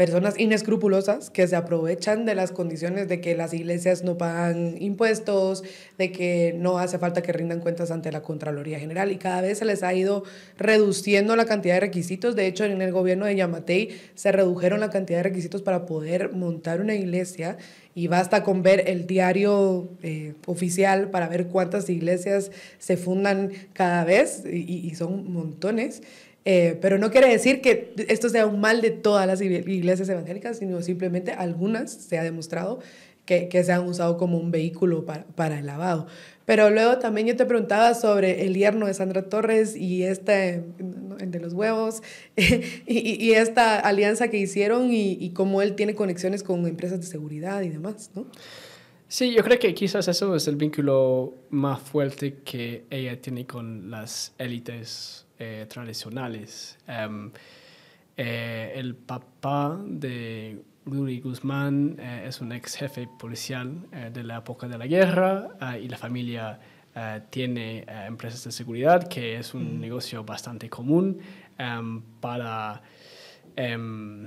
personas 0.00 0.38
inescrupulosas 0.38 1.28
que 1.28 1.46
se 1.46 1.56
aprovechan 1.56 2.24
de 2.24 2.34
las 2.34 2.52
condiciones 2.52 3.06
de 3.06 3.20
que 3.20 3.36
las 3.36 3.52
iglesias 3.52 4.02
no 4.02 4.16
pagan 4.16 4.76
impuestos, 4.80 5.62
de 5.98 6.10
que 6.10 6.54
no 6.56 6.78
hace 6.78 6.98
falta 6.98 7.20
que 7.20 7.34
rindan 7.34 7.60
cuentas 7.60 7.90
ante 7.90 8.10
la 8.10 8.22
Contraloría 8.22 8.80
General 8.80 9.12
y 9.12 9.16
cada 9.16 9.42
vez 9.42 9.58
se 9.58 9.66
les 9.66 9.82
ha 9.82 9.92
ido 9.92 10.24
reduciendo 10.56 11.36
la 11.36 11.44
cantidad 11.44 11.74
de 11.74 11.80
requisitos. 11.80 12.34
De 12.34 12.46
hecho, 12.46 12.64
en 12.64 12.80
el 12.80 12.92
gobierno 12.92 13.26
de 13.26 13.36
Yamatei 13.36 13.90
se 14.14 14.32
redujeron 14.32 14.80
la 14.80 14.88
cantidad 14.88 15.18
de 15.18 15.24
requisitos 15.24 15.60
para 15.60 15.84
poder 15.84 16.32
montar 16.32 16.80
una 16.80 16.94
iglesia 16.94 17.58
y 17.94 18.06
basta 18.06 18.42
con 18.42 18.62
ver 18.62 18.84
el 18.88 19.06
diario 19.06 19.90
eh, 20.02 20.32
oficial 20.46 21.10
para 21.10 21.28
ver 21.28 21.48
cuántas 21.48 21.90
iglesias 21.90 22.52
se 22.78 22.96
fundan 22.96 23.50
cada 23.74 24.04
vez 24.04 24.44
y, 24.50 24.88
y 24.88 24.94
son 24.94 25.30
montones. 25.30 26.00
Eh, 26.44 26.78
pero 26.80 26.98
no 26.98 27.10
quiere 27.10 27.28
decir 27.28 27.60
que 27.60 27.92
esto 28.08 28.28
sea 28.28 28.46
un 28.46 28.60
mal 28.60 28.80
de 28.80 28.90
todas 28.90 29.26
las 29.26 29.42
iglesias 29.42 30.08
evangélicas, 30.08 30.58
sino 30.58 30.80
simplemente 30.82 31.32
algunas 31.32 31.92
se 31.92 32.18
ha 32.18 32.22
demostrado 32.22 32.80
que, 33.26 33.48
que 33.48 33.62
se 33.62 33.72
han 33.72 33.86
usado 33.86 34.16
como 34.16 34.38
un 34.38 34.50
vehículo 34.50 35.04
para, 35.04 35.24
para, 35.24 35.58
el 35.58 35.66
lavado. 35.66 36.06
Pero 36.46 36.70
luego 36.70 36.98
también 36.98 37.26
yo 37.26 37.36
te 37.36 37.44
preguntaba 37.44 37.94
sobre 37.94 38.46
el 38.46 38.56
yerno 38.56 38.86
de 38.86 38.94
Sandra 38.94 39.28
Torres 39.28 39.76
y 39.76 40.02
este, 40.02 40.64
de 41.18 41.40
los 41.40 41.52
huevos, 41.52 42.02
y, 42.36 43.24
y, 43.24 43.32
esta 43.34 43.78
alianza 43.78 44.28
que 44.28 44.38
hicieron 44.38 44.92
y, 44.92 45.12
y, 45.12 45.30
cómo 45.30 45.62
él 45.62 45.76
tiene 45.76 45.94
conexiones 45.94 46.42
con 46.42 46.66
empresas 46.66 47.00
de 47.00 47.06
seguridad 47.06 47.60
y 47.62 47.68
demás, 47.68 48.10
¿no? 48.14 48.26
Sí, 49.06 49.32
yo 49.32 49.42
creo 49.42 49.58
que 49.58 49.74
quizás 49.74 50.08
eso 50.08 50.34
es 50.36 50.46
el 50.48 50.56
vínculo 50.56 51.34
más 51.50 51.80
fuerte 51.80 52.38
que 52.44 52.84
ella 52.90 53.20
tiene 53.20 53.44
con 53.44 53.90
las 53.90 54.32
élites 54.38 55.26
eh, 55.42 55.64
tradicionales. 55.66 56.76
Em, 56.86 57.30
eh, 58.14 58.72
el 58.74 58.94
papá 58.94 59.80
de 59.86 60.62
Rudy 60.84 61.18
Guzmán 61.20 61.96
eh, 61.98 62.24
es 62.26 62.42
un 62.42 62.52
ex 62.52 62.76
jefe 62.76 63.08
policial 63.18 63.88
de 64.12 64.22
la 64.22 64.36
época 64.36 64.68
de 64.68 64.76
la 64.76 64.86
guerra 64.86 65.48
y 65.80 65.88
la 65.88 65.96
familia 65.96 66.60
tiene 67.30 67.86
empresas 68.06 68.44
de 68.44 68.52
seguridad, 68.52 69.08
que 69.08 69.38
es 69.38 69.54
un 69.54 69.78
mm. 69.78 69.80
negocio 69.80 70.24
bastante 70.24 70.68
común 70.68 71.18
em, 71.56 72.02
para 72.20 72.82
em, 73.56 74.26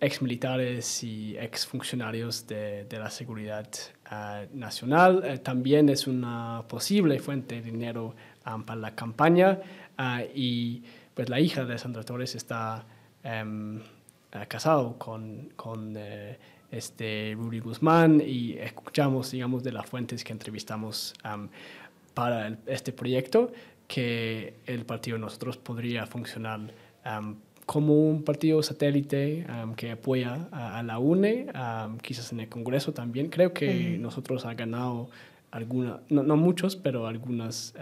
ex 0.00 0.22
militares 0.22 1.04
y 1.04 1.36
ex 1.36 1.66
funcionarios 1.66 2.46
de, 2.46 2.84
de 2.84 2.98
la 2.98 3.10
seguridad 3.10 3.68
nacional. 4.54 5.40
también 5.42 5.90
es 5.90 6.06
una 6.06 6.62
posible 6.66 7.18
fuente 7.18 7.56
de 7.56 7.62
dinero 7.70 8.14
para 8.64 8.80
la 8.80 8.94
campaña 8.94 9.58
y 10.34 10.82
pues 11.14 11.28
la 11.28 11.40
hija 11.40 11.64
de 11.64 11.78
Sandra 11.78 12.02
Torres 12.02 12.34
está 12.34 12.84
em, 13.22 13.80
casado 14.48 14.98
con, 14.98 15.50
con 15.56 15.96
este, 16.70 17.34
Rudy 17.36 17.60
Guzmán 17.60 18.22
y 18.24 18.52
escuchamos, 18.54 19.30
digamos, 19.30 19.62
de 19.62 19.72
las 19.72 19.86
fuentes 19.86 20.24
que 20.24 20.32
entrevistamos 20.32 21.14
para 22.14 22.58
este 22.66 22.92
proyecto 22.92 23.52
que 23.86 24.54
el 24.66 24.84
partido 24.84 25.16
de 25.16 25.20
nosotros 25.20 25.56
podría 25.56 26.06
funcionar 26.06 26.72
como 27.66 28.08
un 28.08 28.22
partido 28.22 28.62
satélite 28.62 29.46
que 29.76 29.90
apoya 29.90 30.48
a, 30.52 30.82
la 30.82 30.98
UNE, 30.98 31.48
quizás 32.02 32.32
en 32.32 32.40
el 32.40 32.48
Congreso 32.48 32.92
también. 32.92 33.28
Creo 33.28 33.52
que 33.52 33.98
nosotros 33.98 34.46
ha 34.46 34.54
ganado 34.54 35.08
alguna, 35.50 36.00
no, 36.08 36.22
no, 36.22 36.36
muchos, 36.36 36.76
pero 36.76 37.06
algunos 37.06 37.74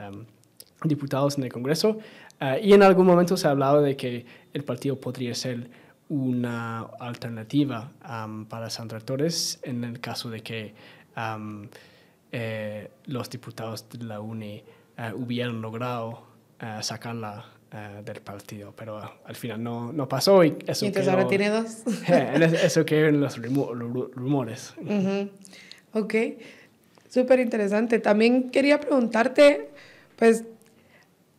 diputados 0.85 1.39
en 1.39 1.45
el 1.45 1.53
Congreso. 1.53 1.99
Ah, 2.41 2.59
y 2.59 2.73
en 2.73 2.83
algún 2.83 3.07
momento 3.07 3.37
se 3.37 3.47
ha 3.47 3.51
hablado 3.51 3.83
de 3.83 3.97
que 3.97 4.27
el 4.53 4.65
partido 4.65 5.01
podría 5.01 5.35
ser 5.35 5.71
una 6.09 6.81
alternativa 7.01 7.91
para 8.49 8.71
Sandra 8.71 9.01
Torres 9.01 9.59
en 9.63 9.85
el 9.85 10.01
caso 10.01 10.31
de 10.31 10.41
que 10.43 10.75
eh, 12.33 12.91
los 13.07 13.31
diputados 13.31 13.89
de 13.89 14.05
la 14.05 14.21
UNE 14.21 14.65
eh, 14.97 15.13
hubieran 15.15 15.63
logrado 15.63 16.25
uh, 16.61 16.83
sacarla 16.83 17.47
del 18.05 18.21
partido, 18.21 18.73
pero 18.77 19.01
al 19.25 19.35
final 19.35 19.61
no, 19.61 19.93
no 19.93 20.09
pasó 20.09 20.45
y 20.45 20.57
eso 20.65 20.87
entonces 20.87 21.13
ahora 21.13 21.27
tiene 21.27 21.51
dos. 21.51 21.83
eso 22.09 22.85
que 22.85 23.09
en 23.09 23.21
los 23.21 23.37
rumores. 23.37 24.75
Ok, 25.93 26.15
súper 27.09 27.41
interesante. 27.41 27.99
También 27.99 28.51
quería 28.51 28.79
preguntarte, 28.79 29.71
pues 30.17 30.45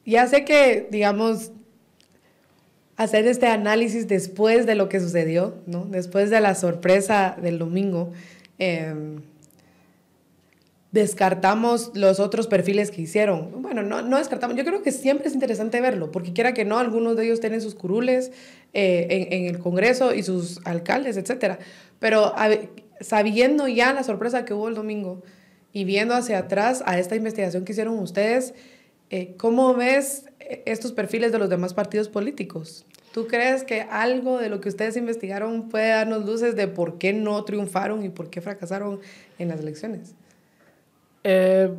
ya 0.06 0.28
sé 0.28 0.46
que, 0.46 0.88
digamos, 0.92 1.52
hacer 2.98 3.28
este 3.28 3.48
análisis 3.48 4.08
después 4.08 4.66
de 4.66 4.76
lo 4.76 4.88
que 4.90 5.00
sucedió, 5.00 5.56
¿no? 5.66 5.86
Después 5.86 6.30
de 6.30 6.40
la 6.40 6.56
sorpresa 6.56 7.36
del 7.42 7.60
domingo, 7.60 8.12
em, 8.58 9.22
descartamos 10.92 11.92
los 11.94 12.22
otros 12.22 12.48
perfiles 12.48 12.90
que 12.90 13.02
hicieron. 13.02 13.62
Bueno, 13.62 13.84
no, 13.84 14.02
no 14.02 14.18
descartamos, 14.18 14.56
yo 14.56 14.64
creo 14.64 14.82
que 14.82 14.94
siempre 14.94 15.28
es 15.28 15.34
interesante 15.34 15.82
verlo, 15.82 16.10
porque 16.10 16.32
quiera 16.32 16.54
que 16.54 16.64
no, 16.64 16.80
algunos 16.80 17.18
de 17.18 17.26
ellos 17.26 17.42
tienen 17.42 17.60
sus 17.60 17.76
curules 17.76 18.32
eh, 18.74 19.28
en, 19.30 19.46
el 19.46 19.60
Congreso 19.60 20.14
y 20.14 20.24
sus 20.24 20.62
alcaldes, 20.64 21.18
etc. 21.18 21.58
Pero 22.00 22.34
sabiendo 23.02 23.68
ya 23.68 23.92
la 23.92 24.04
sorpresa 24.04 24.46
que 24.46 24.54
hubo 24.54 24.70
el 24.70 24.76
domingo 24.76 25.22
y 25.74 25.84
viendo 25.84 26.16
hacia 26.16 26.38
atrás 26.38 26.82
a 26.86 26.98
esta 26.98 27.18
investigación 27.18 27.66
que 27.66 27.74
hicieron 27.74 28.00
ustedes, 28.00 28.54
eh, 29.10 29.36
¿cómo 29.38 29.74
ves 29.74 30.26
estos 30.66 30.92
perfiles 30.92 31.32
de 31.32 31.40
los 31.40 31.50
demás 31.50 31.74
partidos 31.74 32.10
políticos? 32.10 32.86
¿Tú 33.14 33.28
crees 33.28 33.64
que 33.64 33.82
algo 33.82 34.40
de 34.40 34.50
lo 34.50 34.60
que 34.60 34.70
ustedes 34.70 34.98
investigaron 34.98 35.70
puede 35.70 35.90
darnos 35.90 36.26
luces 36.26 36.56
de 36.56 36.68
por 36.68 36.98
qué 36.98 37.14
no 37.14 37.44
triunfaron 37.44 38.04
y 38.04 38.10
por 38.10 38.30
qué 38.30 38.42
fracasaron 38.42 39.00
en 39.40 39.48
las 39.48 39.62
elecciones? 39.62 40.16
Eh, 41.24 41.74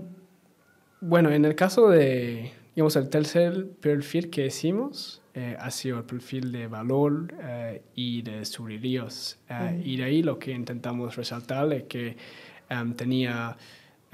bueno, 1.01 1.31
en 1.31 1.45
el 1.45 1.55
caso 1.55 1.91
de, 1.91 2.53
digamos, 2.75 2.97
el 2.97 3.11
tercer 3.11 3.69
perfil 3.81 4.31
que 4.31 4.47
hicimos 4.47 5.21
eh, 5.35 5.57
ha 5.61 5.71
sido 5.71 5.99
el 5.99 6.05
perfil 6.05 6.53
de 6.53 6.69
valor 6.69 7.35
y 7.95 8.23
de 8.23 8.45
subriríos. 8.47 9.39
Y 9.85 9.99
de 9.99 10.05
ahí 10.05 10.23
lo 10.23 10.39
que 10.39 10.53
intentamos 10.53 11.17
resaltar 11.17 11.71
es 11.75 11.83
que 11.85 12.17
tenía 12.97 13.57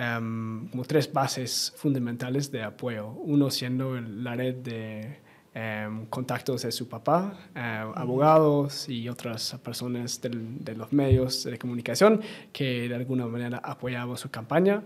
Em, 0.03 0.67
como 0.69 0.85
tres 0.85 1.13
bases 1.13 1.73
fundamentales 1.77 2.51
de 2.51 2.63
apoyo. 2.63 3.09
Uno 3.23 3.51
siendo 3.51 4.01
la 4.01 4.35
red 4.35 4.57
de 4.57 5.19
em, 5.55 6.07
contactos 6.07 6.63
de 6.63 6.73
su 6.73 6.89
papá, 6.89 7.39
eh, 7.55 7.85
abogados 7.95 8.89
y 8.89 9.09
otras 9.09 9.55
personas 9.63 10.21
de 10.21 10.75
los 10.75 10.93
medios 10.93 11.45
de 11.45 11.57
comunicación 11.57 12.21
que 12.53 12.89
de 12.89 12.95
alguna 12.97 13.27
manera 13.27 13.59
apoyaban 13.63 14.17
su 14.17 14.29
campaña. 14.31 14.83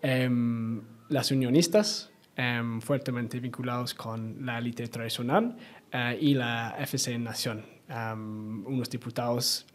Em, 0.00 0.80
las 1.08 1.30
unionistas, 1.30 2.10
fuertemente 2.80 3.40
vinculados 3.40 3.94
con 3.94 4.44
la 4.44 4.58
élite 4.58 4.86
tradicional 4.88 5.56
eh, 5.90 6.18
y 6.20 6.34
la 6.34 6.76
FC 6.78 7.18
Nación, 7.18 7.64
unos 7.88 8.90
diputados 8.90 9.66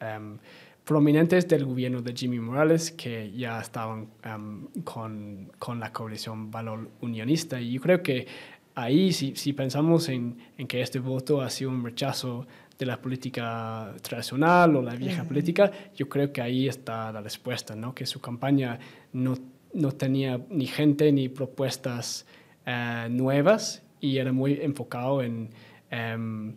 prominentes 0.85 1.47
del 1.47 1.65
gobierno 1.65 2.01
de 2.01 2.13
Jimmy 2.13 2.39
Morales 2.39 2.91
que 2.91 3.31
ya 3.31 3.61
estaban 3.61 4.09
um, 4.25 4.67
con, 4.83 5.51
con, 5.59 5.79
la 5.79 5.93
coalición 5.93 6.49
Valor 6.49 6.89
Unionista. 7.01 7.59
Y 7.61 7.73
yo 7.73 7.81
creo 7.81 8.01
que 8.01 8.27
ahí, 8.75 9.13
si, 9.13 9.35
si 9.35 9.53
pensamos 9.53 10.09
en, 10.09 10.37
en, 10.57 10.67
que 10.67 10.81
este 10.81 10.99
voto 10.99 11.41
ha 11.41 11.49
sido 11.49 11.69
un 11.71 11.83
rechazo 11.83 12.47
de 12.77 12.85
la 12.85 12.99
política 12.99 13.93
tradicional 14.01 14.75
o 14.75 14.81
la 14.81 14.95
vieja 14.95 15.23
política, 15.23 15.71
yo 15.95 16.09
creo 16.09 16.33
que 16.33 16.41
ahí 16.41 16.67
está 16.67 17.11
la 17.11 17.21
respuesta, 17.21 17.75
¿no? 17.75 17.93
que 17.93 18.07
su 18.07 18.19
campaña 18.19 18.79
no, 19.13 19.35
no 19.73 19.91
tenía 19.91 20.41
ni 20.49 20.65
gente 20.65 21.11
ni 21.11 21.29
propuestas 21.29 22.25
uh, 22.65 23.07
nuevas 23.07 23.83
y 23.99 24.17
era 24.17 24.31
muy 24.31 24.59
enfocado 24.61 25.21
en... 25.21 25.51
Um, 25.91 26.55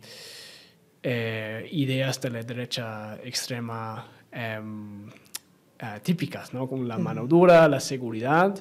eh, 1.06 1.68
ideas 1.70 2.18
de 2.22 2.30
la 2.30 2.42
derecha 2.42 3.18
extrema 3.22 4.06
em, 4.06 4.13
eh, 4.34 4.60
típicas, 6.02 6.52
¿no? 6.54 6.68
como 6.68 6.84
la 6.84 6.98
mano 6.98 7.26
dura, 7.26 7.68
la 7.68 7.80
seguridad. 7.80 8.54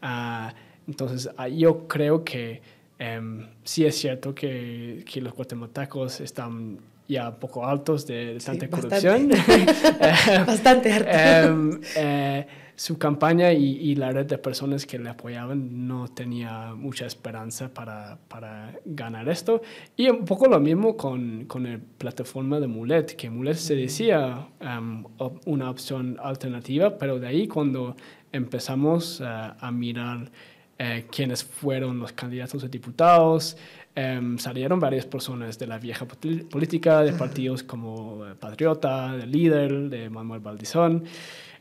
Ah, 0.00 0.54
entonces, 0.86 1.30
ah, 1.36 1.48
yo 1.48 1.86
creo 1.86 2.24
que 2.24 2.62
em, 2.98 3.46
sí 3.64 3.84
es 3.84 3.98
cierto 3.98 4.34
que, 4.34 5.04
que 5.10 5.20
los 5.20 5.34
guatemaltecos 5.34 6.20
están 6.20 6.78
ya 7.08 7.30
un 7.30 7.36
poco 7.36 7.66
altos 7.66 8.06
de, 8.06 8.38
tanta 8.44 8.68
corrupción. 8.68 9.28
Bastante, 9.30 10.44
bastante 10.46 10.92
hartos. 10.92 11.96
Em, 11.96 12.44
su 12.78 12.96
campaña 12.96 13.52
y, 13.52 13.96
la 13.96 14.12
red 14.12 14.26
de 14.26 14.38
personas 14.38 14.86
que 14.86 15.00
le 15.00 15.10
apoyaban 15.10 15.88
no 15.88 16.06
tenía 16.06 16.74
mucha 16.76 17.06
esperanza 17.06 17.74
para, 17.74 18.18
para 18.28 18.72
ganar 18.84 19.28
esto. 19.28 19.62
Y 19.96 20.08
un 20.08 20.24
poco 20.24 20.46
lo 20.46 20.60
mismo 20.60 20.96
con, 20.96 21.46
con 21.46 21.64
la 21.64 21.80
plataforma 21.98 22.60
de 22.60 22.68
Mulet, 22.68 23.16
que 23.16 23.30
Mulet 23.30 23.56
se 23.56 23.74
decía 23.74 24.46
um, 24.60 25.04
una 25.44 25.70
opción 25.70 26.18
alternativa, 26.22 26.96
pero 26.96 27.18
de 27.18 27.26
ahí 27.26 27.48
cuando 27.48 27.96
empezamos 28.30 29.18
uh, 29.18 29.24
a 29.58 29.72
mirar 29.72 30.30
uh, 30.78 30.84
quiénes 31.10 31.42
fueron 31.42 31.98
los 31.98 32.12
candidatos 32.12 32.62
a 32.62 32.68
diputados, 32.68 33.56
um, 33.96 34.38
salieron 34.38 34.78
varias 34.78 35.04
personas 35.04 35.58
de 35.58 35.66
la 35.66 35.78
vieja 35.78 36.06
política, 36.06 37.02
de 37.02 37.12
partidos 37.12 37.64
como 37.64 38.18
uh, 38.18 38.36
Patriota, 38.38 39.16
de 39.16 39.26
Líder, 39.26 39.90
de 39.90 40.08
Manuel 40.08 40.38
Valdizón. 40.38 41.02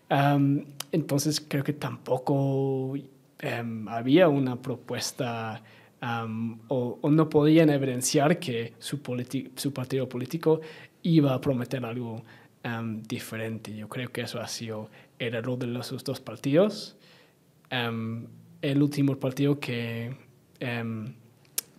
Entonces 0.09 1.45
creo 1.45 1.63
que 1.63 1.73
tampoco 1.73 2.95
em, 3.39 3.87
había 3.87 4.29
una 4.29 4.55
propuesta 4.61 5.61
o, 6.67 6.99
no 7.09 7.29
podían 7.29 7.69
evidenciar 7.69 8.39
que 8.39 8.73
su, 8.79 8.99
su, 9.55 9.73
partido 9.73 10.07
político 10.07 10.61
iba 11.01 11.33
a 11.33 11.41
prometer 11.41 11.83
algo 11.85 12.23
diferente. 13.07 13.75
Yo 13.75 13.87
creo 13.87 14.11
que 14.11 14.21
eso 14.21 14.41
ha 14.41 14.47
sido 14.47 14.89
el 15.19 15.35
error 15.35 15.57
de 15.57 15.67
los 15.67 16.03
dos 16.03 16.19
partidos. 16.19 16.97
el 17.69 18.81
último 18.83 19.15
partido 19.15 19.59
que 19.59 20.15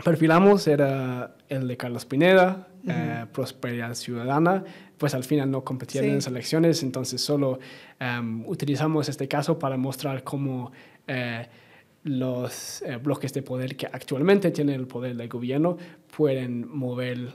perfilamos 0.03 0.67
era 0.67 1.37
el 1.49 1.69
de 1.69 1.77
Carlos 1.77 2.05
Pineda, 2.05 2.69
eh, 2.88 3.27
Prosperidad 3.33 3.94
Ciudadana, 3.94 4.64
pues 4.96 5.14
al 5.14 5.24
final 5.24 5.51
no 5.51 5.64
competieron 5.64 6.11
en 6.11 6.16
las 6.16 6.27
elecciones, 6.27 6.83
entonces 6.83 7.20
solo 7.20 7.59
em, 8.01 8.46
utilizamos 8.46 9.09
este 9.09 9.29
caso 9.29 9.59
para 9.59 9.77
mostrar 9.77 10.24
cómo 10.24 10.72
eh, 11.07 11.46
los 12.05 12.83
eh, 12.83 12.96
bloques 12.96 13.33
de 13.33 13.42
poder 13.42 13.77
que 13.77 13.87
actualmente 13.87 14.51
tienen 14.51 14.77
el 14.77 14.87
poder 14.87 15.16
del 15.16 15.29
gobierno 15.29 15.77
pueden 16.16 16.68
mover 16.68 17.33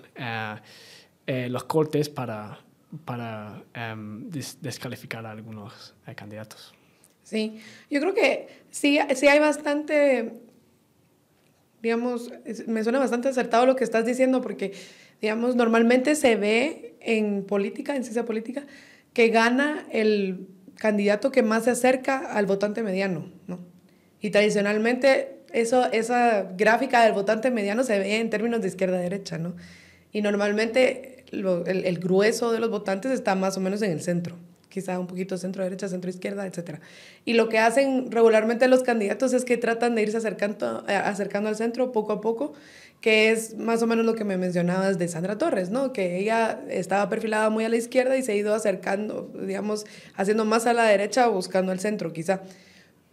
los 1.27 1.63
cortes 1.65 2.09
para, 2.09 2.59
para 3.05 3.63
em, 3.73 4.29
descalificar 4.29 5.25
a 5.25 5.31
algunos 5.31 5.93
candidatos. 6.15 6.73
Sí, 7.23 7.59
yo 7.89 8.01
creo 8.01 8.13
que 8.13 8.47
sí, 8.69 8.99
sí 9.15 9.27
hay 9.27 9.39
bastante, 9.39 10.33
digamos, 11.81 12.31
me 12.67 12.83
suena 12.83 12.99
bastante 12.99 13.29
acertado 13.29 13.65
lo 13.65 13.75
que 13.75 13.85
estás 13.85 14.05
diciendo 14.05 14.41
porque 14.41 14.73
Digamos, 15.23 15.55
normalmente 15.55 16.15
se 16.15 16.36
ve 16.36 16.97
en 16.99 17.45
política, 17.45 17.95
en 17.95 18.03
ciencia 18.03 18.25
política, 18.25 18.65
que 19.13 19.29
gana 19.29 19.88
el 19.89 20.49
candidato 20.75 21.31
que 21.31 21.43
más 21.43 21.63
se 21.63 21.71
acerca 21.71 22.33
al 22.33 22.45
votante 22.45 22.83
mediano, 22.83 23.31
¿no? 23.47 23.62
Y 24.19 24.31
tradicionalmente 24.31 25.38
eso, 25.53 25.89
esa 25.93 26.51
gráfica 26.57 27.05
del 27.05 27.13
votante 27.13 27.51
mediano 27.51 27.86
se 27.86 27.99
ve 27.99 28.17
en 28.17 28.29
términos 28.29 28.59
de 28.59 28.67
izquierda-derecha, 28.67 29.38
¿no? 29.38 29.55
Y 30.12 30.21
normalmente 30.21 31.23
el, 31.31 31.86
el, 31.86 31.99
grueso 31.99 32.51
de 32.51 32.59
los 32.59 32.69
votantes 32.69 33.13
está 33.13 33.33
más 33.33 33.55
o 33.55 33.62
menos 33.62 33.81
en 33.81 33.91
el 33.91 34.01
centro, 34.01 34.36
quizá 34.73 34.99
un 34.99 35.05
poquito 35.05 35.38
centro-derecha, 35.38 35.88
centro-izquierda, 35.88 36.47
etc. 36.47 36.79
Y 37.25 37.33
lo 37.33 37.47
que 37.47 37.59
hacen 37.59 38.12
regularmente 38.12 38.67
los 38.67 38.81
candidatos 38.81 39.31
es 39.33 39.45
que 39.45 39.55
tratan 39.57 39.93
de 39.93 40.01
irse 40.01 40.17
acercando, 40.17 40.83
eh, 40.88 40.95
acercando 40.95 41.47
al 41.49 41.55
centro 41.55 41.91
poco 41.91 42.12
a 42.12 42.21
poco, 42.21 42.53
que 42.99 43.29
es 43.29 43.55
más 43.55 43.83
o 43.83 43.88
menos 43.88 44.03
lo 44.03 44.15
que 44.15 44.23
me 44.23 44.36
mencionabas 44.36 44.97
de 44.97 45.07
Sandra 45.07 45.38
Torres, 45.38 45.69
¿no? 45.69 45.93
Que 45.93 46.17
ella 46.17 46.59
estaba 46.69 47.07
perfilada 47.07 47.51
muy 47.51 47.65
a 47.65 47.69
la 47.69 47.77
izquierda 47.77 48.17
y 48.17 48.23
se 48.23 48.31
ha 48.31 48.36
ido 48.36 48.55
acercando, 48.55 49.29
digamos, 49.45 49.86
haciendo 50.15 50.43
más 50.43 50.65
a 50.65 50.73
la 50.73 50.86
derecha 50.86 51.27
buscando 51.27 51.71
el 51.71 51.79
centro, 51.79 52.12
quizá. 52.12 52.41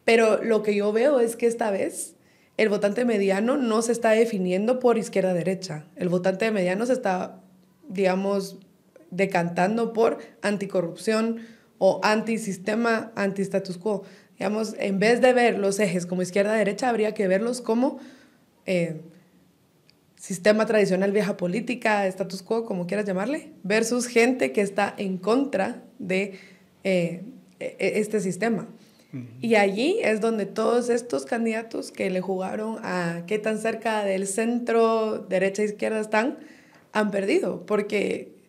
Pero 0.05 0.43
lo 0.43 0.63
que 0.63 0.75
yo 0.75 0.93
veo 0.93 1.21
es 1.21 1.37
que 1.37 1.47
esta 1.47 1.71
vez 1.71 2.15
el 2.57 2.71
votante 2.71 3.05
mediano 3.05 3.59
no 3.59 3.83
se 3.83 3.93
está 3.93 4.13
definiendo 4.13 4.81
por 4.81 4.97
izquierda-derecha. 4.97 5.85
El 5.97 6.09
votante 6.09 6.51
mediano 6.51 6.87
se 6.87 6.95
está, 6.95 7.43
digamos, 7.89 8.59
decantando 9.11 9.93
por 9.93 10.19
anticorrupción 10.43 11.41
o 11.79 12.01
antisistema, 12.03 13.13
anti-status 13.17 13.79
quo. 13.79 14.03
Digamos, 14.39 14.75
en 14.79 14.99
vez 14.99 15.21
de 15.21 15.33
ver 15.33 15.59
los 15.59 15.79
ejes 15.81 16.07
como 16.07 16.23
izquierda-derecha, 16.23 16.89
habría 16.89 17.15
que 17.15 17.29
verlos 17.29 17.61
como 17.61 17.99
eh, 18.67 19.01
sistema 20.17 20.67
tradicional, 20.67 21.13
vieja 21.13 21.37
política, 21.37 22.07
status 22.07 22.43
quo, 22.43 22.65
como 22.65 22.87
quieras 22.87 23.07
llamarle, 23.07 23.53
versus 23.63 24.07
gente 24.07 24.53
que 24.53 24.61
está 24.61 24.95
en 24.97 25.17
contra 25.17 25.83
de 25.99 26.39
eh, 26.85 27.23
e, 27.59 27.77
e, 27.79 28.01
este 28.01 28.21
sistema. 28.21 28.69
Y 29.41 29.57
allí 29.57 29.99
es 30.03 30.21
donde 30.21 30.47
todos 30.47 30.89
estos 30.89 31.25
candidatos 31.25 31.91
que 31.91 32.11
le 32.11 32.21
jugaron 32.21 32.79
a 32.85 33.25
qué 33.27 33.41
tan 33.41 33.59
cerca 33.59 34.05
del 34.05 34.27
centro, 34.29 35.19
derecha 35.19 35.65
izquierda 35.65 36.01
están, 36.01 36.39
han 36.93 37.11
perdido, 37.11 37.67
porque 37.67 38.40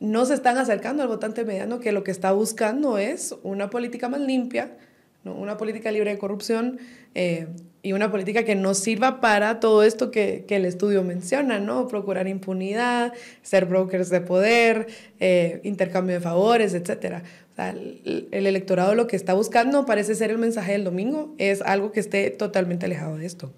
no 0.00 0.26
se 0.26 0.34
están 0.34 0.58
acercando 0.58 1.02
al 1.02 1.08
votante 1.08 1.44
mediano 1.44 1.80
que 1.80 1.92
lo 1.92 2.04
que 2.04 2.10
está 2.10 2.32
buscando 2.32 2.98
es 2.98 3.34
una 3.42 3.70
política 3.70 4.08
más 4.08 4.20
limpia, 4.20 4.76
¿no? 5.24 5.34
una 5.34 5.56
política 5.56 5.90
libre 5.90 6.10
de 6.10 6.18
corrupción 6.18 6.78
eh, 7.14 7.46
y 7.82 7.92
una 7.92 8.10
política 8.10 8.44
que 8.44 8.54
no 8.54 8.74
sirva 8.74 9.20
para 9.20 9.58
todo 9.58 9.82
esto 9.82 10.10
que, 10.10 10.44
que, 10.46 10.56
el 10.56 10.64
estudio 10.66 11.02
menciona, 11.02 11.60
¿no? 11.60 11.88
procurar 11.88 12.28
impunidad, 12.28 13.14
ser 13.42 13.64
brokers 13.64 14.10
de 14.10 14.20
poder, 14.20 14.86
eh, 15.18 15.60
intercambio 15.64 16.16
de 16.16 16.20
favores, 16.20 16.74
etc. 16.74 17.22
O 17.52 17.56
sea, 17.56 17.70
el, 17.70 18.28
el, 18.32 18.46
electorado 18.46 18.94
lo 18.94 19.06
que 19.06 19.16
está 19.16 19.32
buscando 19.32 19.86
parece 19.86 20.14
ser 20.14 20.30
el 20.30 20.38
mensaje 20.38 20.72
del 20.72 20.84
domingo, 20.84 21.34
es 21.38 21.62
algo 21.62 21.90
que 21.90 22.00
esté 22.00 22.30
totalmente 22.30 22.84
alejado 22.84 23.16
de 23.16 23.24
esto. 23.24 23.50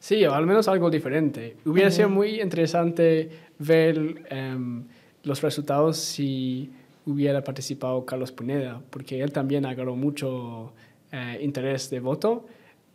Sí, 0.00 0.24
o 0.26 0.34
al 0.34 0.46
menos 0.46 0.68
algo 0.68 0.90
diferente. 0.90 1.56
Hubiera 1.64 1.88
uh 1.88 1.92
-huh. 1.92 1.96
sido 1.96 2.08
muy 2.08 2.40
interesante 2.40 3.30
ver... 3.58 4.24
Um, 4.32 4.86
los 5.26 5.42
resultados 5.42 5.96
si 5.96 6.70
hubiera 7.04 7.42
participado 7.42 8.06
Carlos 8.06 8.32
Pineda, 8.32 8.80
porque 8.90 9.20
él 9.20 9.32
también 9.32 9.66
agarró 9.66 9.96
mucho 9.96 10.72
eh, 11.12 11.38
interés 11.42 11.90
de 11.90 12.00
voto, 12.00 12.46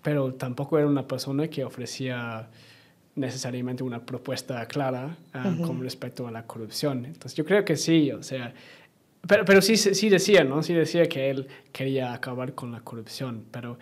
pero 0.01 0.33
tampoco 0.33 0.77
era 0.77 0.87
una 0.87 1.07
persona 1.07 1.47
que 1.47 1.63
ofrecía 1.63 2.49
necesariamente 3.15 3.83
una 3.83 4.05
propuesta 4.05 4.65
clara 4.65 5.17
uh, 5.33 5.37
uh 5.37 5.41
-huh. 5.41 5.67
con 5.67 5.81
respecto 5.81 6.27
a 6.27 6.31
la 6.31 6.47
corrupción. 6.47 7.05
Entonces 7.05 7.35
yo 7.35 7.45
creo 7.45 7.63
que 7.65 7.75
sí, 7.75 8.11
o 8.11 8.23
sea, 8.23 8.53
pero, 9.27 9.43
pero 9.45 9.61
sí, 9.61 9.75
sí 9.75 10.09
decía, 10.09 10.43
¿no? 10.43 10.63
Sí 10.63 10.73
decía 10.73 11.07
que 11.07 11.29
él 11.29 11.47
quería 11.71 12.13
acabar 12.13 12.53
con 12.53 12.71
la 12.71 12.79
corrupción, 12.79 13.43
pero 13.51 13.77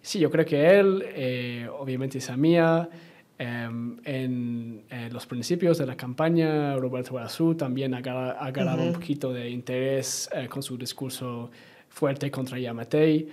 sí, 0.00 0.18
yo 0.18 0.30
creo 0.30 0.46
que 0.46 0.78
él, 0.78 1.04
eh, 1.06 1.68
obviamente 1.78 2.20
Samia, 2.20 2.88
Um, 3.40 3.96
en, 4.04 4.84
en, 4.90 5.12
los 5.14 5.24
principios 5.24 5.78
de 5.78 5.86
la 5.86 5.96
campaña, 5.96 6.76
Roberto 6.76 7.16
Arazú 7.16 7.54
también 7.54 7.94
ha 7.94 8.02
ganado 8.02 8.82
uh 8.82 8.84
-huh. 8.84 8.86
un 8.88 8.92
poquito 8.92 9.32
de 9.32 9.48
interés 9.48 10.28
uh, 10.34 10.46
con 10.46 10.62
su 10.62 10.76
discurso 10.76 11.50
fuerte 11.88 12.30
contra 12.30 12.58
Yamatei. 12.58 13.28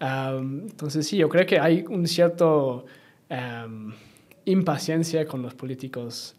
Um, 0.00 0.62
entonces, 0.62 1.06
sí, 1.06 1.18
yo 1.18 1.28
creo 1.28 1.44
que 1.44 1.58
hay 1.58 1.84
un 1.86 2.06
cierto 2.06 2.86
um, 3.28 3.92
impaciencia 4.46 5.26
con 5.26 5.42
los 5.42 5.54
políticos 5.54 6.34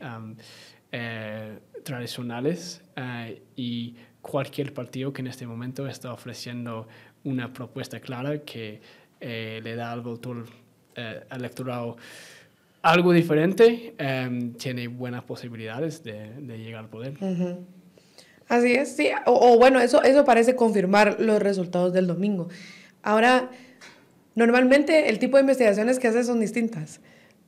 eh, 0.91 1.59
tradicionales 1.83 2.81
uh, 2.97 3.31
y 3.55 3.95
cualquier 4.21 4.73
partido 4.73 5.11
que 5.13 5.21
en 5.21 5.27
este 5.27 5.45
momento 5.45 5.87
está 5.87 6.11
ofreciendo 6.13 6.87
una 7.23 7.51
propuesta 7.51 7.99
clara 7.99 8.39
que 8.39 8.81
eh, 9.19 9.61
le 9.63 9.75
da 9.75 9.91
al 9.91 10.01
voto 10.01 10.43
eh, 10.95 11.21
electoral 11.31 11.95
algo 12.81 13.13
diferente, 13.13 13.95
um, 13.99 14.53
tiene 14.53 14.87
buenas 14.87 15.23
posibilidades 15.23 16.03
de, 16.03 16.57
llegar 16.57 16.83
al 16.83 16.89
poder. 16.89 17.13
Así 18.47 18.73
es, 18.73 18.95
sí. 18.95 19.09
O, 19.25 19.57
bueno, 19.57 19.79
eso, 19.79 20.03
eso 20.03 20.25
parece 20.25 20.55
confirmar 20.55 21.19
los 21.19 21.41
resultados 21.41 21.93
del 21.93 22.07
domingo. 22.07 22.49
Ahora, 23.03 23.49
normalmente 24.35 25.09
el 25.09 25.19
tipo 25.19 25.37
de 25.37 25.41
investigaciones 25.41 25.99
que 25.99 26.07
hace 26.07 26.23
son 26.23 26.39
distintas. 26.39 27.01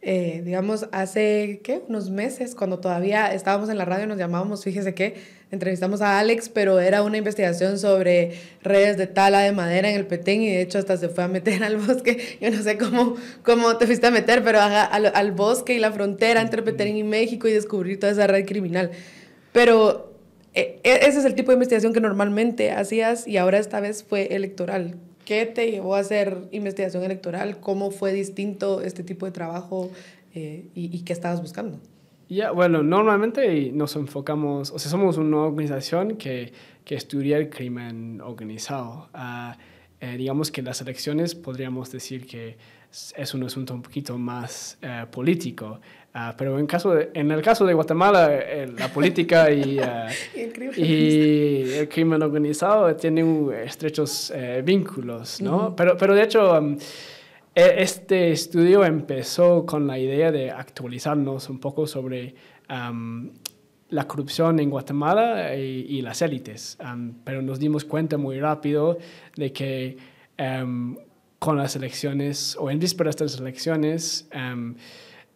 Eh, 0.06 0.42
digamos, 0.44 0.88
hace, 0.92 1.62
¿qué? 1.64 1.82
Unos 1.88 2.10
meses, 2.10 2.56
cuando 2.56 2.80
todavía 2.80 3.34
estábamos 3.34 3.70
en 3.70 3.78
la 3.78 3.86
radio, 3.86 4.06
nos 4.06 4.18
llamábamos, 4.18 4.62
fíjese 4.62 4.94
que 4.94 5.16
entrevistamos 5.50 6.02
a 6.02 6.20
Alex, 6.20 6.50
pero 6.50 6.82
era 6.82 7.04
una 7.04 7.18
investigación 7.18 7.80
sobre 7.80 8.34
redes 8.64 8.98
de 8.98 9.08
tala 9.08 9.40
de 9.40 9.54
madera 9.54 9.90
en 9.90 9.96
el 9.96 10.06
Petén 10.06 10.42
y 10.42 10.48
de 10.48 10.62
hecho 10.62 10.78
hasta 10.78 10.98
se 10.98 11.08
fue 11.08 11.24
a 11.24 11.30
meter 11.30 11.64
al 11.64 11.78
bosque. 11.78 12.38
Yo 12.42 12.52
no 12.52 12.62
sé 12.62 12.78
cómo, 12.78 13.16
cómo 13.44 13.78
te 13.78 13.86
fuiste 13.86 14.06
a 14.08 14.12
meter, 14.12 14.44
pero 14.44 14.60
a, 14.60 14.84
al, 14.84 15.06
al 15.16 15.32
bosque 15.32 15.74
y 15.74 15.80
la 15.80 15.94
frontera 15.94 16.42
entre 16.42 16.64
Petén 16.64 16.98
y 16.98 17.04
México 17.04 17.48
y 17.48 17.54
descubrir 17.54 17.98
toda 17.98 18.12
esa 18.12 18.28
red 18.28 18.46
criminal. 18.46 18.92
Pero 19.54 20.14
eh, 20.54 20.82
ese 20.84 21.20
es 21.20 21.26
el 21.26 21.34
tipo 21.34 21.52
de 21.52 21.56
investigación 21.56 21.94
que 21.94 22.02
normalmente 22.02 22.72
hacías 22.72 23.26
y 23.26 23.38
ahora 23.38 23.58
esta 23.58 23.80
vez 23.80 24.04
fue 24.04 24.36
electoral. 24.36 24.96
¿Qué 25.26 25.46
te 25.46 25.72
llevó 25.72 25.96
a 25.96 26.00
hacer 26.00 26.48
investigación 26.52 27.04
electoral? 27.04 27.60
¿Cómo 27.60 27.92
fue 27.92 28.14
distinto 28.14 28.82
este 28.82 29.04
tipo 29.04 29.26
de 29.26 29.32
trabajo 29.32 29.92
eh, 30.34 30.66
y, 30.76 30.96
y, 30.96 31.02
qué 31.02 31.14
estabas 31.14 31.42
buscando? 31.42 31.80
Ya, 32.30 32.36
yeah, 32.36 32.52
bueno, 32.52 32.84
normalmente 32.84 33.72
nos 33.72 33.96
enfocamos, 33.96 34.72
o 34.72 34.80
sea, 34.80 34.90
somos 34.90 35.18
una 35.18 35.38
organización 35.38 36.18
que, 36.18 36.52
que 36.84 36.96
estudia 36.96 37.38
el 37.38 37.50
crimen 37.50 38.22
organizado. 38.22 39.10
Uh, 39.14 39.54
eh, 40.02 40.18
digamos 40.18 40.52
que 40.52 40.62
las 40.62 40.82
elecciones 40.82 41.36
podríamos 41.36 41.92
decir 41.92 42.26
que 42.26 42.58
es 43.16 43.34
un 43.34 43.44
asunto 43.44 43.74
un 43.74 43.82
poquito 43.82 44.18
más 44.18 44.78
uh, 44.84 45.10
político. 45.10 45.80
Uh, 46.16 46.32
pero 46.38 46.60
en, 46.60 46.68
caso 46.68 46.94
de, 46.94 47.10
en 47.16 47.32
el 47.32 47.42
caso 47.42 47.66
de 47.66 47.74
Guatemala, 47.74 48.30
eh, 48.32 48.72
la 48.78 48.88
política 48.88 49.52
y, 49.52 49.80
uh, 49.80 49.82
y, 50.36 50.40
el 50.40 50.80
y, 50.80 51.74
el 51.74 51.90
crimen 51.90 52.22
organizado 52.22 52.96
tienen 52.96 53.50
estrechos 53.66 54.32
eh, 54.36 54.62
vínculos, 54.64 55.42
¿no? 55.42 55.56
Uh 55.56 55.62
-huh. 55.62 55.76
pero, 55.76 55.98
pero 55.98 56.14
de 56.14 56.22
hecho, 56.22 56.54
um, 56.60 56.78
este 57.56 58.32
estudio 58.32 58.86
empezó 58.86 59.66
con 59.66 59.88
la 59.88 59.98
idea 59.98 60.32
de 60.32 60.52
actualizarnos 60.52 61.50
un 61.50 61.60
poco 61.60 61.88
sobre 61.88 62.36
um, 62.70 63.32
la 63.90 64.08
corrupción 64.08 64.60
en 64.60 64.70
Guatemala 64.70 65.56
y, 65.56 65.98
y 65.98 66.02
las 66.04 66.22
élites, 66.22 66.78
um, 66.80 67.14
pero 67.24 67.42
nos 67.42 67.58
dimos 67.58 67.86
cuenta 67.86 68.18
muy 68.18 68.40
rápido 68.40 69.00
de 69.36 69.52
que 69.52 69.98
con 71.40 71.58
las 71.58 71.76
elecciones, 71.76 72.56
o 72.60 72.70
en 72.70 72.80
vísperas 72.80 73.16
de 73.18 73.26
las 73.26 73.40
elecciones, 73.40 74.28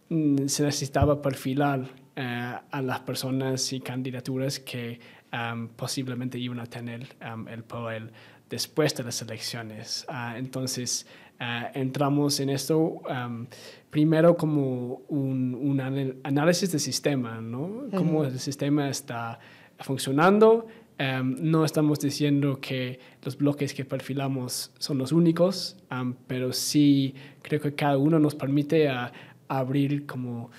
se 0.09 0.63
necesitaba 0.63 1.21
perfilar 1.21 1.81
uh, 1.81 2.59
a 2.71 2.81
las 2.81 2.99
personas 3.01 3.73
y 3.73 3.79
candidaturas 3.79 4.59
que 4.59 4.99
um, 5.33 5.67
posiblemente 5.69 6.37
iban 6.37 6.59
a 6.59 6.65
tener 6.65 7.07
um, 7.21 7.47
el 7.47 7.63
poder 7.63 8.11
después 8.49 8.95
de 8.95 9.03
las 9.03 9.21
elecciones. 9.21 10.05
Uh, 10.09 10.37
entonces, 10.37 11.05
uh, 11.41 11.67
entramos 11.73 12.39
en 12.39 12.49
esto 12.49 12.77
um, 12.79 13.47
primero 13.89 14.37
como 14.37 15.01
un, 15.09 15.53
un, 15.55 15.81
análisis 16.23 16.71
del 16.71 16.79
sistema, 16.79 17.41
¿no? 17.41 17.59
Uh 17.59 17.89
-huh. 17.89 17.97
Cómo 17.97 18.23
el 18.23 18.39
sistema 18.39 18.89
está 18.89 19.39
funcionando. 19.79 20.67
No 20.99 21.63
estamos 21.63 21.99
diciendo 21.99 22.59
que 22.59 22.99
los 23.21 23.37
bloques 23.37 23.75
que 23.75 23.85
perfilamos 23.85 24.71
son 24.79 24.97
los 24.97 25.11
únicos, 25.11 25.77
pero 26.25 26.51
sí 26.53 27.13
creo 27.43 27.61
que 27.61 27.75
cada 27.75 27.99
uno 27.99 28.17
nos 28.17 28.33
permite 28.33 28.89
a, 28.89 29.13
abrir 29.47 30.05
como 30.05 30.49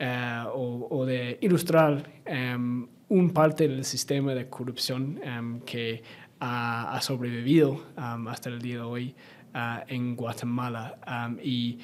uh, 0.00 0.48
o, 0.54 0.88
o, 0.90 1.06
de 1.06 1.38
ilustrar 1.40 2.10
um, 2.26 2.86
un 3.08 3.30
parte 3.30 3.68
del 3.68 3.84
sistema 3.84 4.34
de 4.34 4.48
corrupción 4.48 5.20
um, 5.24 5.60
que 5.60 6.02
ha, 6.40 6.94
ha 6.94 7.00
sobrevivido 7.00 7.84
um, 7.96 8.28
hasta 8.28 8.48
el 8.48 8.60
día 8.60 8.76
de 8.76 8.82
hoy 8.82 9.14
uh, 9.54 9.82
en 9.88 10.14
Guatemala. 10.16 10.98
y 11.42 11.78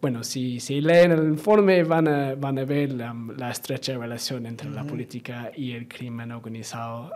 bueno, 0.00 0.24
si, 0.24 0.60
si 0.60 0.80
leen 0.80 1.12
el 1.12 1.24
informe 1.24 1.84
van 1.84 2.08
a, 2.08 2.34
van 2.34 2.58
a 2.58 2.64
ver 2.64 2.92
la, 2.92 3.14
la 3.36 3.50
estrecha 3.50 3.98
relación 3.98 4.46
entre 4.46 4.68
uh 4.68 4.72
-huh. 4.72 4.76
la 4.76 4.84
política 4.84 5.52
y 5.54 5.72
el 5.72 5.86
crimen 5.86 6.32
organizado. 6.32 7.12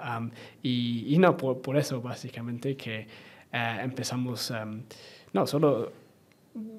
y, 0.63 1.07
y, 1.09 1.19
no, 1.19 1.35
por, 1.35 1.63
por, 1.63 1.79
eso 1.79 2.03
básicamente 2.03 2.77
que 2.77 3.07
uh, 3.55 3.81
empezamos, 3.83 4.53
no, 5.33 5.47
solo 5.47 6.04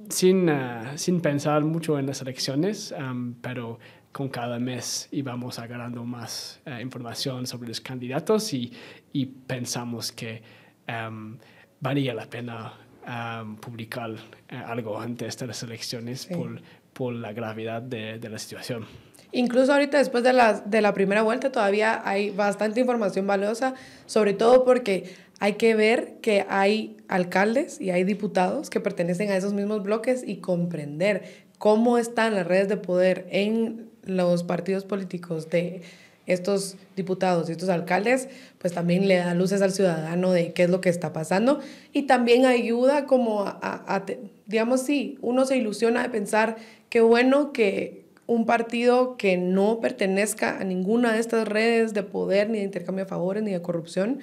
sin, 0.09 0.49
uh, 0.49 0.97
sin 0.97 1.21
pensar 1.21 1.63
mucho 1.63 1.99
en 1.99 2.07
las 2.07 2.21
elecciones, 2.21 2.93
um, 2.97 3.34
pero 3.41 3.80
con 4.11 4.30
cada 4.30 4.59
mes 4.59 5.09
íbamos 5.11 5.59
agarrando 5.59 6.05
más 6.05 6.61
uh, 6.65 6.80
información 6.82 7.45
sobre 7.45 7.67
los 7.67 7.82
candidatos 7.82 8.53
y, 8.53 8.71
y 9.11 9.26
pensamos 9.26 10.11
que 10.11 10.41
em, 10.88 11.38
valía 11.82 12.13
la 12.13 12.26
pena 12.26 12.73
em, 13.05 13.57
publicar 13.57 14.11
eh, 14.47 14.55
algo 14.55 14.99
antes 14.99 15.38
de 15.38 15.47
las 15.47 15.61
elecciones 15.63 16.28
por, 16.28 16.61
por, 16.93 17.13
la 17.13 17.34
gravedad 17.34 17.82
de, 17.82 18.17
de, 18.17 18.30
la 18.30 18.39
situación. 18.39 18.86
Incluso 19.34 19.73
ahorita 19.73 19.97
después 19.97 20.23
de 20.23 20.32
la, 20.32 20.61
de 20.61 20.82
la 20.82 20.93
primera 20.93 21.21
vuelta 21.21 21.51
todavía 21.51 22.01
hay 22.07 22.30
bastante 22.30 22.80
información 22.80 23.28
valiosa, 23.28 23.73
sobre 24.05 24.34
todo 24.34 24.63
porque 24.63 25.13
hay 25.40 25.54
que 25.54 25.76
ver 25.76 26.16
que 26.22 26.46
hay 26.50 26.98
alcaldes 27.08 27.80
y 27.82 27.92
hay 27.92 28.04
diputados 28.04 28.70
que 28.70 28.80
pertenecen 28.80 29.32
a 29.32 29.38
esos 29.38 29.54
mismos 29.54 29.84
bloques 29.84 30.24
y 30.26 30.38
comprender 30.38 31.24
cómo 31.58 31.98
están 31.98 32.36
las 32.36 32.48
redes 32.48 32.68
de 32.70 32.78
poder 32.78 33.28
en 33.30 33.90
los 34.04 34.44
partidos 34.44 34.86
políticos 34.86 35.50
de 35.50 35.82
estos 36.26 36.76
diputados 36.96 37.50
y 37.50 37.52
estos 37.52 37.70
alcaldes, 37.70 38.30
pues 38.58 38.74
también 38.74 39.08
le 39.08 39.18
da 39.18 39.34
luces 39.36 39.62
al 39.62 39.72
ciudadano 39.72 40.32
de 40.32 40.54
qué 40.54 40.64
es 40.64 40.70
lo 40.70 40.82
que 40.82 40.90
está 40.90 41.14
pasando. 41.14 41.60
Y 41.94 42.04
también 42.04 42.46
ayuda 42.46 43.06
como 43.06 43.42
a, 43.42 43.60
a, 43.62 44.06
digamos, 44.48 44.82
sí, 44.82 45.18
uno 45.22 45.46
se 45.46 45.58
ilusiona 45.58 46.02
de 46.02 46.10
pensar 46.10 46.56
qué 46.90 47.02
bueno 47.02 47.54
que 47.54 48.06
un 48.28 48.48
partido 48.48 49.18
que 49.18 49.38
no 49.38 49.80
pertenezca 49.80 50.58
a 50.58 50.64
ninguna 50.64 51.14
de 51.14 51.20
estas 51.20 51.48
redes 51.48 51.94
de 51.94 52.02
poder, 52.02 52.50
ni 52.50 52.58
de 52.58 52.64
intercambio 52.64 53.06
de 53.06 53.10
favores, 53.10 53.44
ni 53.44 53.52
de 53.52 53.62
corrupción, 53.62 54.20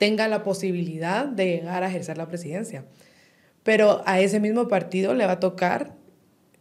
tenga 0.00 0.28
la 0.28 0.42
posibilidad 0.42 1.26
de 1.26 1.58
llegar 1.58 1.82
a 1.82 1.88
ejercer 1.88 2.16
la 2.16 2.26
presidencia. 2.26 2.86
Pero 3.62 4.02
a 4.06 4.18
ese 4.18 4.40
mismo 4.40 4.66
partido 4.66 5.12
le 5.12 5.26
va 5.26 5.32
a 5.32 5.40
tocar 5.40 5.94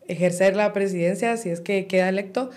ejercer 0.10 0.58
la 0.58 0.74
presidencia, 0.74 1.38
si 1.38 1.50
es 1.50 1.62
que 1.62 1.88
queda 1.88 2.10
electo, 2.10 2.50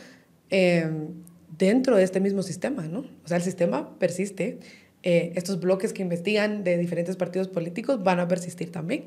em, 0.51 1.11
dentro 1.57 1.97
de 1.97 2.03
este 2.03 2.19
mismo 2.19 2.43
sistema, 2.43 2.83
¿no? 2.89 3.05
O 3.25 3.29
sea, 3.29 3.37
el 3.37 3.45
sistema 3.45 3.97
persiste. 4.01 4.59
Eh, 5.05 5.33
estos 5.37 5.61
bloques 5.61 5.93
que 5.93 6.03
investigan 6.03 6.65
de 6.65 6.77
diferentes 6.79 7.15
partidos 7.17 7.47
políticos 7.47 8.03
van 8.03 8.19
a 8.19 8.27
persistir 8.27 8.73
también. 8.73 9.05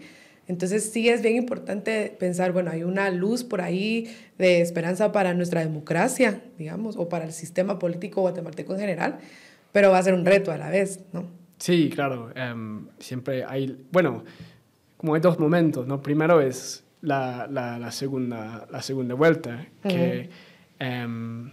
Entonces 0.47 0.91
sí 0.93 1.09
es 1.09 1.21
bien 1.21 1.35
importante 1.35 2.15
pensar, 2.17 2.53
bueno, 2.53 2.71
hay 2.71 2.83
una 2.83 3.09
luz 3.09 3.43
por 3.43 3.59
ahí 3.59 4.15
de 4.37 4.61
esperanza 4.61 5.11
para 5.11 5.33
nuestra 5.33 5.59
democracia, 5.59 6.41
digamos, 6.57 6.95
o 6.95 7.09
para 7.09 7.25
el 7.25 7.33
sistema 7.33 7.79
político 7.79 8.21
guatemalteco 8.21 8.73
en 8.75 8.79
general, 8.79 9.19
pero 9.73 9.91
va 9.91 9.97
a 9.97 10.03
ser 10.03 10.13
un 10.13 10.25
reto 10.25 10.53
a 10.53 10.57
la 10.57 10.69
vez, 10.69 11.01
¿no? 11.11 11.44
Sí, 11.57 11.89
claro. 11.89 12.31
Em, 12.35 12.87
siempre 12.99 13.43
hay, 13.45 13.77
bueno, 13.91 14.23
como 14.97 15.15
hay 15.15 15.21
dos 15.21 15.39
momentos, 15.39 15.87
¿no? 15.87 16.01
Primero 16.01 16.41
es 16.41 16.83
la, 17.01 17.47
la, 17.47 17.91
segunda, 17.91 18.67
la 18.69 18.81
segunda 18.81 19.15
vuelta, 19.15 19.65
que 19.87 20.29
em, 20.79 21.51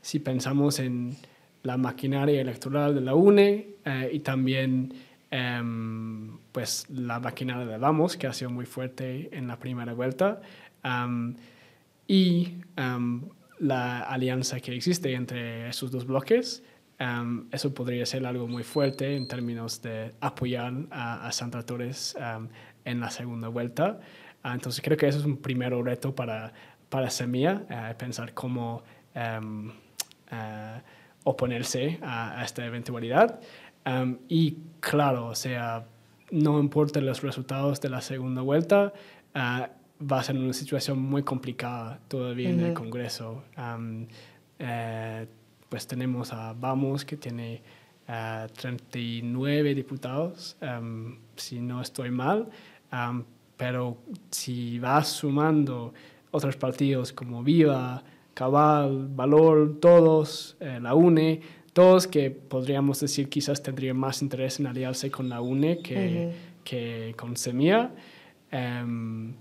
si 0.00 0.18
pensamos 0.20 0.78
en 0.78 1.16
la 1.62 1.76
maquinaria 1.76 2.40
electoral 2.40 2.94
de 2.94 3.00
la 3.00 3.14
UNE 3.14 3.68
eh, 3.84 4.10
y 4.12 4.20
también 4.20 4.94
em, 5.30 6.38
pues 6.52 6.86
la 6.90 7.20
maquinaria 7.20 7.66
de 7.66 7.78
Vamos, 7.78 8.16
que 8.16 8.26
ha 8.26 8.32
sido 8.32 8.50
muy 8.50 8.66
fuerte 8.66 9.28
en 9.32 9.46
la 9.46 9.58
primera 9.58 9.92
vuelta, 9.92 10.40
y 12.08 12.54
la 13.60 14.00
alianza 14.00 14.58
que 14.60 14.74
existe 14.74 15.12
entre 15.12 15.68
esos 15.68 15.90
dos 15.90 16.06
bloques, 16.06 16.64
Um, 17.00 17.46
eso 17.50 17.72
podría 17.72 18.04
ser 18.04 18.26
algo 18.26 18.46
muy 18.46 18.62
fuerte 18.62 19.16
en 19.16 19.26
términos 19.26 19.80
de 19.80 20.12
apoyar 20.20 20.74
a, 20.90 21.26
a 21.26 21.32
Santa 21.32 21.62
Torres 21.64 22.14
um, 22.18 22.46
en 22.84 23.00
la 23.00 23.10
segunda 23.10 23.48
vuelta. 23.48 24.00
Uh, 24.44 24.48
entonces 24.48 24.82
creo 24.84 24.98
que 24.98 25.08
eso 25.08 25.18
es 25.18 25.24
un 25.24 25.38
primer 25.38 25.72
reto 25.72 26.14
para, 26.14 26.52
para 26.90 27.08
Semilla, 27.08 27.62
uh, 27.70 27.96
pensar 27.96 28.34
cómo 28.34 28.82
um, 29.14 29.68
uh, 29.70 30.80
oponerse 31.24 31.98
a, 32.02 32.42
esta 32.44 32.66
eventualidad. 32.66 33.40
y 34.28 34.58
claro, 34.80 35.28
o 35.28 35.34
sea, 35.34 35.86
no 36.30 36.60
importa 36.60 37.00
los 37.00 37.22
resultados 37.22 37.80
de 37.80 37.88
la 37.88 38.02
segunda 38.02 38.42
vuelta, 38.42 38.92
va 39.34 40.18
a 40.18 40.22
ser 40.22 40.36
una 40.36 40.52
situación 40.52 40.98
muy 40.98 41.22
complicada 41.22 41.98
todavía 42.08 42.50
en 42.50 42.60
el 42.60 42.74
Congreso. 42.74 43.42
Pues 45.70 45.86
tenemos 45.86 46.32
a 46.34 46.52
Vamos, 46.52 47.06
que 47.06 47.16
tiene 47.16 47.62
39 48.06 49.74
diputados, 49.74 50.56
um, 50.60 51.16
si 51.36 51.60
no 51.60 51.80
estoy 51.80 52.10
mal, 52.10 52.48
um, 52.92 53.22
pero 53.56 53.98
si 54.30 54.78
vas 54.78 55.08
sumando 55.08 55.94
otros 56.32 56.56
partidos 56.56 57.12
como 57.12 57.42
Viva, 57.44 58.02
Cabal, 58.34 59.08
Valor, 59.14 59.78
todos, 59.80 60.56
eh, 60.60 60.78
la 60.80 60.94
UNE, 60.94 61.40
todos 61.72 62.06
que 62.06 62.30
podríamos 62.30 62.98
decir 63.00 63.28
quizás 63.28 63.62
tendrían 63.62 63.96
más 63.96 64.22
interés 64.22 64.58
en 64.58 64.66
aliarse 64.66 65.10
con 65.10 65.28
la 65.28 65.40
UNE 65.40 65.78
que, 65.80 66.32
que 66.64 67.14
con 67.16 67.36
Semilla, 67.36 67.92
um, 68.52 69.34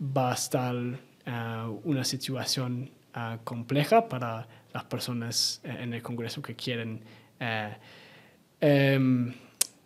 va 0.00 0.30
a 0.30 0.34
estar 0.34 0.76
uh, 0.76 1.80
una 1.84 2.04
situación 2.04 2.90
uh, 3.16 3.42
compleja 3.42 4.08
para 4.08 4.46
las 4.72 4.84
personas 4.84 5.60
eh, 5.64 5.76
en 5.80 5.94
el 5.94 6.02
Congreso 6.02 6.42
que 6.42 6.54
quieren 6.54 7.00
eh, 7.40 7.76
em, 8.60 9.32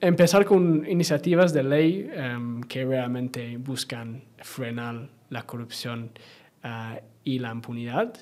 empezar 0.00 0.44
con 0.44 0.86
iniciativas 0.88 1.52
de 1.52 1.62
ley 1.62 2.10
em, 2.12 2.62
que 2.62 2.84
realmente 2.84 3.56
buscan 3.58 4.22
frenar 4.38 5.08
la 5.30 5.42
corrupción 5.44 6.10
eh, 6.64 7.02
y 7.24 7.38
la 7.38 7.52
impunidad. 7.52 8.14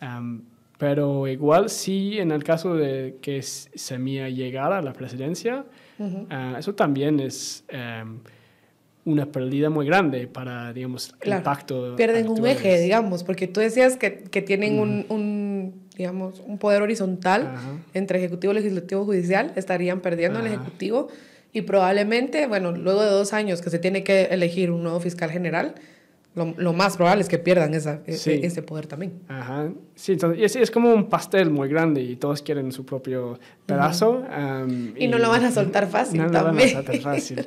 Em, 0.00 0.42
pero 0.78 1.28
igual 1.28 1.70
sí, 1.70 2.18
en 2.18 2.32
el 2.32 2.42
caso 2.42 2.74
de 2.74 3.18
que 3.22 3.40
Semilla 3.40 4.28
llegara 4.28 4.78
a 4.78 4.82
la 4.82 4.92
presidencia, 4.92 5.64
eso 6.58 6.74
también 6.74 7.20
es 7.20 7.64
una 9.04 9.26
pérdida 9.26 9.68
muy 9.68 9.86
grande 9.86 10.28
para, 10.28 10.72
digamos, 10.72 11.14
el 11.20 11.32
impacto. 11.32 11.96
Pierden 11.96 12.28
un 12.28 12.46
eje, 12.46 12.78
digamos, 12.80 13.24
porque 13.24 13.48
tú 13.48 13.60
decías 13.60 13.96
que, 13.96 14.22
que 14.22 14.42
tienen 14.42 14.78
un, 14.78 15.06
un, 15.08 15.31
digamos, 15.96 16.42
un 16.46 16.58
poder 16.58 16.82
horizontal 16.82 17.54
entre 17.94 18.18
ejecutivo, 18.18 18.52
legislativo, 18.52 19.04
judicial, 19.04 19.52
estarían 19.56 20.00
perdiendo 20.00 20.40
el 20.40 20.46
ejecutivo 20.46 21.08
y 21.52 21.62
probablemente, 21.62 22.46
bueno, 22.46 22.72
luego 22.72 23.02
de 23.02 23.10
dos 23.10 23.32
años 23.32 23.60
que 23.60 23.70
se 23.70 23.78
tiene 23.78 24.02
que 24.04 24.24
elegir 24.24 24.70
un 24.70 24.82
nuevo 24.82 25.00
fiscal 25.00 25.30
general, 25.30 25.74
lo, 26.34 26.54
lo 26.56 26.72
más 26.72 26.96
probable 26.96 27.22
es 27.22 27.28
que 27.28 27.38
pierdan 27.38 27.74
esa, 27.74 28.00
e, 28.06 28.14
e, 28.14 28.46
ese 28.46 28.62
poder 28.62 28.86
también. 28.86 29.20
Ajá. 29.28 29.70
Sí, 29.94 30.12
entonces, 30.12 30.42
es, 30.42 30.56
es, 30.56 30.70
como 30.70 30.94
un 30.94 31.10
pastel 31.10 31.50
muy 31.50 31.68
grande 31.68 32.00
y 32.00 32.16
todos 32.16 32.40
quieren 32.40 32.72
su 32.72 32.86
propio 32.86 33.38
pedazo. 33.66 34.24
y, 34.96 35.08
no 35.08 35.18
lo 35.18 35.28
van 35.28 35.44
a 35.44 35.50
soltar 35.50 35.88
fácil 35.88 36.22
no 36.22 36.30
también. 36.30 36.70
lo 36.70 36.74
van 36.76 36.84
a 36.84 36.86
soltar 36.86 37.00
fácil. 37.00 37.46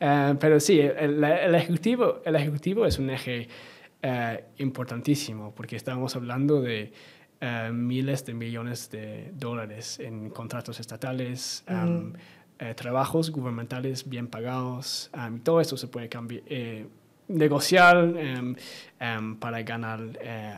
Eh, 0.00 0.34
pero 0.40 0.58
sí, 0.58 0.80
el, 0.80 1.22
el, 1.22 1.54
ejecutivo, 1.54 2.20
el 2.24 2.34
Ejecutivo 2.34 2.84
es 2.84 2.98
un 2.98 3.10
eje 3.10 3.46
eh, 4.02 4.44
importantísimo 4.58 5.54
porque 5.54 5.76
estamos 5.76 6.16
hablando 6.16 6.60
de 6.60 6.92
eh, 7.44 7.70
miles 7.72 8.24
de 8.24 8.34
millones 8.34 8.90
de 8.90 9.32
dólares 9.34 9.98
en 10.00 10.30
contratos 10.30 10.80
estatales, 10.80 11.64
trabajos 12.76 13.30
gubernamentales 13.30 14.08
bien 14.08 14.28
pagados, 14.28 15.10
todo 15.42 15.60
eso 15.60 15.76
se 15.76 15.88
puede 15.88 16.08
cambiar 16.08 16.42
negociar 17.26 18.14
para 19.40 19.62
ganar 19.62 20.00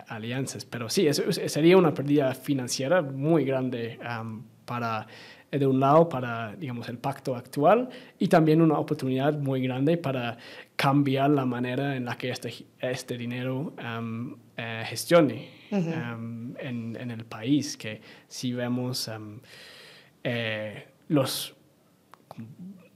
alianzas. 0.08 0.64
Pero 0.64 0.88
sí, 0.88 1.06
eso 1.06 1.32
sería 1.32 1.76
una 1.76 1.94
pérdida 1.94 2.34
financiera 2.34 3.02
muy 3.02 3.44
grande 3.44 3.98
para 4.66 5.06
eh, 5.50 5.58
de 5.58 5.66
un 5.66 5.80
lado 5.80 6.08
para, 6.08 6.54
digamos, 6.56 6.88
el 6.88 6.98
pacto 6.98 7.36
actual 7.36 7.88
y 8.18 8.28
también 8.28 8.60
una 8.60 8.78
oportunidad 8.78 9.38
muy 9.38 9.62
grande 9.62 9.96
para 9.96 10.36
cambiar 10.74 11.30
la 11.30 11.44
manera 11.44 11.96
en 11.96 12.04
la 12.04 12.16
que 12.16 12.30
este, 12.30 12.52
este 12.80 13.16
dinero 13.16 13.72
eh, 14.56 14.82
gestione 14.86 15.55
en, 15.70 16.56
en, 16.58 17.10
el 17.10 17.24
país, 17.24 17.76
que 17.76 18.00
si 18.28 18.52
vemos 18.52 19.10
eh, 20.22 20.86
los, 21.08 21.54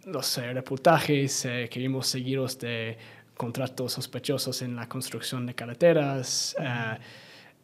los 0.05 0.37
reportajes 0.37 1.43
que 1.43 1.81
vimos 1.81 2.07
seguidos 2.07 2.59
de 2.59 2.97
contratos 3.37 3.93
sospechosos 3.93 4.62
en 4.62 4.77
la 4.77 4.89
construcción 4.89 5.47
de 5.47 5.55
carreteras, 5.55 6.57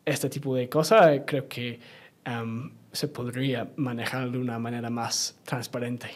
este 0.05 0.29
tipo 0.29 0.55
de 0.55 0.69
cosas, 0.69 1.23
creo 1.27 1.49
que 1.49 1.79
se 2.93 3.09
podría 3.09 3.69
manejar 3.77 4.31
de 4.31 4.39
una 4.39 4.59
manera 4.59 4.91
más 4.91 5.37
transparente. 5.45 6.09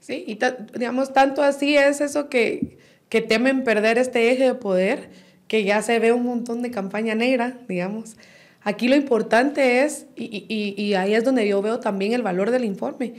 Sí, 0.00 0.24
y 0.26 0.38
digamos, 0.78 1.12
tanto 1.12 1.42
así 1.42 1.76
es 1.76 2.00
eso 2.00 2.28
que, 2.28 2.78
que 3.08 3.20
temen 3.20 3.64
perder 3.64 3.98
este 3.98 4.30
eje 4.30 4.44
de 4.44 4.54
poder, 4.54 5.10
que 5.48 5.64
ya 5.64 5.82
se 5.82 5.98
ve 5.98 6.12
un 6.12 6.24
montón 6.24 6.62
de 6.62 6.70
campaña 6.70 7.14
negra, 7.14 7.58
digamos. 7.68 8.16
Aquí 8.62 8.86
lo 8.88 8.96
importante 8.96 9.82
es, 9.82 10.06
y, 10.14 10.46
y, 10.48 10.80
y, 10.80 10.94
ahí 10.94 11.14
es 11.14 11.24
donde 11.24 11.48
yo 11.48 11.62
veo 11.62 11.80
también 11.80 12.12
el 12.12 12.22
valor 12.22 12.50
del 12.50 12.64
informe, 12.64 13.14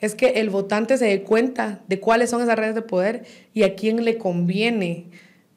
es 0.00 0.14
que 0.14 0.28
el 0.40 0.50
votante 0.50 0.96
se 0.98 1.06
dé 1.06 1.22
cuenta 1.22 1.82
de 1.86 2.00
cuáles 2.00 2.30
son 2.30 2.42
esas 2.42 2.58
redes 2.58 2.74
de 2.74 2.82
poder 2.82 3.24
y 3.52 3.62
a 3.62 3.74
quién 3.74 4.04
le 4.04 4.18
conviene 4.18 5.06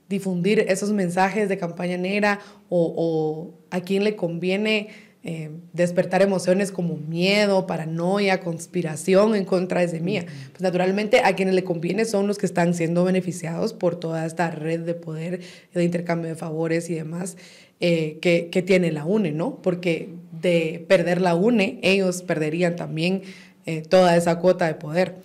difundir 0.09 0.59
esos 0.67 0.91
mensajes 0.91 1.49
de 1.49 1.57
campaña 1.57 1.97
negra 1.97 2.39
o, 2.69 2.93
o 2.95 3.53
a 3.71 3.81
quién 3.81 4.03
le 4.03 4.15
conviene 4.15 4.89
eh, 5.29 5.51
despertar 5.73 6.21
emociones 6.21 6.71
como 6.71 6.95
miedo, 6.95 7.67
paranoia, 7.67 8.39
conspiración 8.39 9.35
en 9.35 9.43
contra 9.43 9.81
de 9.81 9.89
semilla. 9.89 10.23
Pues 10.23 10.61
naturalmente 10.61 11.19
a 11.21 11.35
quienes 11.35 11.53
le 11.53 11.65
conviene 11.65 12.05
son 12.05 12.27
los 12.27 12.37
que 12.37 12.45
están 12.45 12.73
siendo 12.73 13.03
beneficiados 13.03 13.73
por 13.73 13.99
toda 13.99 14.25
esta 14.25 14.51
red 14.51 14.79
de 14.79 14.93
poder, 14.93 15.41
de 15.73 15.83
intercambio 15.83 16.29
de 16.29 16.37
favores 16.37 16.89
y 16.89 16.93
demás 16.93 17.35
eh, 17.81 18.19
que, 18.21 18.47
que, 18.49 18.61
tiene 18.61 18.89
la 18.93 19.03
UNE, 19.03 19.33
¿no? 19.33 19.61
Porque 19.61 20.11
de 20.31 20.85
perder 20.87 21.19
la 21.19 21.35
UNE, 21.35 21.79
ellos 21.81 22.21
perderían 22.21 22.77
también 22.77 23.23
eh, 23.65 23.81
toda 23.81 24.15
esa 24.15 24.39
cuota 24.39 24.65
de 24.65 24.75
poder. 24.75 25.15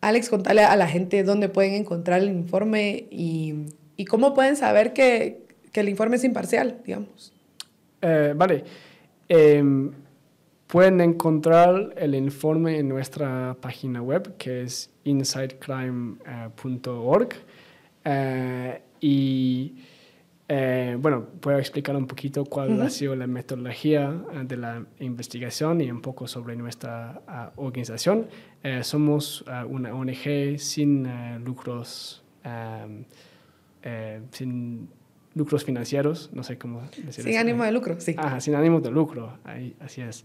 Alex, 0.00 0.28
contale 0.28 0.62
a 0.62 0.74
la 0.74 0.88
gente 0.88 1.22
dónde 1.22 1.48
pueden 1.48 1.74
encontrar 1.74 2.20
el 2.20 2.30
informe 2.30 3.06
y, 3.12 3.54
y 3.96 4.06
cómo 4.06 4.34
pueden 4.34 4.56
saber 4.56 4.92
que, 4.92 5.46
que 5.70 5.78
el 5.78 5.88
informe 5.88 6.16
es 6.16 6.24
imparcial, 6.24 6.80
digamos. 6.84 7.35
Eh, 8.00 8.32
vale. 8.36 8.64
Em, 9.28 9.90
pueden 10.66 11.00
encontrar 11.00 11.94
el 11.96 12.14
informe 12.14 12.78
en 12.78 12.88
nuestra 12.88 13.56
página 13.60 14.02
web 14.02 14.36
que 14.36 14.62
es 14.62 14.92
insidecrime.org. 15.04 17.28
Eh, 18.04 18.82
y 19.00 19.74
eh, 20.48 20.96
bueno, 21.00 21.26
puedo 21.40 21.58
explicar 21.58 21.96
un 21.96 22.06
poquito 22.06 22.44
cuál 22.44 22.80
ha 22.82 22.90
sido 22.90 23.16
la 23.16 23.26
metodología 23.26 24.14
de 24.44 24.56
la 24.56 24.86
investigación 25.00 25.80
y 25.80 25.90
un 25.90 26.00
poco 26.00 26.28
sobre 26.28 26.54
nuestra 26.54 27.52
organización. 27.56 28.28
somos 28.82 29.44
una 29.68 29.92
ONG 29.92 30.56
sin 30.58 31.08
lucros, 31.44 32.22
sin 34.30 34.88
lucros 35.36 35.64
financieros, 35.64 36.30
no 36.32 36.42
sé 36.42 36.56
cómo 36.56 36.80
decirlo. 37.04 37.30
Sin 37.30 37.38
ánimo 37.38 37.62
de 37.62 37.70
lucro, 37.70 38.00
sí. 38.00 38.14
Ajá, 38.16 38.40
sin 38.40 38.54
ánimo 38.54 38.80
de 38.80 38.90
lucro, 38.90 39.38
ahí, 39.44 39.76
así 39.80 40.00
es. 40.00 40.24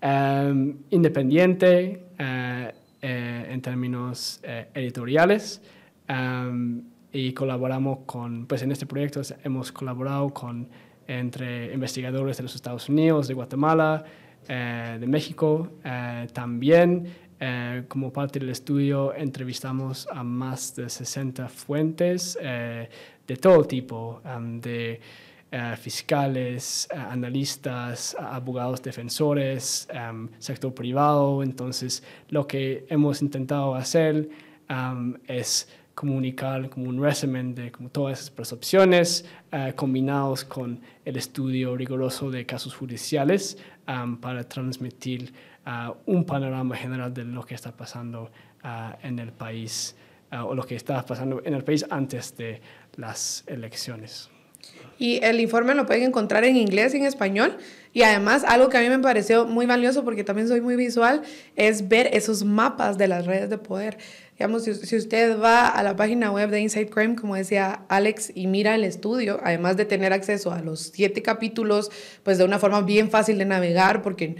Em, 0.00 0.78
independiente 0.90 2.04
eh, 2.18 2.72
eh, 3.02 3.46
en 3.50 3.60
términos 3.60 4.40
eh, 4.42 4.68
editoriales 4.74 5.60
em, 6.08 6.82
y 7.12 7.32
colaboramos 7.32 8.00
con, 8.06 8.46
pues 8.46 8.62
en 8.62 8.72
este 8.72 8.86
proyecto 8.86 9.20
hemos 9.44 9.72
colaborado 9.72 10.30
con 10.30 10.68
entre 11.06 11.72
investigadores 11.74 12.38
de 12.38 12.42
los 12.42 12.54
Estados 12.54 12.88
Unidos, 12.88 13.28
de 13.28 13.34
Guatemala, 13.34 14.04
de 14.48 15.06
México, 15.06 15.70
también 16.32 17.06
como 17.88 18.12
parte 18.12 18.40
del 18.40 18.48
estudio 18.48 19.14
entrevistamos 19.14 20.08
a 20.12 20.24
más 20.24 20.74
de 20.74 20.88
60 20.88 21.48
fuentes 21.48 22.36
de 23.26 23.36
todo 23.36 23.64
tipo, 23.64 24.20
de 24.60 25.00
eh, 25.52 25.76
fiscales, 25.76 26.88
eh, 26.90 26.96
analistas, 26.96 28.16
abogados 28.18 28.82
defensores, 28.82 29.88
sector 30.38 30.74
privado. 30.74 31.42
Entonces, 31.42 32.02
lo 32.30 32.46
que 32.46 32.84
hemos 32.88 33.22
intentado 33.22 33.74
hacer 33.74 34.28
es 35.28 35.68
comunicar 35.94 36.68
como 36.68 36.90
un 36.90 37.00
resumen 37.00 37.54
de 37.54 37.70
todas 37.92 38.18
esas 38.18 38.30
percepciones 38.30 39.24
uh, 39.52 39.74
combinados 39.74 40.44
con 40.44 40.78
el 41.04 41.16
estudio 41.16 41.74
riguroso 41.76 42.30
de 42.30 42.44
casos 42.44 42.74
judiciales 42.74 43.56
para 44.20 44.42
transmitir 44.44 45.32
un 46.04 46.24
panorama 46.24 46.76
general 46.76 47.14
de 47.14 47.24
lo 47.24 47.44
que 47.44 47.54
está 47.54 47.70
pasando 47.70 48.30
en 49.02 49.20
el 49.20 49.32
país 49.32 49.96
o 50.32 50.54
lo 50.54 50.64
que 50.64 50.74
estaba 50.74 51.02
pasando 51.02 51.40
en 51.44 51.54
el 51.54 51.62
país 51.62 51.86
antes 51.88 52.36
de 52.36 52.60
las 52.96 53.44
elecciones. 53.46 54.30
Y 54.98 55.22
el 55.22 55.40
informe 55.40 55.74
lo 55.74 55.86
pueden 55.86 56.04
encontrar 56.04 56.44
en 56.44 56.56
inglés 56.56 56.94
y 56.94 56.98
en 56.98 57.04
español. 57.04 57.58
Y 57.92 58.02
además, 58.02 58.44
algo 58.44 58.68
que 58.68 58.78
a 58.78 58.80
mí 58.80 58.88
me 58.88 58.98
pareció 58.98 59.46
muy 59.46 59.66
valioso, 59.66 60.04
porque 60.04 60.24
también 60.24 60.48
soy 60.48 60.60
muy 60.60 60.76
visual, 60.76 61.22
es 61.54 61.88
ver 61.88 62.10
esos 62.12 62.44
mapas 62.44 62.98
de 62.98 63.08
las 63.08 63.26
redes 63.26 63.50
de 63.50 63.58
poder. 63.58 63.98
Digamos, 64.38 64.64
si, 64.64 64.96
usted 64.96 65.40
va 65.40 65.68
a 65.68 65.82
la 65.82 65.96
página 65.96 66.30
web 66.30 66.50
de 66.50 66.60
Inside 66.60 66.90
Crime, 66.90 67.16
como 67.16 67.36
decía 67.36 67.84
Alex, 67.88 68.32
y 68.34 68.46
mira 68.46 68.74
el 68.74 68.84
estudio, 68.84 69.40
además 69.42 69.78
de 69.78 69.86
tener 69.86 70.12
acceso 70.12 70.52
a 70.52 70.60
los 70.60 70.92
siete 70.94 71.22
capítulos, 71.22 71.90
pues 72.22 72.36
de 72.36 72.44
una 72.44 72.58
forma 72.58 72.82
bien 72.82 73.10
fácil 73.10 73.38
de 73.38 73.46
navegar, 73.46 74.02
porque 74.02 74.36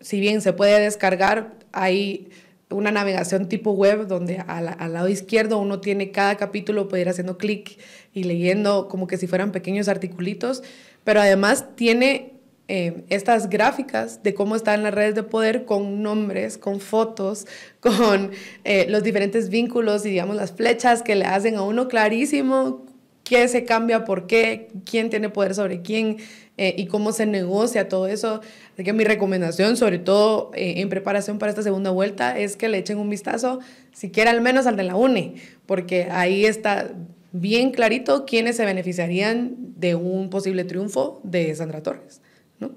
si 0.00 0.20
bien 0.20 0.40
se 0.40 0.54
puede 0.54 0.80
descargar, 0.80 1.54
hay 1.72 2.30
una 2.70 2.90
navegación 2.90 3.48
tipo 3.48 3.72
web 3.72 4.06
donde 4.06 4.38
al, 4.38 4.92
lado 4.92 5.08
izquierdo 5.08 5.58
uno 5.58 5.80
tiene 5.80 6.10
cada 6.10 6.36
capítulo, 6.36 6.88
puede 6.88 7.02
ir 7.02 7.08
haciendo 7.08 7.38
clic 7.38 7.78
y 8.12 8.24
leyendo 8.24 8.88
como 8.88 9.06
que 9.06 9.16
si 9.16 9.26
fueran 9.26 9.52
pequeños 9.52 9.88
articulitos, 9.88 10.62
pero 11.04 11.20
además 11.20 11.76
tiene 11.76 12.34
eh, 12.68 13.04
estas 13.08 13.48
gráficas 13.48 14.24
de 14.24 14.34
cómo 14.34 14.56
están 14.56 14.82
las 14.82 14.92
redes 14.92 15.14
de 15.14 15.22
poder 15.22 15.64
con 15.64 16.02
nombres, 16.02 16.58
con 16.58 16.80
fotos, 16.80 17.46
con 17.80 18.32
eh, 18.64 18.86
los 18.88 19.04
diferentes 19.04 19.48
vínculos 19.48 20.04
y 20.04 20.10
digamos 20.10 20.34
las 20.34 20.52
flechas 20.52 21.02
que 21.02 21.14
le 21.14 21.24
hacen 21.24 21.56
a 21.56 21.62
uno 21.62 21.86
clarísimo 21.86 22.84
qué 23.26 23.48
se 23.48 23.64
cambia, 23.64 24.04
por 24.04 24.28
qué, 24.28 24.68
quién 24.88 25.10
tiene 25.10 25.28
poder 25.28 25.54
sobre 25.54 25.82
quién 25.82 26.18
eh, 26.56 26.74
y 26.78 26.86
cómo 26.86 27.10
se 27.10 27.26
negocia 27.26 27.88
todo 27.88 28.06
eso. 28.06 28.40
Así 28.72 28.84
que 28.84 28.92
mi 28.92 29.02
recomendación, 29.02 29.76
sobre 29.76 29.98
todo 29.98 30.52
eh, 30.54 30.74
en 30.76 30.88
preparación 30.88 31.38
para 31.38 31.50
esta 31.50 31.62
segunda 31.62 31.90
vuelta, 31.90 32.38
es 32.38 32.56
que 32.56 32.68
le 32.68 32.78
echen 32.78 32.98
un 32.98 33.10
vistazo, 33.10 33.58
siquiera 33.92 34.30
al 34.30 34.40
menos 34.40 34.66
al 34.66 34.76
de 34.76 34.84
la 34.84 34.94
UNE, 34.94 35.34
porque 35.66 36.06
ahí 36.12 36.46
está 36.46 36.92
bien 37.32 37.72
clarito 37.72 38.26
quiénes 38.26 38.56
se 38.56 38.64
beneficiarían 38.64 39.56
de 39.76 39.96
un 39.96 40.30
posible 40.30 40.62
triunfo 40.62 41.20
de 41.24 41.52
Sandra 41.56 41.82
Torres, 41.82 42.22
¿no? 42.60 42.70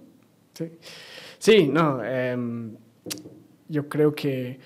Sí, 0.55 0.71
sí 1.37 1.69
no, 1.71 2.03
em, 2.03 2.75
yo 3.67 3.87
creo 3.87 4.15
que 4.15 4.59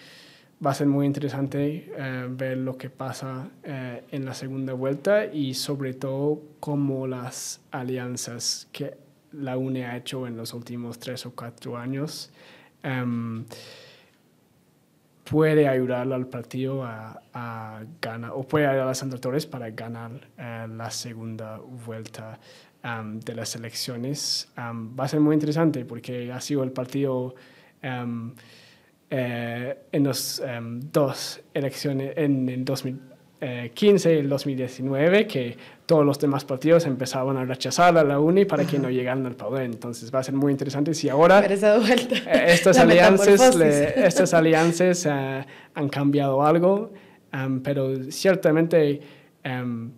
va 0.65 0.71
a 0.71 0.73
ser 0.73 0.87
muy 0.87 1.05
interesante 1.05 1.91
eh, 1.97 2.27
ver 2.29 2.57
lo 2.57 2.77
que 2.77 2.89
pasa 2.89 3.49
en 3.63 4.25
la 4.25 4.33
segunda 4.33 4.73
vuelta 4.73 5.25
y 5.25 5.53
sobre 5.53 5.93
todo 5.93 6.41
cómo 6.59 7.07
las 7.07 7.61
alianzas 7.71 8.67
que 8.71 9.03
la 9.33 9.57
UNE 9.57 9.85
ha 9.85 9.97
hecho 9.97 10.27
en 10.27 10.37
los 10.37 10.53
últimos 10.53 10.99
tres 10.99 11.25
o 11.25 11.33
cuatro 11.35 11.77
años 11.77 12.31
em, 12.83 13.45
puede 15.23 15.67
ayudar 15.67 16.11
al 16.11 16.27
partido 16.27 16.83
a, 16.83 17.81
ganar, 18.01 18.31
o 18.33 18.43
puede 18.43 18.67
ayudar 18.67 18.87
a 18.87 19.05
los 19.05 19.21
Torres 19.21 19.45
para 19.45 19.71
ganar 19.71 20.11
eh, 20.37 20.67
la 20.69 20.91
segunda 20.91 21.57
vuelta 21.57 22.39
em, 22.83 23.19
de 23.19 23.33
las 23.33 23.55
elecciones. 23.55 24.51
Em, 24.55 24.95
va 24.97 25.05
a 25.05 25.07
ser 25.07 25.19
muy 25.19 25.33
interesante 25.33 25.85
porque 25.85 26.31
ha 26.31 26.39
sido 26.39 26.63
el 26.63 26.71
partido 26.71 27.35
eh, 29.15 29.77
en 29.91 30.03
las 30.05 30.41
dos 30.91 31.39
elecciones, 31.53 32.13
en 32.15 32.49
el 32.49 32.65
2015 32.65 34.15
y 34.15 34.17
el 34.17 34.27
2019, 34.27 35.27
que 35.27 35.55
todos 35.85 36.03
los 36.03 36.17
demás 36.17 36.43
partidos 36.45 36.87
empezaban 36.87 37.37
a 37.37 37.45
rechazar 37.45 37.95
a 37.95 38.03
la 38.03 38.19
UNI 38.19 38.45
para 38.45 38.65
que 38.65 38.79
no 38.79 38.89
llegaran 38.89 39.23
al 39.27 39.35
poder. 39.35 39.65
Entonces 39.65 40.11
va 40.11 40.17
a 40.17 40.23
ser 40.23 40.33
muy 40.33 40.51
interesante 40.51 40.95
si 40.95 41.09
ahora 41.09 41.45
eh, 41.45 41.53
estas, 42.47 42.79
alianzas, 42.79 43.55
estas 43.95 44.33
alianzas 44.33 45.05
eh, 45.05 45.45
han 45.75 45.89
cambiado 45.89 46.43
algo, 46.43 46.91
um, 47.33 47.61
pero 47.61 48.11
ciertamente 48.11 48.99
um, 49.45 49.91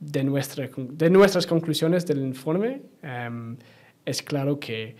de, 0.00 0.24
nuestra, 0.24 0.68
de 0.76 1.10
nuestras 1.10 1.46
conclusiones 1.46 2.04
del 2.06 2.18
informe 2.22 2.82
um, 3.04 3.56
es 4.04 4.20
claro 4.20 4.58
que 4.58 4.96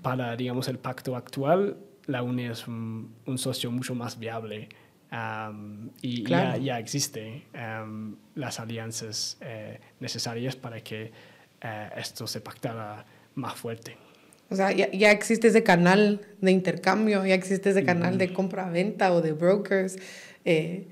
para, 0.00 0.36
digamos, 0.36 0.68
el 0.68 0.78
pacto 0.78 1.16
actual, 1.16 1.76
la 2.06 2.22
UNI 2.22 2.44
es 2.46 2.66
un, 2.68 3.14
un 3.26 3.38
socio 3.38 3.70
mucho 3.70 3.94
más 3.94 4.18
viable 4.18 4.68
y 6.02 6.24
ya, 6.24 6.56
ya 6.56 6.78
existen 6.78 7.44
las 8.34 8.60
alianzas 8.60 9.36
eh, 9.40 9.78
necesarias 10.00 10.56
para 10.56 10.80
que 10.80 11.12
eh, 11.60 11.88
esto 11.96 12.26
se 12.26 12.40
pactara 12.40 13.04
más 13.34 13.54
fuerte. 13.54 13.96
O 14.50 14.56
sea, 14.56 14.72
ya, 14.72 14.90
ya, 14.90 15.10
existe 15.10 15.48
ese 15.48 15.62
canal 15.62 16.20
de 16.40 16.50
intercambio, 16.50 17.24
ya 17.24 17.34
existe 17.34 17.70
ese 17.70 17.84
canal 17.84 18.18
de 18.18 18.32
compra-venta 18.32 19.12
o 19.12 19.22
de 19.22 19.32
brokers. 19.32 19.96
Eh, 20.44 20.86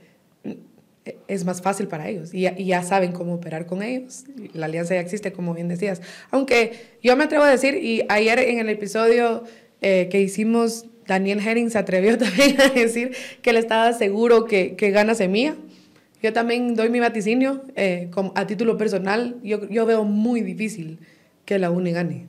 es 1.26 1.44
más 1.44 1.60
fácil 1.60 1.88
para 1.88 2.08
ellos 2.08 2.32
y 2.32 2.42
ya, 2.42 2.54
y 2.56 2.66
ya, 2.66 2.84
saben 2.84 3.10
cómo 3.10 3.34
operar 3.34 3.66
con 3.66 3.82
ellos. 3.82 4.24
La 4.54 4.66
alianza 4.66 4.94
ya 4.94 5.00
existe, 5.00 5.32
como 5.32 5.52
bien 5.52 5.68
decías. 5.68 6.00
Aunque 6.30 6.96
yo 7.02 7.16
me 7.16 7.24
atrevo 7.24 7.44
a 7.44 7.50
decir, 7.50 7.74
y 7.74 8.04
ayer 8.08 8.38
en 8.38 8.60
el 8.60 8.68
episodio 8.68 9.42
que 9.80 10.20
hicimos 10.20 10.86
Daniel 11.06 11.40
Herring 11.40 11.70
se 11.70 11.78
atrevió 11.78 12.18
también 12.18 12.60
a 12.60 12.68
decir 12.68 13.12
que 13.40 13.50
él 13.50 13.56
estaba 13.56 13.92
seguro 13.92 14.44
que, 14.44 14.76
que 14.76 14.90
gana 14.90 15.14
Semilla. 15.14 15.56
Yo 16.22 16.32
también 16.32 16.76
doy 16.76 16.88
mi 16.88 17.00
vaticinio 17.00 17.62
eh, 17.74 18.08
a 18.34 18.46
título 18.46 18.78
personal. 18.78 19.36
Yo, 19.42 19.68
yo, 19.68 19.84
veo 19.86 20.04
muy 20.04 20.40
difícil 20.42 21.00
que 21.44 21.58
la 21.58 21.70
UNE 21.70 21.92
gane. 21.92 22.26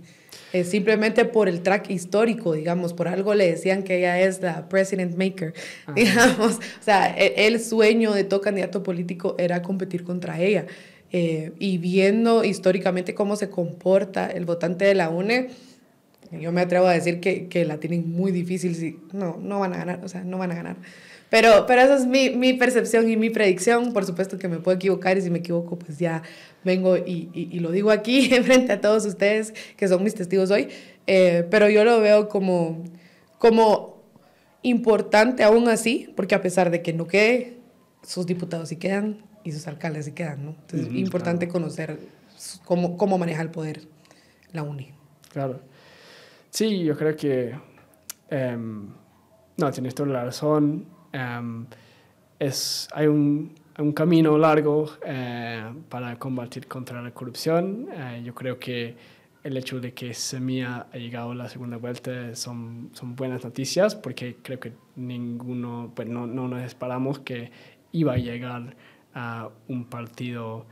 Eh, 0.51 0.63
simplemente 0.63 1.25
por 1.25 1.47
el 1.47 1.61
track 1.61 1.91
histórico, 1.91 2.53
digamos, 2.53 2.93
por 2.93 3.07
algo 3.07 3.35
le 3.35 3.49
decían 3.49 3.83
que 3.83 3.97
ella 3.99 4.19
es 4.19 4.41
la 4.41 4.67
president 4.67 5.15
maker, 5.15 5.53
digamos. 5.95 6.55
O 6.57 6.83
sea, 6.83 7.15
e, 7.15 7.47
el, 7.47 7.59
sueño 7.59 8.13
de 8.13 8.23
todo 8.23 8.41
candidato 8.41 8.81
político 8.81 9.35
era 9.37 9.61
competir 9.61 10.03
contra 10.03 10.39
ella. 10.39 10.65
eh, 11.11 11.51
y 11.59 11.77
viendo 11.77 12.43
históricamente 12.43 13.13
cómo 13.13 13.35
se 13.35 13.51
comporta 13.51 14.25
el 14.31 14.45
votante 14.45 14.85
de 14.85 14.95
la 14.95 15.09
UNE, 15.09 15.49
yo 16.31 16.51
me 16.51 16.61
atrevo 16.61 16.87
a 16.87 16.93
decir 16.93 17.19
que, 17.19 17.47
que 17.47 17.65
la 17.65 17.79
tienen 17.79 18.11
muy 18.11 18.31
difícil, 18.31 18.75
si, 18.75 18.99
no, 19.11 19.37
no 19.41 19.59
van 19.59 19.73
a 19.73 19.77
ganar, 19.77 19.99
o 20.03 20.07
sea, 20.07 20.23
no 20.23 20.37
van 20.37 20.51
a 20.51 20.55
ganar. 20.55 20.77
Pero, 21.33 21.65
pero 21.65 21.81
esa 21.81 21.95
es 21.95 22.05
mi, 22.05 22.29
mi, 22.29 22.53
percepción 22.53 23.09
y 23.09 23.17
mi 23.17 23.31
predicción. 23.31 23.91
Por 23.91 24.05
supuesto 24.05 24.37
que 24.37 24.47
me 24.47 24.59
puedo 24.59 24.77
equivocar 24.77 25.17
y 25.17 25.21
si 25.21 25.31
me 25.31 25.39
equivoco, 25.39 25.79
pues 25.79 25.97
ya 25.97 26.21
vengo 26.63 26.95
y, 26.95 27.29
y, 27.33 27.59
lo 27.59 27.71
digo 27.71 27.89
aquí 27.89 28.29
frente 28.43 28.71
a 28.71 28.81
todos 28.81 29.03
ustedes 29.07 29.51
que 29.75 29.87
son 29.87 30.03
mis 30.03 30.13
testigos 30.13 30.51
hoy. 30.51 30.67
Eh, 31.07 31.47
pero 31.49 31.69
yo 31.69 31.83
lo 31.85 31.99
veo 32.01 32.29
como, 32.29 32.83
como 33.39 34.03
importante 34.61 35.43
aún 35.43 35.69
así, 35.69 36.13
porque 36.15 36.35
a 36.35 36.41
pesar 36.43 36.69
de 36.69 36.83
que 36.83 36.93
no 36.93 37.07
quede, 37.07 37.57
sus 38.03 38.27
diputados 38.27 38.69
sí 38.69 38.75
quedan 38.75 39.25
y 39.43 39.53
sus 39.53 39.67
alcaldes 39.67 40.05
sí 40.05 40.11
quedan, 40.11 40.45
¿no? 40.45 40.51
Entonces 40.51 40.87
es 40.87 40.95
importante 40.95 41.47
conocer 41.47 41.97
cómo, 42.63 42.95
cómo 42.95 43.17
maneja 43.17 43.41
el 43.41 43.49
poder 43.49 43.87
la 44.51 44.61
UNI. 44.61 44.91
Claro. 45.31 45.61
Sí, 46.53 46.83
yo 46.83 46.95
creo 46.95 47.15
que... 47.15 47.55
Um, 48.29 48.89
no, 49.57 49.71
tienes 49.71 49.95
toda 49.95 50.09
la 50.09 50.25
razón. 50.25 50.85
Em, 51.11 51.65
es, 52.37 52.87
hay 52.93 53.07
un, 53.07 53.55
un 53.79 53.91
camino 53.91 54.37
largo 54.37 54.87
eh, 55.03 55.63
para 55.89 56.17
combatir 56.19 56.67
contra 56.67 57.01
la 57.01 57.09
corrupción. 57.09 57.87
Eh, 57.91 58.21
yo 58.23 58.35
creo 58.35 58.59
que 58.59 58.95
el 59.43 59.57
hecho 59.57 59.79
de 59.79 59.95
que 59.95 60.13
Semilla 60.13 60.85
ha 60.93 60.97
llegado 60.97 61.31
a 61.31 61.35
la 61.35 61.49
segunda 61.49 61.77
vuelta 61.77 62.35
son, 62.35 62.91
son 62.93 63.15
buenas 63.15 63.43
noticias 63.43 63.95
porque 63.95 64.37
creo 64.43 64.59
que 64.59 64.73
ninguno, 64.95 65.91
pues 65.95 66.07
no, 66.07 66.27
no 66.27 66.47
nos 66.47 66.61
esperamos 66.61 67.17
que 67.17 67.49
iba 67.93 68.13
a 68.13 68.17
llegar 68.17 68.75
a 69.15 69.49
un 69.67 69.85
partido 69.85 70.67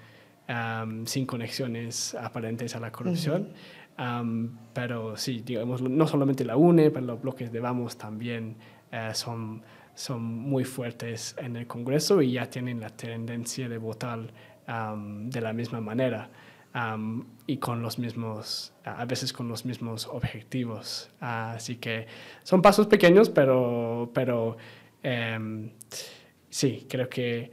em, 0.47 1.07
sin 1.07 1.25
conexiones 1.25 2.13
aparentes 2.13 2.75
a 2.75 2.79
la 2.79 2.91
corrupción. 2.91 3.49
Em, 3.97 4.51
pero 4.73 5.17
sí, 5.17 5.41
digamos, 5.45 5.81
no 5.81 6.07
solamente 6.07 6.45
la 6.45 6.57
UNE, 6.57 6.91
pero 6.91 7.05
los 7.05 7.21
bloques 7.21 7.51
de 7.51 7.59
Vamos 7.59 7.97
también 7.97 8.55
eh, 8.91 9.11
son 9.13 9.63
son 9.93 10.23
muy 10.23 10.63
fuertes 10.63 11.35
en 11.37 11.55
el 11.55 11.67
Congreso 11.67 12.21
y 12.21 12.33
ya 12.33 12.49
tienen 12.49 12.79
la 12.79 12.89
tendencia 12.89 13.67
de 13.69 13.77
votar 13.77 14.33
de 14.67 15.41
la 15.41 15.51
misma 15.51 15.81
manera 15.81 16.29
y 17.45 17.57
con 17.57 17.81
los 17.81 17.99
mismos, 17.99 18.73
a 18.85 19.03
veces 19.05 19.33
con 19.33 19.47
los 19.49 19.65
mismos 19.65 20.07
objetivos. 20.07 21.09
así 21.19 21.75
que 21.75 22.07
son 22.43 22.61
pasos 22.61 22.87
pequeños, 22.87 23.29
pero, 23.29 24.09
pero 24.13 24.55
em, 25.03 25.71
sí, 26.49 26.85
creo 26.89 27.09
que 27.09 27.51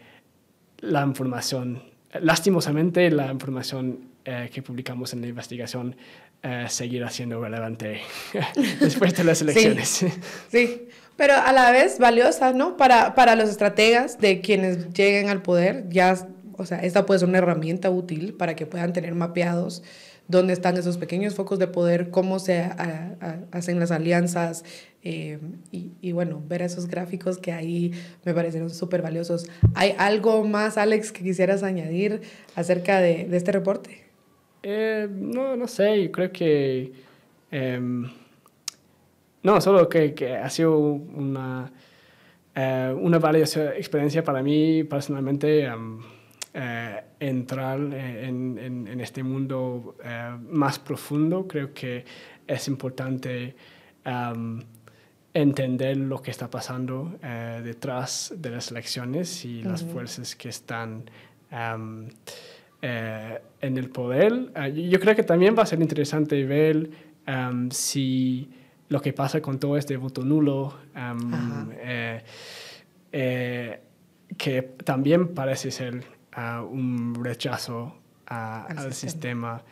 la 0.79 1.03
información, 1.05 1.83
lastimosamente 2.21 3.11
la 3.11 3.33
información 3.33 4.11
eh, 4.25 4.49
que 4.53 4.63
publicamos 4.63 5.13
en 5.13 5.23
la 5.23 5.27
investigación 5.27 5.97
eh, 6.43 6.67
seguirá 6.69 7.11
siendo 7.11 7.41
relevante 7.41 8.01
después 8.81 9.17
de 9.17 9.25
las 9.25 9.43
elecciones. 9.43 9.89
Sí, 9.89 10.09
sí 10.51 10.89
pero 11.19 11.35
a 11.35 11.53
la 11.53 11.73
vez 11.73 11.99
valiosa, 11.99 12.53
¿no? 12.53 12.77
Para, 12.77 13.17
para 13.17 13.35
los 13.35 13.51
estrategas 13.51 14.19
de 14.19 14.41
quienes 14.41 14.95
lleguen 14.95 15.29
al 15.29 15.43
poder, 15.43 15.89
ya, 15.89 16.29
o 16.53 16.65
sea, 16.65 16.79
esta 16.79 17.07
puede 17.07 17.19
ser 17.19 17.29
una 17.29 17.39
herramienta 17.39 17.91
útil 17.91 18.35
para 18.35 18.55
que 18.55 18.67
puedan 18.67 18.93
tener 18.93 19.17
mapeados 19.17 19.83
dónde 20.29 20.53
están 20.53 20.77
esos 20.77 20.97
pequeños 20.97 21.35
focos 21.35 21.59
de 21.59 21.67
poder, 21.67 22.11
cómo 22.11 22.39
se 22.39 22.71
hacen 23.51 23.81
las 23.81 23.91
alianzas 23.91 24.65
eh, 25.03 25.41
y, 25.73 25.91
y, 26.01 26.13
bueno, 26.13 26.41
ver 26.47 26.63
esos 26.63 26.87
gráficos 26.87 27.39
que 27.39 27.51
ahí 27.51 27.91
me 28.25 28.33
parecieron 28.33 28.71
súper 28.71 29.03
valiosos. 29.03 29.51
¿Hay 29.75 29.97
algo 29.99 30.45
más, 30.45 30.79
Alex, 30.79 31.11
que 31.11 31.25
quisieras 31.25 31.65
añadir 31.65 32.21
acerca 32.55 33.01
de, 33.01 33.25
de 33.25 33.37
este 33.37 33.51
reporte? 33.51 34.08
Eh, 34.63 35.09
no, 35.11 35.57
no 35.57 35.67
sé, 35.69 36.11
creo 36.11 36.33
que... 36.33 36.93
Em, 37.51 38.09
no, 39.43 39.61
solo 39.61 39.89
que, 39.89 40.15
que 40.15 40.37
ha 40.37 40.51
sido 40.51 40.79
una, 40.79 41.71
eh, 42.61 42.93
una 43.01 43.21
valiosa 43.21 43.77
experiencia 43.77 44.25
para 44.25 44.43
mí 44.43 44.83
personalmente 44.83 45.71
eh, 46.55 47.05
entrar 47.21 47.79
en, 47.79 48.59
en, 48.59 49.01
este 49.01 49.23
mundo 49.23 49.97
eh, 50.03 50.37
más 50.51 50.81
profundo. 50.81 51.47
Creo 51.47 51.73
que 51.73 52.05
es 52.47 52.67
importante 52.67 53.55
entender 55.35 55.97
lo 55.99 56.21
que 56.21 56.33
está 56.33 56.51
pasando 56.51 57.17
detrás 57.63 58.33
de 58.37 58.51
las 58.51 58.71
elecciones 58.73 59.45
y 59.45 59.63
las 59.63 59.85
fuerzas 59.85 60.35
que 60.35 60.49
están 60.49 61.05
en 62.81 63.77
el 63.79 63.91
poder. 63.91 64.53
yo 64.73 65.01
creo 65.01 65.17
que 65.17 65.23
también 65.23 65.57
va 65.57 65.63
a 65.63 65.67
ser 65.67 65.81
interesante 65.81 66.45
ver 66.45 66.91
si 67.71 68.51
lo 68.89 69.01
que 69.01 69.13
pasa 69.13 69.41
con 69.41 69.59
todo 69.59 69.77
este 69.77 69.97
voto 69.97 70.25
nulo, 70.25 70.75
eh, 71.83 72.23
eh, 73.13 73.81
que 74.37 74.63
también 74.85 75.35
parece 75.35 75.71
ser 75.71 76.05
ah, 76.33 76.63
un 76.63 77.15
rechazo 77.23 77.95
al 78.27 78.93
sistema. 78.93 79.63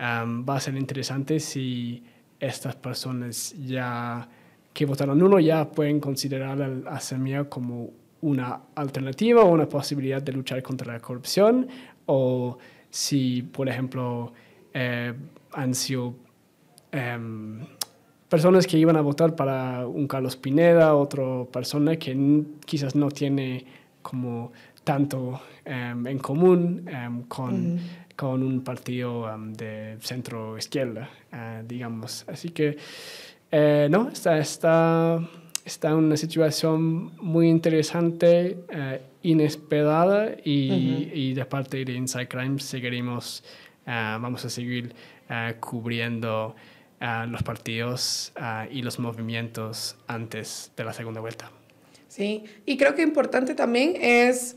va 0.00 0.56
a 0.56 0.60
ser 0.60 0.76
interesante 0.76 1.40
si 1.40 2.04
estas 2.38 2.76
personas 2.76 3.54
ya 3.58 4.28
que 4.72 4.84
votaron 4.84 5.18
nulo 5.18 5.40
ya 5.40 5.70
pueden 5.70 6.00
considerar 6.00 6.84
a 6.86 7.00
Semilla 7.00 7.44
como 7.44 7.90
una 8.20 8.60
alternativa 8.74 9.42
o 9.42 9.50
una 9.50 9.68
posibilidad 9.68 10.20
de 10.22 10.32
luchar 10.32 10.62
contra 10.62 10.92
la 10.92 11.00
corrupción 11.00 11.66
o 12.06 12.58
si, 12.90 13.42
por 13.42 13.68
ejemplo, 13.68 14.32
eh, 14.72 15.12
han 15.52 15.74
sido 15.74 16.14
em, 16.92 17.60
personas 18.28 18.66
que 18.66 18.78
iban 18.78 18.96
a 18.96 19.00
votar 19.00 19.34
para 19.34 19.86
un 19.86 20.06
Carlos 20.06 20.36
Pineda, 20.36 20.94
otra 20.94 21.44
persona 21.52 21.96
que 21.96 22.44
quizás 22.64 22.94
no 22.94 23.10
tiene 23.10 23.64
como 24.02 24.52
tanto 24.84 25.40
em, 25.64 26.06
en 26.06 26.18
común 26.18 26.88
em, 26.88 27.22
con, 27.22 27.78
con, 28.14 28.42
un 28.42 28.62
partido 28.62 29.26
de 29.48 29.96
centro 30.00 30.56
izquierda, 30.56 31.10
eh, 31.32 31.64
digamos. 31.66 32.24
Así 32.28 32.50
que, 32.50 32.76
eh, 33.50 33.88
no, 33.90 34.08
está, 34.08 34.38
está, 34.38 35.18
está 35.66 35.94
una 35.94 36.16
situación 36.16 37.14
muy 37.20 37.48
interesante, 37.48 38.56
eh, 38.70 39.02
inesperada 39.22 40.30
y, 40.42 41.10
y, 41.12 41.34
de 41.34 41.44
parte 41.44 41.84
de 41.84 41.92
Inside 41.92 42.28
Crime 42.28 42.58
seguiremos, 42.60 43.44
vamos 43.84 44.44
a 44.44 44.48
seguir 44.48 44.94
cubriendo 45.60 46.54
los 47.28 47.42
partidos 47.42 48.32
y 48.70 48.82
los 48.82 48.98
movimientos 49.00 49.96
antes 50.06 50.70
de 50.76 50.84
la 50.84 50.92
segunda 50.92 51.20
vuelta. 51.20 51.50
Sí, 52.08 52.44
y 52.64 52.78
creo 52.78 52.94
que 52.94 53.02
importante 53.02 53.54
también 53.54 53.94
es 54.00 54.56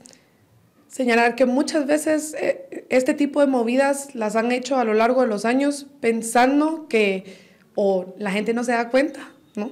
señalar 0.90 1.36
que 1.36 1.46
muchas 1.46 1.86
veces 1.86 2.34
eh, 2.34 2.86
este 2.90 3.14
tipo 3.14 3.42
de 3.42 3.48
movidas 3.48 4.16
las 4.16 4.36
han 4.36 4.52
hecho 4.52 4.78
a 4.78 4.84
lo 4.84 4.94
largo 4.94 5.22
de 5.22 5.28
los 5.28 5.46
años 5.46 5.86
pensando 6.02 6.88
que 6.88 7.50
o 7.76 8.14
la 8.18 8.32
gente 8.32 8.54
no 8.54 8.64
se 8.64 8.72
da 8.72 8.90
cuenta, 8.90 9.32
¿no? 9.56 9.72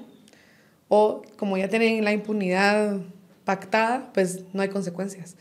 O 0.89 1.21
como 1.37 1.57
ya 1.57 1.67
tienen 1.67 2.03
la 2.03 2.13
impunidad 2.13 2.99
pactada, 3.43 4.11
pues 4.13 4.43
no 4.53 4.61
hay 4.61 4.69
consecuencias. 4.69 5.35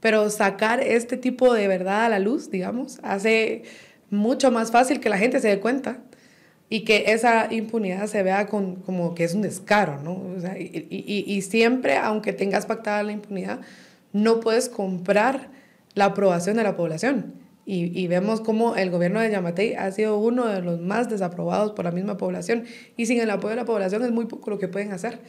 Pero 0.00 0.30
sacar 0.30 0.80
este 0.80 1.16
tipo 1.16 1.52
de 1.52 1.68
verdad 1.68 2.06
a 2.06 2.08
la 2.08 2.18
luz, 2.18 2.50
digamos, 2.50 2.98
hace 3.02 3.64
mucho 4.08 4.50
más 4.50 4.70
fácil 4.70 5.00
que 5.00 5.08
la 5.08 5.18
gente 5.18 5.40
se 5.40 5.48
dé 5.48 5.60
cuenta 5.60 5.98
y 6.68 6.84
que 6.84 7.12
esa 7.12 7.52
impunidad 7.52 8.06
se 8.06 8.22
vea 8.22 8.46
con, 8.46 8.76
como 8.76 9.14
que 9.14 9.24
es 9.24 9.34
un 9.34 9.42
descaro, 9.42 10.00
¿no? 10.02 10.12
O 10.36 10.40
sea, 10.40 10.58
y, 10.58 10.86
y, 10.88 11.24
y, 11.26 11.42
siempre, 11.42 11.96
aunque 11.96 12.32
tengas 12.32 12.64
pactada 12.66 13.02
la 13.02 13.12
impunidad, 13.12 13.60
no 14.12 14.40
puedes 14.40 14.68
comprar 14.68 15.48
la 15.94 16.06
aprobación 16.06 16.56
de 16.56 16.62
la 16.62 16.76
población. 16.76 17.39
Y, 17.72 17.96
y, 17.96 18.08
vemos 18.08 18.40
cómo 18.40 18.74
el 18.74 18.90
gobierno 18.90 19.20
de 19.20 19.30
Yamatei 19.30 19.74
ha 19.74 19.92
sido 19.92 20.18
uno 20.18 20.48
de 20.48 20.60
los 20.60 20.80
más 20.80 21.08
desaprobados 21.08 21.70
por 21.70 21.84
la 21.84 21.92
misma 21.92 22.16
población. 22.16 22.64
Y 22.96 23.06
sin 23.06 23.20
el 23.20 23.30
apoyo 23.30 23.50
de 23.50 23.56
la 23.56 23.64
población 23.64 24.02
es 24.02 24.10
muy 24.10 24.24
poco 24.24 24.50
lo 24.50 24.58
que 24.58 24.66
pueden 24.66 24.90
hacer. 24.90 25.20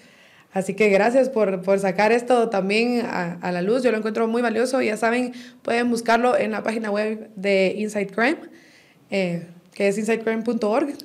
Así 0.51 0.73
que 0.73 0.89
gracias 0.89 1.29
por, 1.29 1.61
por 1.61 1.77
sacar 1.77 2.11
esto 2.11 2.49
también 2.49 3.05
a, 3.05 3.33
a, 3.33 3.51
la 3.51 3.61
luz. 3.61 3.83
Yo 3.83 3.91
lo 3.91 3.97
encuentro 3.99 4.27
muy 4.27 4.41
valioso. 4.41 4.81
Ya 4.81 4.97
saben, 4.97 5.33
pueden 5.61 5.91
buscarlo 5.91 6.35
en 6.35 6.49
la 6.49 6.63
página 6.63 6.89
web 6.89 7.29
de 7.35 7.75
Inside 7.77 8.07
Crime. 8.07 8.39
Eh, 9.11 9.45
que 9.73 9.87
es 9.87 9.97
insidecrime.org. 9.97 10.95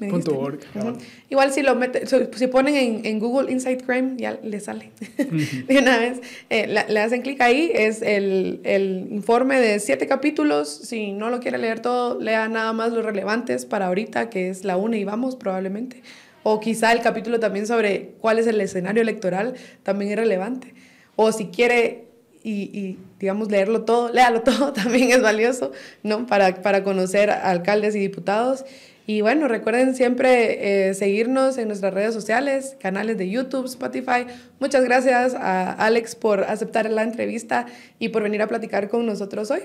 Igual 1.28 1.52
si 1.52 1.62
lo 1.62 1.74
mete, 1.76 2.04
si 2.06 2.46
ponen 2.48 2.74
en, 2.74 3.06
en, 3.06 3.18
Google 3.20 3.50
Inside 3.50 3.78
Crime, 3.78 4.14
ya 4.16 4.38
le 4.42 4.58
sale 4.60 4.90
de 5.68 5.78
una 5.78 5.98
vez. 5.98 6.20
Eh, 6.50 6.66
le, 6.66 7.00
hacen 7.00 7.22
clic 7.22 7.40
ahí, 7.40 7.70
es 7.72 8.02
el, 8.02 8.60
el, 8.64 9.08
informe 9.10 9.60
de 9.60 9.78
siete 9.78 10.06
capítulos. 10.06 10.68
Si 10.68 11.12
no 11.12 11.30
lo 11.30 11.40
quiere 11.40 11.58
leer 11.58 11.80
todo, 11.80 12.20
lea 12.20 12.48
nada 12.48 12.72
más 12.72 12.92
los 12.92 13.04
relevantes 13.04 13.66
para 13.66 13.86
ahorita, 13.86 14.30
que 14.30 14.50
es 14.50 14.64
la 14.64 14.76
una 14.76 14.96
y 14.96 15.04
vamos 15.04 15.36
probablemente. 15.36 16.02
O 16.42 16.60
quizá 16.60 16.92
el 16.92 17.00
capítulo 17.00 17.40
también 17.40 17.66
sobre 17.66 18.14
cuál 18.20 18.38
es 18.38 18.46
el 18.46 18.60
escenario 18.60 19.02
electoral 19.02 19.54
también 19.82 20.12
es 20.12 20.16
relevante. 20.16 20.74
O 21.14 21.32
si 21.32 21.46
quiere 21.46 22.06
y, 22.48 22.98
digamos, 23.18 23.50
leerlo 23.50 23.82
todo, 23.82 24.08
léalo 24.12 24.42
todo, 24.42 24.72
también 24.72 25.10
es 25.10 25.22
valioso, 25.22 25.72
¿no? 26.02 26.26
Para, 26.26 26.62
para 26.62 26.84
conocer 26.84 27.30
alcaldes 27.30 27.94
y 27.96 27.98
diputados. 27.98 28.64
Y 29.08 29.20
bueno, 29.20 29.46
recuerden 29.46 29.94
siempre 29.94 30.88
eh, 30.88 30.94
seguirnos 30.94 31.58
en 31.58 31.68
nuestras 31.68 31.94
redes 31.94 32.12
sociales, 32.12 32.76
canales 32.80 33.16
de 33.18 33.30
YouTube, 33.30 33.66
Spotify. 33.66 34.26
Muchas 34.58 34.84
gracias 34.84 35.34
a 35.34 35.72
Alex 35.72 36.16
por 36.16 36.42
aceptar 36.42 36.90
la 36.90 37.04
entrevista 37.04 37.66
y 38.00 38.08
por 38.08 38.24
venir 38.24 38.42
a 38.42 38.48
platicar 38.48 38.88
con 38.88 39.06
nosotros 39.06 39.52
hoy. 39.52 39.60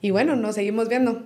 Y 0.00 0.10
bueno, 0.10 0.36
nos 0.36 0.54
seguimos 0.54 0.88
viendo. 0.88 1.22